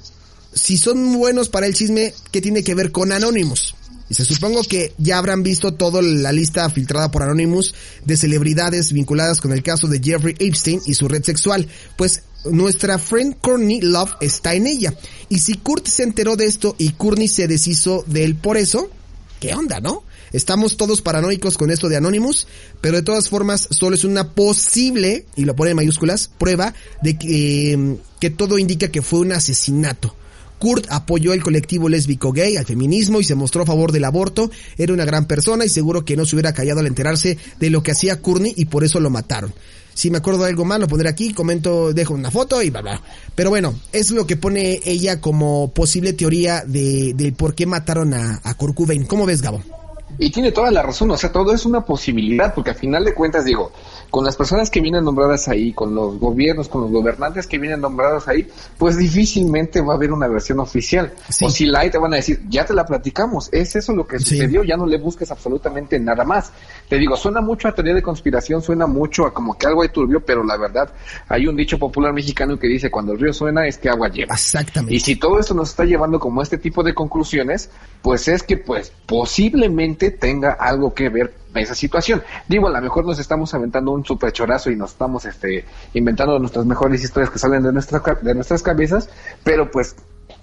si 0.53 0.77
son 0.77 1.13
buenos 1.19 1.49
para 1.49 1.67
el 1.67 1.75
chisme, 1.75 2.15
¿qué 2.31 2.41
tiene 2.41 2.63
que 2.63 2.75
ver 2.75 2.93
con 2.93 3.13
Anonymous? 3.13 3.75
Y 4.11 4.15
se 4.15 4.25
supongo 4.25 4.65
que 4.65 4.93
ya 4.99 5.19
habrán 5.19 5.45
visto 5.45 5.73
toda 5.73 6.03
la 6.03 6.33
lista 6.33 6.69
filtrada 6.69 7.13
por 7.13 7.23
Anonymous 7.23 7.75
de 8.05 8.17
celebridades 8.17 8.93
vinculadas 8.93 9.41
con 9.41 9.53
el 9.53 9.63
caso 9.63 9.87
de 9.87 10.01
Jeffrey 10.01 10.35
Epstein 10.41 10.81
y 10.85 10.95
su 10.95 11.07
red 11.07 11.23
sexual, 11.23 11.69
pues 11.97 12.25
nuestra 12.45 12.99
friend 12.99 13.37
Courtney 13.41 13.81
Love 13.81 14.11
está 14.21 14.55
en 14.55 14.67
ella. 14.67 14.93
Y 15.29 15.39
si 15.39 15.55
Kurt 15.55 15.87
se 15.87 16.03
enteró 16.03 16.35
de 16.35 16.47
esto 16.47 16.75
y 16.77 16.91
Courtney 16.91 17.29
se 17.29 17.47
deshizo 17.47 18.03
de 18.09 18.25
él 18.25 18.35
por 18.35 18.57
eso, 18.57 18.91
¿qué 19.39 19.55
onda, 19.55 19.79
no? 19.81 20.03
Estamos 20.33 20.77
todos 20.77 21.03
paranoicos 21.03 21.57
con 21.57 21.71
esto 21.71 21.89
de 21.89 21.97
Anonymous, 21.97 22.49
pero 22.81 22.97
de 22.97 23.03
todas 23.03 23.29
formas 23.29 23.69
solo 23.71 23.95
es 23.95 24.03
una 24.03 24.33
posible, 24.33 25.27
y 25.37 25.45
lo 25.45 25.55
pone 25.55 25.71
en 25.71 25.77
mayúsculas, 25.77 26.31
prueba 26.37 26.75
de 27.01 27.17
que, 27.17 27.97
que 28.19 28.31
todo 28.31 28.59
indica 28.59 28.89
que 28.89 29.03
fue 29.03 29.21
un 29.21 29.33
asesinato. 29.33 30.17
Kurt 30.61 30.87
apoyó 30.91 31.33
el 31.33 31.43
colectivo 31.43 31.89
lésbico 31.89 32.33
gay, 32.33 32.57
al 32.57 32.67
feminismo 32.67 33.19
y 33.19 33.25
se 33.25 33.35
mostró 33.35 33.63
a 33.63 33.67
favor 33.67 33.91
del 33.91 34.05
aborto. 34.05 34.51
Era 34.77 34.93
una 34.93 35.07
gran 35.07 35.27
persona 35.27 35.65
y 35.65 35.71
seguro 35.71 36.05
que 36.05 36.17
no 36.17 36.27
se 36.27 36.37
hubiera 36.37 36.53
callado 36.53 36.81
al 36.81 36.87
enterarse 36.87 37.39
de 37.59 37.71
lo 37.71 37.83
que 37.83 37.93
hacía 37.93 38.21
Courtney 38.21 38.53
y 38.57 38.67
por 38.67 38.85
eso 38.85 39.01
lo 39.01 39.09
mataron. 39.11 39.53
Si 39.95 40.11
me 40.11 40.19
acuerdo 40.19 40.43
de 40.43 40.51
algo 40.51 40.65
más, 40.65 40.79
lo 40.79 40.87
pondré 40.87 41.09
aquí, 41.09 41.33
comento, 41.33 41.93
dejo 41.93 42.15
una 42.15 42.31
foto 42.31 42.63
y 42.63 42.71
bla 42.71 42.83
bla. 42.83 43.03
Pero 43.35 43.51
bueno, 43.51 43.75
es 43.93 44.11
lo 44.11 44.27
que 44.27 44.37
pone 44.37 44.81
ella 44.85 45.21
como 45.21 45.73
posible 45.73 46.13
teoría 46.13 46.63
de, 46.67 47.35
por 47.37 47.55
qué 47.55 47.67
mataron 47.67 48.13
a, 48.15 48.41
a 48.45 48.55
Kurt 48.55 48.77
Cobain. 48.77 49.05
¿Cómo 49.07 49.27
ves, 49.27 49.41
Gabo? 49.41 49.80
Y 50.19 50.31
tiene 50.31 50.53
toda 50.53 50.71
la 50.71 50.83
razón, 50.83 51.11
o 51.11 51.17
sea, 51.17 51.33
todo 51.33 51.53
es 51.53 51.65
una 51.65 51.85
posibilidad, 51.85 52.55
porque 52.55 52.71
al 52.71 52.77
final 52.77 53.05
de 53.05 53.15
cuentas, 53.15 53.45
digo, 53.45 53.73
con 54.11 54.25
las 54.25 54.37
personas 54.37 54.71
que 54.71 54.81
vienen 54.81 55.05
nombradas 55.05 55.49
ahí, 55.49 55.73
con 55.73 55.95
los 55.95 56.19
gobiernos, 56.19 56.69
con 56.69 56.83
los 56.83 56.91
gobernantes 56.91 57.47
que 57.47 57.59
vienen 57.59 57.81
nombrados 57.81 58.29
ahí, 58.29 58.49
pues 58.77 58.97
difícilmente 58.97 59.81
va 59.81 59.95
a 59.95 59.97
haber 59.97 60.13
una 60.13 60.29
versión 60.29 60.61
oficial. 60.61 61.13
O 61.43 61.49
si 61.49 61.67
la 61.67 61.81
hay, 61.81 61.91
te 61.91 61.99
van 61.99 62.13
a 62.13 62.17
decir, 62.17 62.43
ya 62.49 62.65
te 62.65 62.75
la 62.75 62.85
platicamos, 62.85 63.49
es 63.53 63.77
eso 63.77 63.95
lo 63.95 64.07
que 64.07 64.19
sucedió, 64.19 64.65
ya 64.65 64.77
no 64.77 64.87
le 64.87 64.99
busques 64.99 65.31
absolutamente 65.31 65.99
nada 65.99 66.25
más. 66.25 66.53
Te 66.91 66.99
digo, 66.99 67.17
suena 67.17 67.41
mucho 67.41 67.69
a 67.69 67.73
teoría 67.73 67.95
de 67.95 68.03
conspiración, 68.03 68.63
suena 68.63 68.85
mucho 68.89 69.25
a 69.25 69.33
como 69.33 69.57
que 69.57 69.65
algo 69.65 69.83
hay 69.83 69.91
turbio, 69.91 70.25
pero 70.27 70.43
la 70.43 70.57
verdad, 70.57 70.93
hay 71.29 71.47
un 71.47 71.55
dicho 71.55 71.79
popular 71.79 72.13
mexicano 72.13 72.59
que 72.59 72.67
dice, 72.67 72.91
cuando 72.91 73.13
el 73.13 73.21
río 73.21 73.33
suena 73.33 73.65
es 73.65 73.79
que 73.79 73.89
agua 73.89 74.09
lleva. 74.09 74.35
Exactamente. 74.35 74.97
Y 74.97 74.99
si 74.99 75.15
todo 75.15 75.39
esto 75.39 75.55
nos 75.55 75.71
está 75.71 75.85
llevando 75.85 76.19
como 76.19 76.43
este 76.43 76.59
tipo 76.59 76.83
de 76.83 76.93
conclusiones, 76.93 77.71
pues 78.03 78.27
es 78.27 78.43
que 78.43 78.57
pues 78.57 78.93
posiblemente 79.07 80.11
tenga 80.11 80.55
algo 80.55 80.93
que 80.93 81.09
ver 81.11 81.33
esa 81.55 81.77
situación. 81.77 82.25
Digo, 82.49 82.67
a 82.67 82.71
lo 82.73 82.81
mejor 82.81 83.07
nos 83.07 83.21
estamos 83.21 83.55
aventando 83.55 83.93
un 83.93 84.05
super 84.05 84.33
chorazo 84.33 84.69
y 84.73 84.75
nos 84.75 84.91
estamos 84.91 85.25
este, 85.27 85.65
inventando 85.95 86.41
nuestras 86.41 86.67
mejores 86.67 87.05
historias 87.05 87.31
que 87.31 87.39
salen 87.39 87.63
de, 87.63 87.73
nuestra, 87.73 88.03
de 88.21 88.35
nuestras 88.35 88.65
cabezas, 88.65 89.09
pero 89.45 89.71
pues 89.71 89.95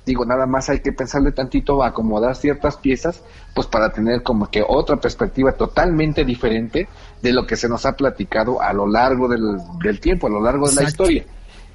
digo, 0.08 0.26
nada 0.26 0.48
más 0.48 0.70
hay 0.70 0.80
que 0.80 0.92
pensarle 0.92 1.32
tantito 1.32 1.84
a 1.84 1.90
acomodar 1.90 2.36
ciertas 2.36 2.78
piezas, 2.78 3.24
pues 3.54 3.68
para 3.68 3.92
tener 3.92 4.24
como 4.24 4.50
que 4.50 4.64
otra 4.68 4.98
perspectiva 4.98 5.52
totalmente 5.52 6.26
diferente 6.26 6.88
de 7.22 7.34
lo 7.34 7.46
que 7.46 7.56
se 7.56 7.70
nos 7.70 7.86
ha 7.86 7.92
platicado 7.92 8.62
a 8.62 8.74
lo 8.74 8.88
largo 8.88 9.28
del, 9.28 9.58
del 9.84 10.00
tiempo, 10.00 10.28
a 10.28 10.30
lo 10.32 10.42
largo 10.42 10.68
de 10.68 10.76
la 10.76 10.84
historia. 10.84 11.26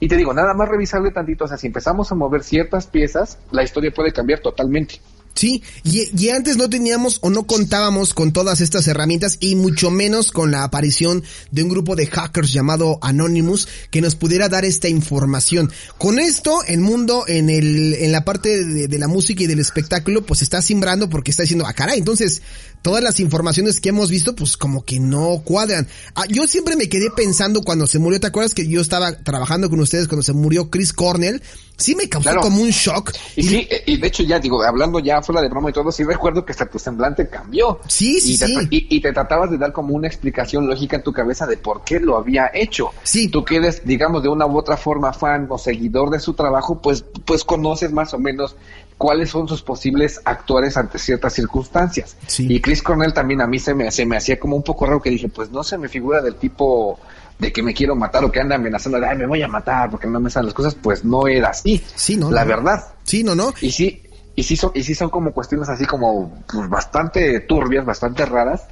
Y 0.00 0.08
te 0.08 0.16
digo, 0.16 0.34
nada 0.34 0.52
más 0.54 0.68
revisarle 0.68 1.12
tantito, 1.12 1.44
o 1.44 1.48
sea, 1.48 1.56
si 1.56 1.68
empezamos 1.68 2.10
a 2.10 2.16
mover 2.16 2.42
ciertas 2.42 2.88
piezas, 2.88 3.38
la 3.52 3.62
historia 3.62 3.92
puede 3.94 4.12
cambiar 4.12 4.40
totalmente. 4.40 4.96
Sí, 5.34 5.62
y, 5.82 6.28
antes 6.28 6.56
no 6.56 6.68
teníamos 6.68 7.18
o 7.22 7.30
no 7.30 7.44
contábamos 7.46 8.12
con 8.12 8.32
todas 8.32 8.60
estas 8.60 8.86
herramientas 8.86 9.38
y 9.40 9.54
mucho 9.54 9.90
menos 9.90 10.30
con 10.30 10.50
la 10.50 10.62
aparición 10.62 11.22
de 11.50 11.62
un 11.62 11.70
grupo 11.70 11.96
de 11.96 12.06
hackers 12.06 12.52
llamado 12.52 12.98
Anonymous 13.00 13.66
que 13.90 14.02
nos 14.02 14.14
pudiera 14.14 14.48
dar 14.48 14.64
esta 14.64 14.88
información. 14.88 15.72
Con 15.98 16.18
esto, 16.18 16.62
el 16.66 16.80
mundo 16.80 17.24
en 17.26 17.48
el, 17.48 17.94
en 17.94 18.12
la 18.12 18.24
parte 18.24 18.64
de, 18.64 18.88
de 18.88 18.98
la 18.98 19.08
música 19.08 19.42
y 19.42 19.46
del 19.46 19.60
espectáculo, 19.60 20.24
pues 20.24 20.42
está 20.42 20.60
simbrando 20.60 21.08
porque 21.08 21.30
está 21.30 21.44
diciendo, 21.44 21.64
ah 21.66 21.72
caray, 21.72 21.98
entonces 21.98 22.42
todas 22.82 23.02
las 23.02 23.20
informaciones 23.20 23.80
que 23.80 23.88
hemos 23.88 24.10
visto, 24.10 24.34
pues 24.34 24.56
como 24.56 24.84
que 24.84 25.00
no 25.00 25.40
cuadran. 25.44 25.88
Ah, 26.14 26.24
yo 26.28 26.46
siempre 26.46 26.76
me 26.76 26.88
quedé 26.88 27.10
pensando 27.10 27.62
cuando 27.62 27.86
se 27.86 27.98
murió, 27.98 28.20
¿te 28.20 28.26
acuerdas 28.26 28.54
que 28.54 28.68
yo 28.68 28.80
estaba 28.80 29.12
trabajando 29.12 29.70
con 29.70 29.80
ustedes 29.80 30.08
cuando 30.08 30.22
se 30.22 30.32
murió 30.32 30.68
Chris 30.68 30.92
Cornell? 30.92 31.42
Sí 31.76 31.94
me 31.96 32.08
causó 32.08 32.36
como 32.40 32.62
un 32.62 32.70
shock. 32.70 33.12
Y, 33.34 33.42
sí, 33.42 33.68
y 33.86 33.96
de 33.96 34.06
hecho 34.06 34.22
ya 34.22 34.38
digo, 34.38 34.62
hablando 34.62 35.00
ya 35.00 35.22
fuera 35.22 35.40
de 35.40 35.48
broma 35.48 35.70
y 35.70 35.72
todo, 35.72 35.90
sí 35.90 36.04
recuerdo 36.04 36.44
que 36.44 36.52
hasta 36.52 36.66
tu 36.66 36.78
semblante 36.78 37.28
cambió. 37.28 37.80
Sí, 37.88 38.20
sí, 38.20 38.32
y 38.32 38.36
sí. 38.36 38.68
y, 38.70 39.00
te 39.00 39.12
tratabas 39.12 39.50
de 39.50 39.58
dar 39.58 39.72
como 39.72 39.94
una 39.94 40.06
explicación 40.06 40.66
lógica 40.66 40.96
en 40.96 41.02
tu 41.02 41.12
cabeza 41.12 41.46
de 41.46 41.56
por 41.56 41.82
qué 41.82 41.98
lo 41.98 42.16
había 42.16 42.50
hecho. 42.52 42.90
Sí. 43.02 43.28
Tú 43.28 43.44
que 43.44 43.56
eres, 43.56 43.84
digamos, 43.84 44.22
de 44.22 44.28
una 44.28 44.46
u 44.46 44.56
otra 44.56 44.76
forma 44.76 45.12
fan 45.12 45.46
o 45.48 45.58
seguidor 45.58 46.10
de 46.10 46.20
su 46.20 46.34
trabajo, 46.34 46.80
pues, 46.80 47.04
pues 47.24 47.42
conoces 47.42 47.90
más 47.90 48.14
o 48.14 48.18
menos 48.18 48.54
cuáles 48.98 49.30
son 49.30 49.48
sus 49.48 49.62
posibles 49.62 50.20
actores 50.24 50.76
ante 50.76 50.98
ciertas 50.98 51.32
circunstancias. 51.32 52.16
Y 52.38 52.60
Chris 52.60 52.82
Cornell 52.82 53.12
también 53.12 53.40
a 53.40 53.46
mí 53.46 53.58
se 53.58 53.74
me, 53.74 53.90
se 53.90 54.06
me 54.06 54.16
hacía 54.16 54.38
como 54.38 54.56
un 54.56 54.62
poco 54.62 54.86
raro 54.86 55.00
que 55.00 55.10
dije, 55.10 55.28
pues 55.28 55.50
no 55.50 55.62
se 55.62 55.78
me 55.78 55.88
figura 55.88 56.20
del 56.20 56.36
tipo 56.36 56.98
de 57.38 57.52
que 57.52 57.62
me 57.62 57.74
quiero 57.74 57.96
matar 57.96 58.24
o 58.24 58.30
que 58.30 58.40
anda 58.40 58.54
amenazando 58.54 59.00
de, 59.00 59.06
ay, 59.06 59.18
me 59.18 59.26
voy 59.26 59.42
a 59.42 59.48
matar 59.48 59.90
porque 59.90 60.06
no 60.06 60.20
me 60.20 60.30
salen 60.30 60.46
las 60.46 60.54
cosas, 60.54 60.74
pues 60.74 61.04
no 61.04 61.26
era 61.26 61.48
así. 61.48 61.82
Sí, 61.94 62.16
no. 62.16 62.30
La 62.30 62.44
verdad. 62.44 62.94
Sí, 63.02 63.24
no, 63.24 63.34
no. 63.34 63.52
Y 63.60 63.72
sí, 63.72 64.02
y 64.34 64.42
sí 64.44 64.56
son, 64.56 64.70
y 64.74 64.82
sí 64.82 64.94
son 64.94 65.10
como 65.10 65.32
cuestiones 65.32 65.68
así 65.68 65.84
como 65.84 66.44
pues, 66.50 66.68
bastante 66.68 67.40
turbias, 67.40 67.84
bastante 67.84 68.24
raras, 68.24 68.66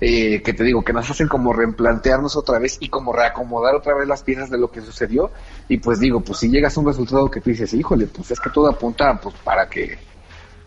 eh, 0.00 0.42
que 0.42 0.52
te 0.52 0.64
digo, 0.64 0.82
que 0.82 0.92
nos 0.92 1.08
hacen 1.10 1.28
como 1.28 1.52
replantearnos 1.52 2.36
otra 2.36 2.58
vez 2.58 2.76
y 2.80 2.88
como 2.88 3.12
reacomodar 3.12 3.74
otra 3.74 3.94
vez 3.94 4.08
las 4.08 4.22
piezas 4.22 4.50
de 4.50 4.58
lo 4.58 4.70
que 4.70 4.80
sucedió. 4.80 5.30
Y 5.68 5.78
pues 5.78 6.00
digo, 6.00 6.20
pues 6.20 6.38
si 6.38 6.48
llegas 6.48 6.76
a 6.76 6.80
un 6.80 6.86
resultado 6.86 7.30
que 7.30 7.40
tú 7.40 7.50
dices, 7.50 7.72
híjole, 7.74 8.06
pues 8.06 8.30
es 8.30 8.40
que 8.40 8.50
todo 8.50 8.68
apunta 8.68 9.18
pues 9.20 9.34
para 9.44 9.68
que 9.68 9.98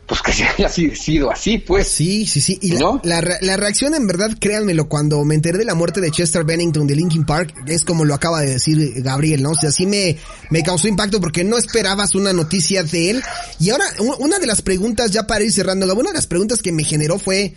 pues 0.08 0.22
que 0.22 0.32
se 0.34 0.46
haya 0.46 0.70
sido 0.70 1.30
así, 1.30 1.58
pues. 1.60 1.88
Sí, 1.88 2.26
sí, 2.26 2.42
sí. 2.42 2.58
Y 2.62 2.72
la, 2.72 3.22
la, 3.42 3.58
reacción, 3.58 3.94
en 3.94 4.08
verdad, 4.08 4.32
créanmelo, 4.40 4.88
cuando 4.88 5.24
me 5.26 5.36
enteré 5.36 5.58
de 5.58 5.66
la 5.66 5.76
muerte 5.76 6.02
de 6.02 6.10
Chester 6.10 6.44
Bennington 6.46 6.88
de 6.88 6.96
Linkin 6.96 7.26
Park, 7.26 7.54
es 7.68 7.84
como 7.84 8.06
lo 8.06 8.16
acaba 8.16 8.42
de 8.42 8.52
decir 8.52 9.04
Gabriel, 9.04 9.44
¿no? 9.44 9.52
O 9.52 9.56
sea, 9.56 9.72
sí 9.72 9.86
me, 9.86 10.18
me 10.50 10.64
causó 10.64 10.88
impacto 10.88 11.20
porque 11.20 11.44
no 11.44 11.58
esperabas 11.58 12.16
una 12.16 12.34
noticia 12.34 12.84
de 12.84 13.12
él. 13.12 13.24
Y 13.60 13.70
ahora, 13.70 13.86
una 14.20 14.40
de 14.40 14.48
las 14.48 14.62
preguntas, 14.62 15.12
ya 15.12 15.28
para 15.28 15.44
ir 15.44 15.52
cerrando, 15.52 15.94
una 15.94 16.12
de 16.12 16.16
las 16.16 16.28
preguntas 16.28 16.62
que 16.62 16.72
me 16.72 16.84
generó 16.84 17.20
fue, 17.20 17.54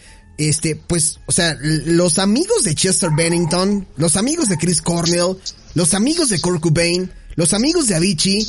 este, 0.49 0.77
pues, 0.77 1.21
o 1.27 1.33
sea, 1.33 1.57
los 1.61 2.19
amigos 2.19 2.65
de 2.65 2.75
Chester 2.75 3.11
Bennington, 3.15 3.87
los 3.97 4.17
amigos 4.17 4.49
de 4.49 4.57
Chris 4.57 4.81
Cornell, 4.83 5.37
los 5.75 5.95
amigos 5.95 6.31
de 6.31 6.41
Kurt 6.41 6.61
Cobain, 6.61 7.11
los 7.37 7.53
amigos 7.55 7.89
de 7.89 7.97
Avicii, 7.97 8.47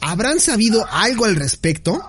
¿habrán 0.00 0.40
sabido 0.40 0.86
algo 0.90 1.24
al 1.24 1.36
respecto? 1.36 2.00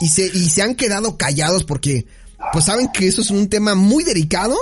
Y 0.00 0.08
se, 0.08 0.26
y 0.26 0.48
se 0.48 0.62
han 0.62 0.74
quedado 0.74 1.16
callados 1.16 1.64
porque, 1.64 2.06
pues 2.52 2.66
saben 2.66 2.90
que 2.92 3.06
eso 3.06 3.20
es 3.20 3.30
un 3.30 3.48
tema 3.48 3.74
muy 3.74 4.04
delicado. 4.04 4.56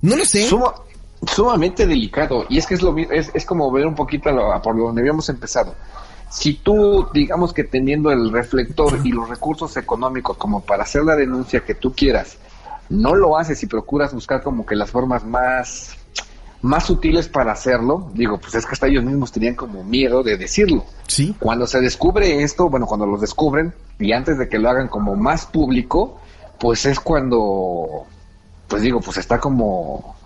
No 0.00 0.16
lo 0.16 0.24
sé. 0.24 0.48
sumamente 1.26 1.86
delicado. 1.86 2.46
Y 2.48 2.58
es 2.58 2.66
que 2.66 2.74
es 2.74 2.82
lo 2.82 2.96
es, 2.96 3.30
es 3.34 3.44
como 3.44 3.70
ver 3.70 3.86
un 3.86 3.94
poquito 3.94 4.30
por 4.62 4.76
donde 4.76 5.00
habíamos 5.00 5.28
empezado 5.28 5.74
si 6.34 6.54
tú, 6.54 7.06
digamos 7.14 7.52
que 7.52 7.64
teniendo 7.64 8.10
el 8.10 8.32
reflector 8.32 8.98
y 9.04 9.12
los 9.12 9.28
recursos 9.28 9.76
económicos 9.76 10.36
como 10.36 10.60
para 10.60 10.82
hacer 10.82 11.04
la 11.04 11.14
denuncia 11.14 11.64
que 11.64 11.74
tú 11.74 11.94
quieras, 11.94 12.36
no 12.88 13.14
lo 13.14 13.38
haces 13.38 13.62
y 13.62 13.66
procuras 13.66 14.12
buscar 14.12 14.42
como 14.42 14.66
que 14.66 14.76
las 14.76 14.90
formas 14.90 15.24
más 15.24 15.96
más 16.64 16.86
sutiles 16.86 17.28
para 17.28 17.52
hacerlo, 17.52 18.10
digo, 18.14 18.38
pues 18.38 18.54
es 18.54 18.64
que 18.64 18.72
hasta 18.72 18.86
ellos 18.86 19.04
mismos 19.04 19.30
tenían 19.30 19.54
como 19.54 19.84
miedo 19.84 20.22
de 20.22 20.38
decirlo. 20.38 20.86
Sí. 21.06 21.36
Cuando 21.38 21.66
se 21.66 21.78
descubre 21.82 22.42
esto, 22.42 22.70
bueno, 22.70 22.86
cuando 22.86 23.04
lo 23.04 23.18
descubren 23.18 23.74
y 23.98 24.12
antes 24.12 24.38
de 24.38 24.48
que 24.48 24.58
lo 24.58 24.70
hagan 24.70 24.88
como 24.88 25.14
más 25.14 25.44
público, 25.44 26.18
pues 26.58 26.86
es 26.86 26.98
cuando, 26.98 28.06
pues 28.66 28.80
digo, 28.80 29.02
pues 29.02 29.18
está 29.18 29.38
como, 29.38 30.16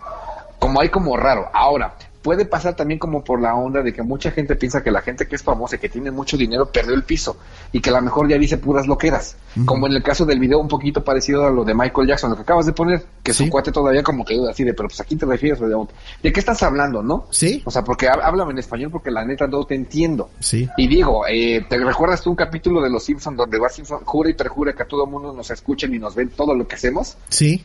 como 0.61 0.81
hay 0.81 0.91
como 0.91 1.17
raro. 1.17 1.49
Ahora, 1.53 1.97
puede 2.29 2.45
pasar 2.45 2.77
también 2.77 2.99
como 2.99 3.25
por 3.25 3.41
la 3.41 3.55
onda 3.55 3.81
de 3.81 3.91
que 3.91 4.03
mucha 4.03 4.31
gente 4.31 4.55
piensa 4.55 4.83
que 4.83 4.91
la 4.91 5.01
gente 5.01 5.27
que 5.27 5.35
es 5.35 5.43
famosa 5.43 5.77
y 5.77 5.79
que 5.79 5.89
tiene 5.89 6.11
mucho 6.11 6.37
dinero 6.37 6.71
perdió 6.71 6.95
el 6.95 7.03
piso 7.03 7.39
y 7.73 7.81
que 7.81 7.89
a 7.89 7.95
lo 7.95 8.03
mejor 8.03 8.29
ya 8.29 8.37
dice 8.37 8.59
puras 8.59 8.87
loqueras, 8.87 9.39
como 9.65 9.87
en 9.87 9.95
el 9.95 10.03
caso 10.03 10.27
del 10.27 10.39
video 10.39 10.59
un 10.59 10.69
poquito 10.69 11.03
parecido 11.03 11.47
a 11.47 11.51
lo 11.51 11.65
de 11.65 11.73
Michael 11.73 12.07
Jackson, 12.07 12.29
lo 12.29 12.37
que 12.37 12.43
acabas 12.43 12.67
de 12.67 12.75
poner, 12.75 13.03
que 13.23 13.33
su 13.33 13.49
cuate 13.49 13.73
todavía 13.73 14.03
como 14.03 14.27
que 14.27 14.35
duda 14.35 14.51
así 14.51 14.63
de, 14.63 14.75
pero 14.75 14.91
pues 14.91 15.01
aquí 15.01 15.17
te 15.17 15.25
refieres, 15.25 15.59
¿de 15.59 16.31
qué 16.31 16.39
estás 16.39 16.63
hablando, 16.63 17.03
no? 17.03 17.29
Sí. 17.31 17.63
O 17.65 17.71
sea, 17.71 17.83
porque 17.83 18.09
háblame 18.09 18.53
en 18.53 18.59
español 18.59 18.91
porque 18.91 19.11
la 19.11 19.25
neta 19.25 19.47
no 19.47 19.65
te 19.65 19.75
entiendo. 19.75 20.29
Sí. 20.39 20.69
Y 20.77 20.87
digo, 20.87 21.23
eh, 21.27 21.65
¿te 21.67 21.79
recuerdas 21.79 22.21
tú 22.21 22.29
un 22.29 22.37
capítulo 22.37 22.83
de 22.83 22.91
Los 22.91 23.05
Simpsons 23.05 23.39
donde 23.39 23.59
Bart 23.59 23.73
Simpson 23.73 24.05
jura 24.05 24.29
y 24.29 24.35
perjura 24.35 24.75
que 24.75 24.83
a 24.83 24.87
todo 24.87 25.07
mundo 25.07 25.33
nos 25.33 25.51
escuchen 25.51 25.95
y 25.95 25.99
nos 25.99 26.15
ven 26.15 26.29
todo 26.29 26.55
lo 26.55 26.69
que 26.69 26.75
hacemos? 26.75 27.17
Sí. 27.31 27.65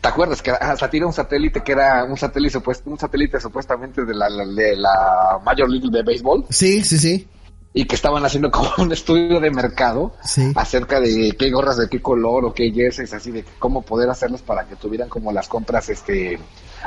¿Te 0.00 0.08
acuerdas 0.08 0.40
que 0.40 0.50
hasta 0.50 0.88
tira 0.88 1.06
un 1.06 1.12
satélite 1.12 1.62
que 1.62 1.72
era 1.72 2.04
un 2.04 2.16
satélite 2.16 2.52
supuesto, 2.54 2.88
un 2.90 2.98
satélite 2.98 3.38
supuestamente 3.40 4.04
de 4.04 4.14
la, 4.14 4.28
de 4.30 4.76
la 4.76 5.38
Major 5.44 5.68
League 5.68 5.90
de 5.90 6.02
béisbol? 6.02 6.46
Sí, 6.48 6.82
sí, 6.84 6.96
sí. 6.98 7.28
Y 7.74 7.84
que 7.84 7.94
estaban 7.94 8.24
haciendo 8.24 8.50
como 8.50 8.70
un 8.78 8.92
estudio 8.92 9.38
de 9.40 9.50
mercado 9.50 10.14
Sí. 10.24 10.52
acerca 10.56 11.00
de 11.00 11.36
qué 11.38 11.50
gorras 11.50 11.76
de 11.76 11.88
qué 11.88 12.00
color 12.00 12.46
o 12.46 12.54
qué 12.54 12.72
jerseys, 12.72 13.12
así 13.12 13.30
de 13.30 13.44
cómo 13.58 13.82
poder 13.82 14.08
hacerlos 14.08 14.40
para 14.42 14.64
que 14.66 14.74
tuvieran 14.76 15.08
como 15.10 15.32
las 15.32 15.48
compras 15.48 15.88
este 15.90 16.38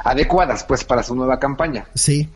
adecuadas 0.03 0.63
pues 0.63 0.83
para 0.83 1.03
su 1.03 1.13
nueva 1.15 1.39
campaña. 1.39 1.85
Sí. 1.93 2.29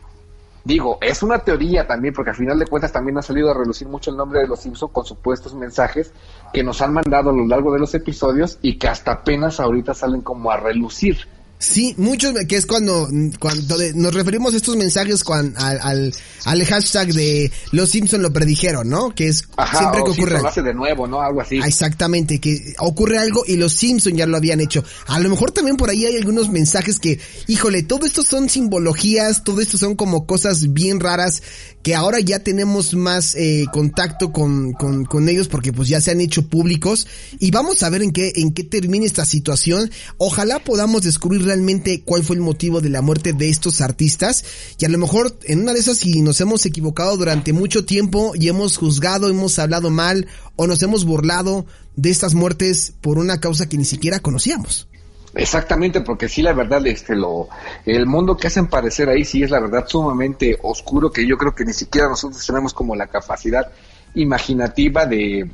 Digo, 0.64 0.98
es 1.00 1.22
una 1.22 1.38
teoría 1.38 1.86
también, 1.86 2.12
porque 2.12 2.30
al 2.30 2.36
final 2.36 2.58
de 2.58 2.66
cuentas 2.66 2.92
también 2.92 3.16
ha 3.18 3.22
salido 3.22 3.50
a 3.50 3.54
relucir 3.54 3.88
mucho 3.88 4.10
el 4.10 4.16
nombre 4.16 4.40
de 4.40 4.48
los 4.48 4.60
Simpson 4.60 4.90
con 4.90 5.04
supuestos 5.04 5.54
mensajes 5.54 6.12
que 6.52 6.62
nos 6.62 6.82
han 6.82 6.92
mandado 6.92 7.30
a 7.30 7.32
lo 7.32 7.46
largo 7.46 7.72
de 7.72 7.78
los 7.78 7.94
episodios 7.94 8.58
y 8.60 8.78
que 8.78 8.88
hasta 8.88 9.12
apenas 9.12 9.60
ahorita 9.60 9.94
salen 9.94 10.20
como 10.20 10.50
a 10.50 10.56
relucir. 10.56 11.26
Sí, 11.60 11.92
muchos, 11.98 12.34
que 12.46 12.56
es 12.56 12.66
cuando, 12.66 13.08
cuando 13.40 13.76
nos 13.96 14.14
referimos 14.14 14.54
a 14.54 14.58
estos 14.58 14.76
mensajes 14.76 15.24
cuan- 15.24 15.54
al, 15.56 15.80
al, 15.82 16.14
al 16.44 16.64
hashtag 16.64 17.12
de 17.12 17.50
los 17.72 17.90
Simpson 17.90 18.22
lo 18.22 18.32
predijeron, 18.32 18.88
¿no? 18.88 19.12
Que 19.12 19.26
es 19.26 19.42
Ajá, 19.56 19.78
siempre 19.78 20.04
que 20.04 20.10
ocurre. 20.10 20.40
Lo 20.40 20.46
hace 20.48 20.62
de 20.62 20.72
nuevo, 20.72 21.08
¿no? 21.08 21.20
Algo 21.20 21.40
así. 21.40 21.58
Ah, 21.60 21.66
Exactamente, 21.66 22.38
que 22.38 22.74
ocurre 22.78 23.18
algo 23.18 23.42
y 23.46 23.56
los 23.56 23.72
Simpson 23.72 24.14
ya 24.16 24.26
lo 24.26 24.36
habían 24.36 24.60
hecho. 24.60 24.84
A 25.08 25.18
lo 25.18 25.28
mejor 25.28 25.50
también 25.50 25.76
por 25.76 25.90
ahí 25.90 26.06
hay 26.06 26.16
algunos 26.16 26.48
mensajes 26.48 27.00
que, 27.00 27.18
híjole, 27.48 27.82
todo 27.82 28.06
esto 28.06 28.22
son 28.22 28.48
simbologías, 28.48 29.42
todo 29.42 29.60
esto 29.60 29.78
son 29.78 29.96
como 29.96 30.26
cosas 30.26 30.72
bien 30.72 31.00
raras 31.00 31.42
que 31.82 31.94
ahora 31.94 32.20
ya 32.20 32.40
tenemos 32.40 32.94
más 32.94 33.34
eh, 33.34 33.66
contacto 33.72 34.32
con, 34.32 34.72
con, 34.72 35.04
con 35.04 35.28
ellos 35.28 35.48
porque 35.48 35.72
pues 35.72 35.88
ya 35.88 36.00
se 36.00 36.10
han 36.10 36.20
hecho 36.20 36.48
públicos 36.48 37.06
y 37.38 37.50
vamos 37.50 37.82
a 37.82 37.90
ver 37.90 38.02
en 38.02 38.12
qué, 38.12 38.32
en 38.36 38.52
qué 38.52 38.64
termina 38.64 39.06
esta 39.06 39.24
situación. 39.24 39.90
Ojalá 40.18 40.58
podamos 40.58 41.02
descubrir 41.02 41.44
realmente 41.44 42.02
cuál 42.02 42.24
fue 42.24 42.36
el 42.36 42.42
motivo 42.42 42.80
de 42.80 42.90
la 42.90 43.02
muerte 43.02 43.32
de 43.32 43.48
estos 43.48 43.80
artistas 43.80 44.44
y 44.78 44.84
a 44.84 44.88
lo 44.88 44.98
mejor 44.98 45.38
en 45.44 45.60
una 45.60 45.72
de 45.72 45.80
esas 45.80 45.98
si 45.98 46.20
nos 46.20 46.40
hemos 46.40 46.66
equivocado 46.66 47.16
durante 47.16 47.52
mucho 47.52 47.84
tiempo 47.84 48.32
y 48.34 48.48
hemos 48.48 48.76
juzgado, 48.76 49.28
hemos 49.28 49.58
hablado 49.58 49.90
mal 49.90 50.26
o 50.56 50.66
nos 50.66 50.82
hemos 50.82 51.04
burlado 51.04 51.66
de 51.96 52.10
estas 52.10 52.34
muertes 52.34 52.92
por 53.00 53.18
una 53.18 53.40
causa 53.40 53.68
que 53.68 53.78
ni 53.78 53.84
siquiera 53.84 54.20
conocíamos. 54.20 54.88
Exactamente, 55.38 56.00
porque 56.00 56.28
sí, 56.28 56.42
la 56.42 56.52
verdad, 56.52 56.84
este, 56.88 57.14
lo, 57.14 57.48
el 57.86 58.06
mundo 58.06 58.36
que 58.36 58.48
hacen 58.48 58.66
parecer 58.66 59.08
ahí 59.08 59.24
sí 59.24 59.44
es 59.44 59.50
la 59.52 59.60
verdad 59.60 59.86
sumamente 59.86 60.58
oscuro, 60.62 61.12
que 61.12 61.24
yo 61.24 61.38
creo 61.38 61.54
que 61.54 61.64
ni 61.64 61.72
siquiera 61.72 62.08
nosotros 62.08 62.44
tenemos 62.44 62.74
como 62.74 62.96
la 62.96 63.06
capacidad 63.06 63.70
imaginativa 64.16 65.06
de 65.06 65.48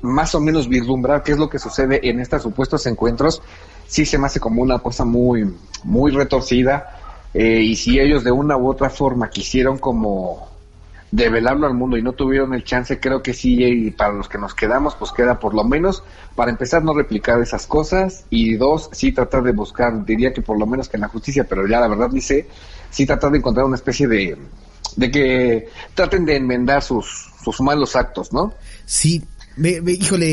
más 0.00 0.34
o 0.34 0.40
menos 0.40 0.70
vislumbrar 0.70 1.22
qué 1.22 1.32
es 1.32 1.38
lo 1.38 1.50
que 1.50 1.58
sucede 1.58 2.00
en 2.08 2.18
estos 2.20 2.44
supuestos 2.44 2.86
encuentros. 2.86 3.42
Sí 3.86 4.06
se 4.06 4.16
me 4.16 4.26
hace 4.26 4.40
como 4.40 4.62
una 4.62 4.78
cosa 4.78 5.04
muy, 5.04 5.54
muy 5.84 6.12
retorcida, 6.12 6.98
eh, 7.34 7.60
y 7.60 7.76
si 7.76 8.00
ellos 8.00 8.24
de 8.24 8.32
una 8.32 8.56
u 8.56 8.70
otra 8.70 8.88
forma 8.88 9.28
quisieron 9.28 9.76
como 9.76 10.48
develarlo 11.16 11.66
al 11.66 11.72
mundo 11.72 11.96
y 11.96 12.02
no 12.02 12.12
tuvieron 12.12 12.52
el 12.52 12.62
chance, 12.62 13.00
creo 13.00 13.22
que 13.22 13.32
sí, 13.32 13.64
y 13.64 13.90
para 13.90 14.12
los 14.12 14.28
que 14.28 14.36
nos 14.36 14.54
quedamos, 14.54 14.94
pues 14.96 15.12
queda 15.12 15.38
por 15.38 15.54
lo 15.54 15.64
menos, 15.64 16.02
para 16.34 16.50
empezar, 16.50 16.84
no 16.84 16.92
replicar 16.92 17.40
esas 17.40 17.66
cosas, 17.66 18.26
y 18.28 18.56
dos, 18.56 18.90
sí 18.92 19.12
tratar 19.12 19.42
de 19.42 19.52
buscar, 19.52 20.04
diría 20.04 20.34
que 20.34 20.42
por 20.42 20.58
lo 20.58 20.66
menos 20.66 20.90
que 20.90 20.98
en 20.98 21.00
la 21.00 21.08
justicia, 21.08 21.44
pero 21.44 21.66
ya 21.66 21.80
la 21.80 21.88
verdad 21.88 22.10
dice, 22.10 22.46
sí 22.90 23.06
tratar 23.06 23.30
de 23.30 23.38
encontrar 23.38 23.64
una 23.64 23.76
especie 23.76 24.06
de, 24.06 24.36
de 24.96 25.10
que 25.10 25.68
traten 25.94 26.26
de 26.26 26.36
enmendar 26.36 26.82
sus, 26.82 27.32
sus 27.42 27.62
malos 27.62 27.96
actos, 27.96 28.34
¿no? 28.34 28.52
Sí, 28.84 29.24
ve- 29.56 29.80
ve- 29.80 29.92
híjole, 29.92 30.26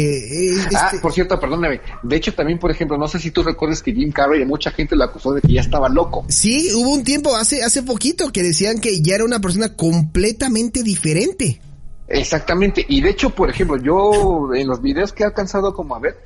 eh, 0.52 0.56
Ah, 0.76 0.88
este- 0.88 1.00
por 1.00 1.14
cierto, 1.14 1.40
perdóname, 1.40 1.82
de 2.04 2.16
hecho 2.16 2.34
también, 2.34 2.60
por 2.60 2.72
ejemplo, 2.72 2.98
no 2.98 3.08
sé 3.08 3.20
si 3.20 3.32
tú 3.32 3.44
recuerdas 3.44 3.82
que 3.82 3.94
Jim 3.94 4.12
Carrey, 4.12 4.46
mucha 4.46 4.72
gente 4.72 4.96
lo 4.96 5.04
acusó 5.06 5.34
de 5.34 5.42
que 5.42 5.54
ya 5.54 5.62
estaba 5.62 5.90
loco. 5.90 6.26
sí, 6.30 6.70
hubo 6.76 6.90
un 6.92 7.04
tiempo 7.04 7.36
hace, 7.36 7.64
hace 7.64 7.84
poquito 7.84 8.32
que 8.32 8.44
decían 8.44 8.80
que 8.80 9.02
ya 9.02 9.16
era 9.16 9.26
una 9.26 9.40
persona 9.40 9.76
completamente 9.76 10.84
diferente. 10.84 11.60
Exactamente, 12.08 12.86
y 12.88 13.02
de 13.02 13.10
hecho, 13.10 13.30
por 13.32 13.50
ejemplo, 13.50 13.78
yo 13.78 14.54
en 14.54 14.68
los 14.68 14.82
videos 14.82 15.14
que 15.14 15.24
he 15.24 15.26
alcanzado 15.26 15.74
como 15.74 15.96
a 15.96 16.00
ver, 16.00 16.18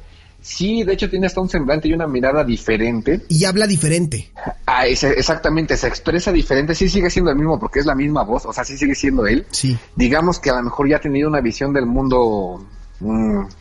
sí, 0.42 0.84
de 0.84 0.94
hecho 0.94 1.10
tiene 1.10 1.28
hasta 1.28 1.40
un 1.40 1.50
semblante 1.50 1.88
y 1.88 1.94
una 1.94 2.08
mirada 2.08 2.44
diferente. 2.44 3.22
Y 3.30 3.46
habla 3.46 3.68
diferente. 3.68 4.30
Ah, 4.66 4.88
exactamente, 4.88 5.78
se 5.78 5.88
expresa 5.88 6.32
diferente, 6.32 6.74
sí 6.76 6.90
sigue 6.90 7.10
siendo 7.10 7.32
el 7.32 7.38
mismo 7.38 7.60
porque 7.60 7.80
es 7.80 7.86
la 7.86 7.96
misma 7.96 8.24
voz, 8.24 8.46
o 8.46 8.54
sea, 8.54 8.64
sí 8.66 8.78
sigue 8.78 8.96
siendo 8.96 9.26
él. 9.28 9.46
Sí. 9.52 9.78
Digamos 9.96 10.40
que 10.40 10.50
a 10.50 10.56
lo 10.56 10.64
mejor 10.64 10.90
ya 10.90 10.98
ha 10.98 11.02
tenido 11.02 11.30
una 11.30 11.42
visión 11.42 11.72
del 11.74 11.86
mundo 11.86 12.66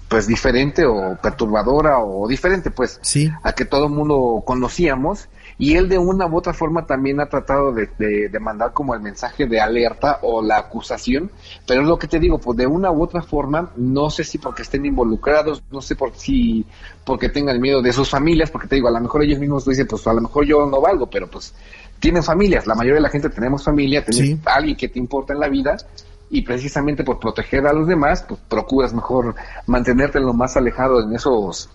pues 0.08 0.26
diferente 0.26 0.86
o 0.86 1.16
perturbadora 1.22 1.98
o 1.98 2.26
diferente 2.26 2.70
pues 2.70 2.98
Sí. 3.02 3.30
a 3.42 3.52
que 3.52 3.66
todo 3.66 3.84
el 3.84 3.92
mundo 3.92 4.42
conocíamos 4.46 5.28
y 5.58 5.74
él 5.76 5.88
de 5.88 5.98
una 5.98 6.26
u 6.26 6.36
otra 6.36 6.54
forma 6.54 6.86
también 6.86 7.20
ha 7.20 7.26
tratado 7.28 7.72
de, 7.72 7.88
de- 7.98 8.28
de 8.30 8.40
mandar 8.40 8.72
como 8.72 8.94
el 8.94 9.00
mensaje 9.00 9.46
de 9.46 9.60
alerta 9.60 10.20
o 10.22 10.42
la 10.42 10.56
acusación, 10.58 11.30
pero 11.66 11.82
es 11.82 11.86
lo 11.88 11.98
que 11.98 12.08
te 12.08 12.18
digo, 12.18 12.38
pues 12.38 12.56
de 12.56 12.66
una 12.66 12.90
u 12.90 13.02
otra 13.02 13.20
forma, 13.22 13.70
no 13.76 14.08
sé 14.10 14.24
si 14.24 14.38
porque 14.38 14.62
estén 14.62 14.86
involucrados, 14.86 15.62
no 15.70 15.80
sé 15.82 15.96
por 15.96 16.14
si 16.14 16.64
porque 17.04 17.28
tengan 17.28 17.60
miedo 17.60 17.82
de 17.82 17.92
sus 17.92 18.08
familias, 18.10 18.50
porque 18.50 18.68
te 18.68 18.76
digo, 18.76 18.88
a 18.88 18.92
lo 18.92 19.00
mejor 19.00 19.22
ellos 19.22 19.38
mismos 19.38 19.64
dicen, 19.66 19.86
pues 19.86 20.06
a 20.06 20.12
lo 20.14 20.20
mejor 20.22 20.44
yo 20.46 20.64
no 20.66 20.80
valgo, 20.80 21.06
pero 21.08 21.28
pues 21.30 21.54
tienen 22.00 22.22
familias, 22.22 22.66
la 22.66 22.74
mayoría 22.74 22.96
de 22.96 23.00
la 23.02 23.08
gente 23.10 23.28
tenemos 23.30 23.62
familia, 23.64 24.04
tenemos 24.04 24.26
Sí. 24.28 24.40
alguien 24.46 24.76
que 24.76 24.88
te 24.88 24.98
importa 24.98 25.32
en 25.32 25.40
la 25.40 25.48
vida 25.48 25.76
y 26.30 26.42
precisamente 26.42 27.04
por 27.04 27.18
proteger 27.18 27.66
a 27.66 27.72
los 27.72 27.86
demás, 27.86 28.24
pues 28.28 28.40
procuras 28.48 28.92
mejor 28.92 29.34
mantenerte 29.66 30.20
lo 30.20 30.32
más 30.32 30.56
alejado 30.56 31.02
en 31.02 31.14
esos 31.14 31.68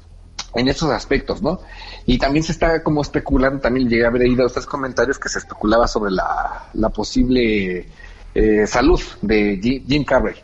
en 0.54 0.68
esos 0.68 0.90
aspectos, 0.90 1.42
¿no? 1.42 1.62
Y 2.06 2.18
también 2.18 2.44
se 2.44 2.52
está 2.52 2.84
como 2.84 3.02
especulando, 3.02 3.62
también 3.62 3.88
llegué 3.88 4.04
a 4.04 4.10
haber 4.10 4.24
leído 4.24 4.46
estos 4.46 4.66
comentarios 4.66 5.18
que 5.18 5.30
se 5.30 5.40
especulaba 5.40 5.88
sobre 5.88 6.12
la, 6.12 6.70
la 6.74 6.90
posible 6.90 7.88
eh, 8.34 8.68
salud 8.68 9.00
de 9.22 9.84
Jim 9.88 10.04
Carrey. 10.04 10.36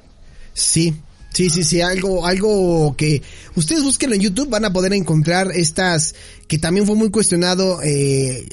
Sí, 0.54 0.96
sí, 1.34 1.50
sí, 1.50 1.64
sí, 1.64 1.82
algo, 1.82 2.26
algo 2.26 2.96
que 2.96 3.22
ustedes 3.56 3.84
busquen 3.84 4.14
en 4.14 4.22
YouTube 4.22 4.50
van 4.50 4.66
a 4.66 4.74
poder 4.74 4.94
encontrar 4.94 5.52
estas 5.54 6.16
que 6.48 6.58
también 6.58 6.86
fue 6.86 6.96
muy 6.96 7.12
cuestionado 7.12 7.82
eh, 7.84 8.48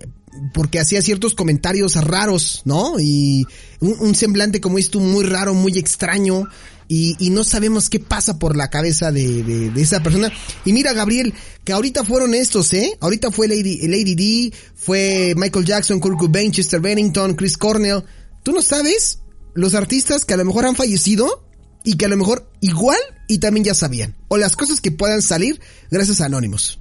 porque 0.52 0.80
hacía 0.80 1.02
ciertos 1.02 1.34
comentarios 1.34 1.94
raros, 1.96 2.62
¿no? 2.64 2.98
Y 2.98 3.46
un, 3.80 4.14
semblante 4.14 4.60
como 4.60 4.78
esto 4.78 5.00
muy 5.00 5.24
raro, 5.24 5.54
muy 5.54 5.78
extraño. 5.78 6.48
Y, 6.86 7.16
y 7.18 7.30
no 7.30 7.44
sabemos 7.44 7.88
qué 7.88 7.98
pasa 7.98 8.38
por 8.38 8.56
la 8.56 8.68
cabeza 8.68 9.10
de, 9.10 9.42
de, 9.42 9.70
de 9.70 9.82
esa 9.82 10.02
persona. 10.02 10.30
Y 10.66 10.72
mira, 10.74 10.92
Gabriel, 10.92 11.32
que 11.64 11.72
ahorita 11.72 12.04
fueron 12.04 12.34
estos, 12.34 12.72
¿eh? 12.74 12.98
Ahorita 13.00 13.30
fue 13.30 13.48
Lady, 13.48 13.88
Lady 13.88 14.14
D, 14.14 14.56
fue 14.74 15.34
Michael 15.36 15.64
Jackson, 15.64 15.98
Kurt 15.98 16.18
Cobain, 16.18 16.52
Chester 16.52 16.80
Bennington, 16.80 17.34
Chris 17.34 17.56
Cornell. 17.56 18.04
¿Tú 18.42 18.52
no 18.52 18.60
sabes 18.60 19.20
los 19.54 19.74
artistas 19.74 20.24
que 20.24 20.34
a 20.34 20.36
lo 20.36 20.44
mejor 20.44 20.66
han 20.66 20.76
fallecido 20.76 21.46
y 21.84 21.96
que 21.96 22.04
a 22.04 22.08
lo 22.08 22.18
mejor 22.18 22.50
igual 22.60 22.98
y 23.28 23.38
también 23.38 23.64
ya 23.64 23.74
sabían? 23.74 24.14
O 24.28 24.36
las 24.36 24.54
cosas 24.54 24.82
que 24.82 24.92
puedan 24.92 25.22
salir 25.22 25.60
gracias 25.90 26.20
a 26.20 26.26
Anónimos. 26.26 26.80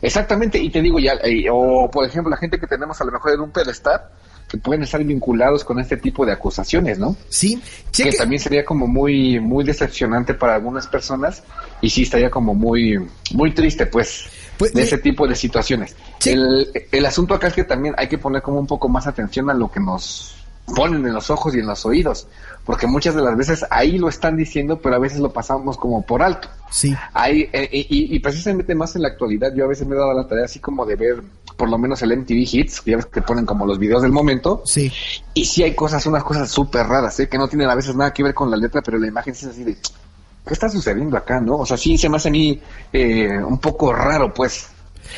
Exactamente, 0.00 0.58
y 0.58 0.70
te 0.70 0.80
digo 0.80 0.98
ya, 0.98 1.14
eh, 1.24 1.46
o 1.50 1.90
por 1.90 2.04
ejemplo 2.04 2.30
la 2.30 2.36
gente 2.36 2.58
que 2.58 2.66
tenemos 2.66 3.00
a 3.00 3.04
lo 3.04 3.12
mejor 3.12 3.32
en 3.32 3.40
un 3.40 3.50
pedestal, 3.50 4.02
que 4.48 4.56
pueden 4.56 4.82
estar 4.82 5.02
vinculados 5.04 5.62
con 5.62 5.78
este 5.78 5.96
tipo 5.96 6.24
de 6.24 6.32
acusaciones, 6.32 6.98
¿no? 6.98 7.16
Sí, 7.28 7.60
que 7.92 8.12
también 8.12 8.40
sería 8.40 8.64
como 8.64 8.86
muy 8.86 9.38
muy 9.40 9.64
decepcionante 9.64 10.34
para 10.34 10.54
algunas 10.54 10.86
personas 10.86 11.42
y 11.82 11.90
sí 11.90 12.02
estaría 12.02 12.30
como 12.30 12.54
muy 12.54 12.98
muy 13.34 13.52
triste 13.52 13.86
pues, 13.86 14.26
Pues, 14.56 14.72
de 14.72 14.82
ese 14.82 14.98
tipo 14.98 15.28
de 15.28 15.34
situaciones. 15.34 15.94
El, 16.24 16.70
el 16.90 17.06
asunto 17.06 17.34
acá 17.34 17.48
es 17.48 17.54
que 17.54 17.64
también 17.64 17.94
hay 17.98 18.08
que 18.08 18.18
poner 18.18 18.40
como 18.40 18.58
un 18.58 18.66
poco 18.66 18.88
más 18.88 19.06
atención 19.06 19.50
a 19.50 19.54
lo 19.54 19.70
que 19.70 19.80
nos 19.80 20.34
ponen 20.74 21.06
en 21.06 21.12
los 21.12 21.30
ojos 21.30 21.54
y 21.54 21.58
en 21.58 21.66
los 21.66 21.84
oídos, 21.86 22.26
porque 22.64 22.86
muchas 22.86 23.14
de 23.14 23.22
las 23.22 23.36
veces 23.36 23.64
ahí 23.70 23.98
lo 23.98 24.08
están 24.08 24.36
diciendo, 24.36 24.78
pero 24.80 24.96
a 24.96 24.98
veces 24.98 25.20
lo 25.20 25.32
pasamos 25.32 25.76
como 25.76 26.02
por 26.02 26.22
alto. 26.22 26.48
Sí. 26.70 26.94
Ahí, 27.14 27.48
eh, 27.52 27.68
y, 27.72 28.14
y, 28.14 28.18
precisamente 28.18 28.74
más 28.74 28.94
en 28.96 29.02
la 29.02 29.08
actualidad, 29.08 29.54
yo 29.54 29.64
a 29.64 29.68
veces 29.68 29.86
me 29.86 29.94
he 29.94 29.98
dado 29.98 30.12
la 30.12 30.26
tarea 30.26 30.44
así 30.44 30.60
como 30.60 30.84
de 30.84 30.96
ver 30.96 31.22
por 31.58 31.68
lo 31.68 31.76
menos 31.76 32.00
el 32.02 32.16
MTV 32.16 32.46
Hits, 32.52 32.80
que 32.80 32.92
ya 32.92 32.96
ves 32.98 33.06
que 33.06 33.20
ponen 33.20 33.44
como 33.44 33.66
los 33.66 33.78
videos 33.78 34.02
del 34.02 34.12
momento. 34.12 34.62
Sí. 34.64 34.92
Y 35.34 35.44
sí 35.44 35.64
hay 35.64 35.74
cosas, 35.74 36.06
unas 36.06 36.22
cosas 36.22 36.48
súper 36.48 36.86
raras, 36.86 37.18
¿eh? 37.18 37.28
que 37.28 37.36
no 37.36 37.48
tienen 37.48 37.68
a 37.68 37.74
veces 37.74 37.96
nada 37.96 38.12
que 38.12 38.22
ver 38.22 38.32
con 38.32 38.50
la 38.50 38.56
letra, 38.56 38.80
pero 38.80 38.96
la 38.96 39.08
imagen 39.08 39.32
es 39.32 39.44
así 39.44 39.64
de, 39.64 39.74
¿qué 39.74 40.54
está 40.54 40.68
sucediendo 40.68 41.16
acá, 41.16 41.40
no? 41.40 41.56
O 41.56 41.66
sea, 41.66 41.76
sí 41.76 41.98
se 41.98 42.08
me 42.08 42.16
hace 42.16 42.28
a 42.28 42.32
mí 42.32 42.60
eh, 42.92 43.38
un 43.38 43.58
poco 43.58 43.92
raro, 43.92 44.32
pues. 44.32 44.68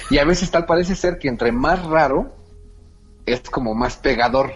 Y 0.09 0.17
a 0.17 0.25
veces 0.25 0.51
tal 0.51 0.65
parece 0.65 0.97
ser 0.97 1.19
que 1.19 1.29
entre 1.29 1.53
más 1.53 1.85
raro, 1.85 2.33
es 3.27 3.41
como 3.51 3.75
más 3.75 3.97
pegador 3.97 4.53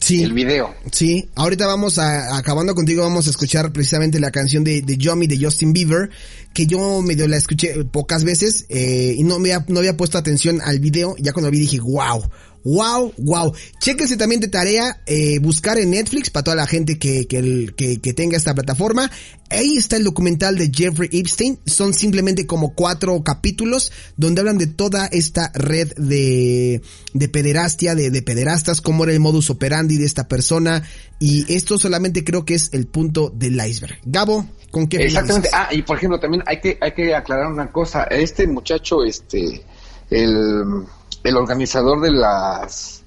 Sí. 0.00 0.22
el 0.22 0.34
video. 0.34 0.74
Sí, 0.92 1.28
ahorita 1.34 1.66
vamos 1.66 1.98
a, 1.98 2.36
acabando 2.36 2.74
contigo, 2.74 3.02
vamos 3.02 3.26
a 3.26 3.30
escuchar 3.30 3.72
precisamente 3.72 4.20
la 4.20 4.30
canción 4.30 4.62
de, 4.62 4.82
de 4.82 4.96
Yomi 4.98 5.26
de 5.26 5.42
Justin 5.42 5.72
Bieber, 5.72 6.10
que 6.52 6.66
yo 6.66 7.00
medio 7.02 7.26
la 7.28 7.36
escuché 7.36 7.84
pocas 7.84 8.24
veces, 8.24 8.66
eh, 8.68 9.14
y 9.16 9.22
no 9.22 9.38
me 9.38 9.52
había, 9.52 9.64
no 9.68 9.78
había 9.78 9.96
puesto 9.96 10.18
atención 10.18 10.60
al 10.62 10.80
video, 10.80 11.16
ya 11.18 11.32
cuando 11.32 11.48
lo 11.48 11.52
vi 11.52 11.60
dije, 11.60 11.80
wow, 11.80 12.22
wow, 12.66 13.12
wow. 13.16 13.54
Chéquense 13.78 14.16
también 14.16 14.40
de 14.40 14.48
tarea, 14.48 15.00
eh, 15.06 15.38
buscar 15.38 15.78
en 15.78 15.90
Netflix 15.90 16.30
para 16.30 16.44
toda 16.44 16.56
la 16.56 16.66
gente 16.66 16.98
que, 16.98 17.26
que, 17.28 17.72
que, 17.76 18.00
que 18.00 18.12
tenga 18.12 18.36
esta 18.36 18.54
plataforma. 18.54 19.08
Ahí 19.48 19.76
está 19.76 19.96
el 19.96 20.02
documental 20.02 20.58
de 20.58 20.72
Jeffrey 20.74 21.08
Epstein. 21.12 21.60
Son 21.64 21.94
simplemente 21.94 22.46
como 22.46 22.74
cuatro 22.74 23.22
capítulos 23.22 23.92
donde 24.16 24.40
hablan 24.40 24.58
de 24.58 24.66
toda 24.66 25.06
esta 25.06 25.52
red 25.54 25.92
de, 25.96 26.82
de 27.14 27.28
pederastia, 27.28 27.94
de, 27.94 28.10
de 28.10 28.22
pederastas, 28.22 28.80
cómo 28.80 29.04
era 29.04 29.12
el 29.12 29.20
modus 29.20 29.48
operandi 29.50 29.96
de 29.96 30.04
esta 30.04 30.26
persona. 30.26 30.82
Y 31.20 31.54
esto 31.54 31.78
solamente 31.78 32.24
creo 32.24 32.44
que 32.44 32.54
es 32.54 32.70
el 32.72 32.88
punto 32.88 33.30
del 33.30 33.64
iceberg. 33.64 33.98
Gabo, 34.04 34.44
¿con 34.72 34.88
qué 34.88 35.04
Exactamente. 35.04 35.50
Ah, 35.52 35.68
y 35.70 35.82
por 35.82 35.98
ejemplo, 35.98 36.18
también 36.18 36.42
hay 36.46 36.60
que, 36.60 36.76
hay 36.80 36.92
que 36.92 37.14
aclarar 37.14 37.46
una 37.46 37.70
cosa. 37.70 38.04
Este 38.04 38.48
muchacho, 38.48 39.04
este, 39.04 39.62
el, 40.10 40.84
el 41.28 41.36
organizador 41.36 42.00
de 42.00 42.10
las, 42.12 43.02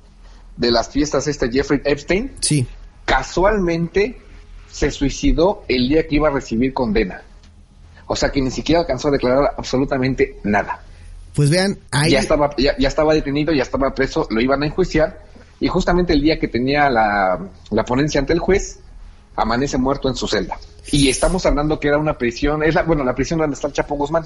de 0.58 0.72
las 0.72 0.90
fiestas, 0.90 1.28
este 1.28 1.50
Jeffrey 1.52 1.82
Epstein, 1.84 2.32
Sí. 2.42 2.68
casualmente 3.06 4.20
se 4.72 4.92
suicidó 4.92 5.64
el 5.68 5.90
día 5.90 6.08
que 6.08 6.16
iba 6.16 6.30
a 6.30 6.32
recibir 6.32 6.74
condena. 6.74 7.22
O 8.08 8.16
sea 8.16 8.30
que 8.32 8.42
ni 8.42 8.52
siquiera 8.52 8.82
alcanzó 8.82 9.10
a 9.10 9.12
declarar 9.12 9.54
absolutamente 9.58 10.38
nada. 10.44 10.84
Pues 11.36 11.50
vean, 11.50 11.78
ahí... 11.92 12.12
Ya 12.12 12.20
estaba, 12.20 12.56
ya, 12.58 12.76
ya 12.78 12.88
estaba 12.88 13.14
detenido, 13.14 13.54
ya 13.54 13.64
estaba 13.64 13.94
preso, 13.94 14.28
lo 14.30 14.42
iban 14.42 14.64
a 14.64 14.66
enjuiciar 14.66 15.22
y 15.60 15.68
justamente 15.68 16.14
el 16.14 16.22
día 16.22 16.40
que 16.40 16.48
tenía 16.48 16.90
la, 16.90 17.40
la 17.72 17.86
ponencia 17.86 18.20
ante 18.20 18.34
el 18.34 18.40
juez, 18.40 18.80
amanece 19.36 19.78
muerto 19.78 20.10
en 20.10 20.16
su 20.16 20.28
celda. 20.28 20.58
Y 20.92 21.10
estamos 21.10 21.46
hablando 21.46 21.80
que 21.80 21.88
era 21.88 21.98
una 21.98 22.18
prisión, 22.18 22.64
es 22.64 22.74
la, 22.76 22.84
bueno, 22.84 23.04
la 23.04 23.14
prisión 23.14 23.40
donde 23.40 23.54
está 23.56 23.68
el 23.68 23.74
Chapo 23.74 23.96
Guzmán. 23.96 24.24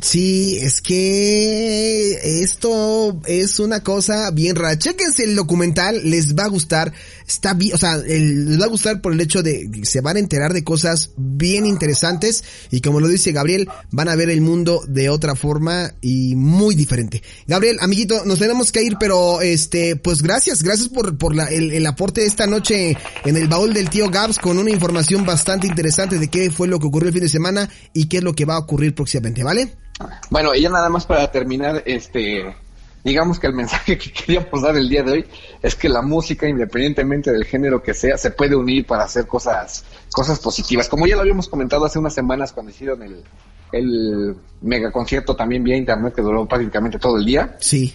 Sí, 0.00 0.58
es 0.58 0.80
que 0.80 2.42
esto 2.42 3.20
es 3.26 3.60
una 3.60 3.82
cosa 3.82 4.30
bien 4.30 4.56
rara. 4.56 4.78
Chequense 4.78 5.24
el 5.24 5.36
documental, 5.36 6.00
les 6.08 6.34
va 6.34 6.44
a 6.44 6.48
gustar. 6.48 6.92
Está 7.28 7.52
bien, 7.52 7.74
o 7.74 7.78
sea, 7.78 7.98
les 7.98 8.58
va 8.58 8.64
a 8.64 8.68
gustar 8.68 9.02
por 9.02 9.12
el 9.12 9.20
hecho 9.20 9.42
de 9.42 9.70
se 9.82 10.00
van 10.00 10.16
a 10.16 10.20
enterar 10.20 10.54
de 10.54 10.64
cosas 10.64 11.10
bien 11.16 11.66
interesantes 11.66 12.42
y 12.70 12.80
como 12.80 13.00
lo 13.00 13.08
dice 13.08 13.32
Gabriel, 13.32 13.68
van 13.90 14.08
a 14.08 14.16
ver 14.16 14.30
el 14.30 14.40
mundo 14.40 14.82
de 14.88 15.10
otra 15.10 15.34
forma 15.34 15.92
y 16.00 16.36
muy 16.36 16.74
diferente. 16.74 17.22
Gabriel, 17.46 17.76
amiguito, 17.80 18.24
nos 18.24 18.38
tenemos 18.38 18.72
que 18.72 18.82
ir, 18.82 18.96
pero 18.98 19.42
este, 19.42 19.96
pues 19.96 20.22
gracias, 20.22 20.62
gracias 20.62 20.88
por, 20.88 21.18
por 21.18 21.38
el, 21.38 21.70
el 21.70 21.86
aporte 21.86 22.22
de 22.22 22.28
esta 22.28 22.46
noche 22.46 22.96
en 23.26 23.36
el 23.36 23.46
baúl 23.46 23.74
del 23.74 23.90
tío 23.90 24.08
Gabs 24.08 24.38
con 24.38 24.58
una 24.58 24.70
información 24.70 25.26
bastante 25.26 25.66
interesante 25.66 26.18
de 26.18 26.28
qué 26.28 26.50
fue 26.50 26.66
lo 26.66 26.78
que 26.78 26.86
ocurrió 26.86 27.08
el 27.08 27.14
fin 27.14 27.22
de 27.22 27.28
semana 27.28 27.68
y 27.92 28.06
qué 28.06 28.18
es 28.18 28.24
lo 28.24 28.34
que 28.34 28.46
va 28.46 28.54
a 28.54 28.60
ocurrir 28.60 28.94
próximamente, 28.94 29.44
¿vale? 29.44 29.81
Bueno, 30.30 30.54
y 30.54 30.62
ya 30.62 30.70
nada 30.70 30.88
más 30.88 31.06
para 31.06 31.30
terminar, 31.30 31.82
este, 31.86 32.54
digamos 33.04 33.38
que 33.38 33.46
el 33.46 33.54
mensaje 33.54 33.98
que 33.98 34.12
queríamos 34.12 34.62
dar 34.62 34.76
el 34.76 34.88
día 34.88 35.02
de 35.02 35.12
hoy 35.12 35.26
es 35.62 35.74
que 35.74 35.88
la 35.88 36.02
música, 36.02 36.48
independientemente 36.48 37.32
del 37.32 37.44
género 37.44 37.82
que 37.82 37.94
sea, 37.94 38.16
se 38.16 38.30
puede 38.30 38.56
unir 38.56 38.86
para 38.86 39.04
hacer 39.04 39.26
cosas, 39.26 39.84
cosas 40.12 40.38
positivas. 40.38 40.88
Como 40.88 41.06
ya 41.06 41.16
lo 41.16 41.22
habíamos 41.22 41.48
comentado 41.48 41.84
hace 41.84 41.98
unas 41.98 42.14
semanas 42.14 42.52
cuando 42.52 42.70
hicieron 42.70 43.02
el, 43.02 43.22
el 43.72 44.36
mega 44.60 44.92
concierto 44.92 45.34
también 45.34 45.64
vía 45.64 45.76
internet 45.76 46.14
que 46.14 46.22
duró 46.22 46.46
prácticamente 46.46 46.98
todo 46.98 47.16
el 47.16 47.24
día. 47.24 47.56
Sí. 47.60 47.94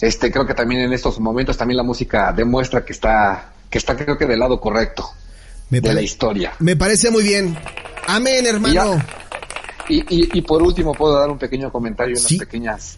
Este, 0.00 0.32
creo 0.32 0.46
que 0.46 0.54
también 0.54 0.82
en 0.82 0.92
estos 0.92 1.20
momentos 1.20 1.56
también 1.56 1.76
la 1.76 1.84
música 1.84 2.32
demuestra 2.32 2.84
que 2.84 2.92
está, 2.92 3.52
que 3.70 3.78
está 3.78 3.96
creo 3.96 4.18
que 4.18 4.26
del 4.26 4.40
lado 4.40 4.60
correcto 4.60 5.08
Me, 5.70 5.80
de 5.80 5.94
la 5.94 6.02
historia. 6.02 6.54
me 6.58 6.74
parece 6.74 7.10
muy 7.10 7.22
bien. 7.22 7.56
Amén, 8.08 8.44
hermano. 8.46 9.00
Y, 9.88 9.98
y, 10.08 10.38
y 10.38 10.42
por 10.42 10.62
último 10.62 10.92
puedo 10.92 11.18
dar 11.18 11.30
un 11.30 11.38
pequeño 11.38 11.70
comentario, 11.72 12.12
unas 12.14 12.24
Sí. 12.28 12.38
pequeñas 12.38 12.96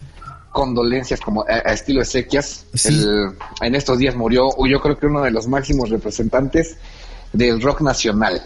condolencias 0.51 1.19
como 1.19 1.41
a, 1.41 1.45
a 1.69 1.73
estilo 1.73 2.01
Ezequias. 2.01 2.65
Sí. 2.73 2.89
El- 2.89 3.35
en 3.61 3.75
estos 3.75 3.97
días 3.97 4.15
murió, 4.15 4.49
yo 4.69 4.79
creo 4.81 4.97
que 4.97 5.05
uno 5.07 5.21
de 5.23 5.31
los 5.31 5.47
máximos 5.47 5.89
representantes 5.89 6.77
del 7.33 7.61
rock 7.61 7.81
nacional, 7.81 8.41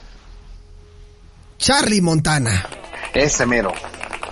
Charlie 1.58 2.02
Montana. 2.02 2.66
ese 3.14 3.46
mero. 3.46 3.74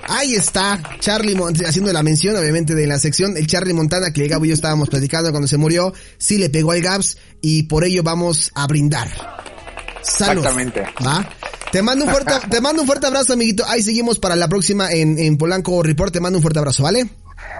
Ahí 0.09 0.35
está, 0.35 0.79
Charlie 1.01 1.35
Mon- 1.35 1.53
haciendo 1.65 1.91
la 1.91 2.01
mención, 2.01 2.37
obviamente, 2.37 2.73
de 2.73 2.87
la 2.87 2.97
sección, 2.97 3.35
el 3.35 3.45
Charlie 3.45 3.73
Montana 3.73 4.11
que 4.13 4.23
el 4.23 4.29
Gabo 4.29 4.45
y 4.45 4.49
yo 4.49 4.53
estábamos 4.53 4.89
platicando 4.89 5.31
cuando 5.31 5.47
se 5.49 5.57
murió, 5.57 5.93
sí 6.17 6.37
le 6.37 6.49
pegó 6.49 6.71
al 6.71 6.81
Gabs 6.81 7.17
y 7.41 7.63
por 7.63 7.83
ello 7.83 8.03
vamos 8.03 8.49
a 8.55 8.65
brindar. 8.67 9.09
Salud. 10.01 10.39
Exactamente. 10.45 10.85
¿Va? 11.05 11.27
Te 11.71 11.81
mando 11.81 12.05
un 12.05 12.11
fuerte, 12.11 12.33
te 12.49 12.61
mando 12.61 12.81
un 12.81 12.87
fuerte 12.87 13.07
abrazo, 13.07 13.33
amiguito. 13.33 13.63
Ahí 13.67 13.81
seguimos 13.81 14.19
para 14.19 14.35
la 14.35 14.47
próxima 14.47 14.91
en, 14.91 15.19
en 15.19 15.37
Polanco 15.37 15.83
Report. 15.83 16.13
Te 16.13 16.21
mando 16.21 16.39
un 16.39 16.41
fuerte 16.41 16.59
abrazo, 16.59 16.83
¿vale? 16.83 17.09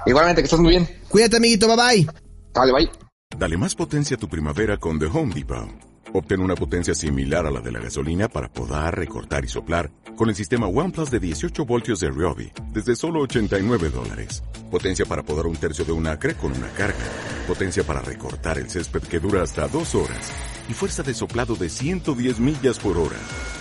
Igualmente, 0.05 0.41
que 0.41 0.45
estés 0.45 0.59
muy 0.59 0.71
bien. 0.71 0.87
Cuídate, 1.09 1.37
amiguito. 1.37 1.67
Bye 1.67 1.75
bye. 1.75 2.07
Vale, 2.53 2.73
bye. 2.73 2.89
Dale 3.37 3.57
más 3.57 3.75
potencia 3.75 4.15
a 4.15 4.19
tu 4.19 4.29
primavera 4.29 4.77
con 4.77 4.97
The 4.97 5.05
Home 5.05 5.33
Depot. 5.35 5.69
Obtén 6.13 6.39
una 6.39 6.55
potencia 6.55 6.95
similar 6.95 7.45
a 7.45 7.51
la 7.51 7.59
de 7.59 7.71
la 7.71 7.79
gasolina 7.79 8.29
para 8.29 8.47
podar, 8.47 8.97
recortar 8.97 9.43
y 9.43 9.49
soplar 9.49 9.91
con 10.15 10.29
el 10.29 10.35
sistema 10.35 10.65
OnePlus 10.67 11.11
de 11.11 11.19
18 11.19 11.65
voltios 11.65 11.99
de 11.99 12.09
Ryobi 12.09 12.51
desde 12.71 12.95
solo 12.95 13.19
89 13.21 13.89
dólares. 13.89 14.41
Potencia 14.71 15.05
para 15.05 15.21
podar 15.21 15.45
un 15.47 15.57
tercio 15.57 15.83
de 15.83 15.91
un 15.91 16.07
acre 16.07 16.35
con 16.35 16.53
una 16.53 16.69
carga. 16.69 16.97
Potencia 17.45 17.83
para 17.83 18.01
recortar 18.01 18.57
el 18.57 18.69
césped 18.69 19.01
que 19.01 19.19
dura 19.19 19.43
hasta 19.43 19.67
dos 19.67 19.93
horas. 19.95 20.31
Y 20.69 20.73
fuerza 20.73 21.03
de 21.03 21.13
soplado 21.13 21.55
de 21.55 21.69
110 21.69 22.39
millas 22.39 22.79
por 22.79 22.97
hora. 22.97 23.17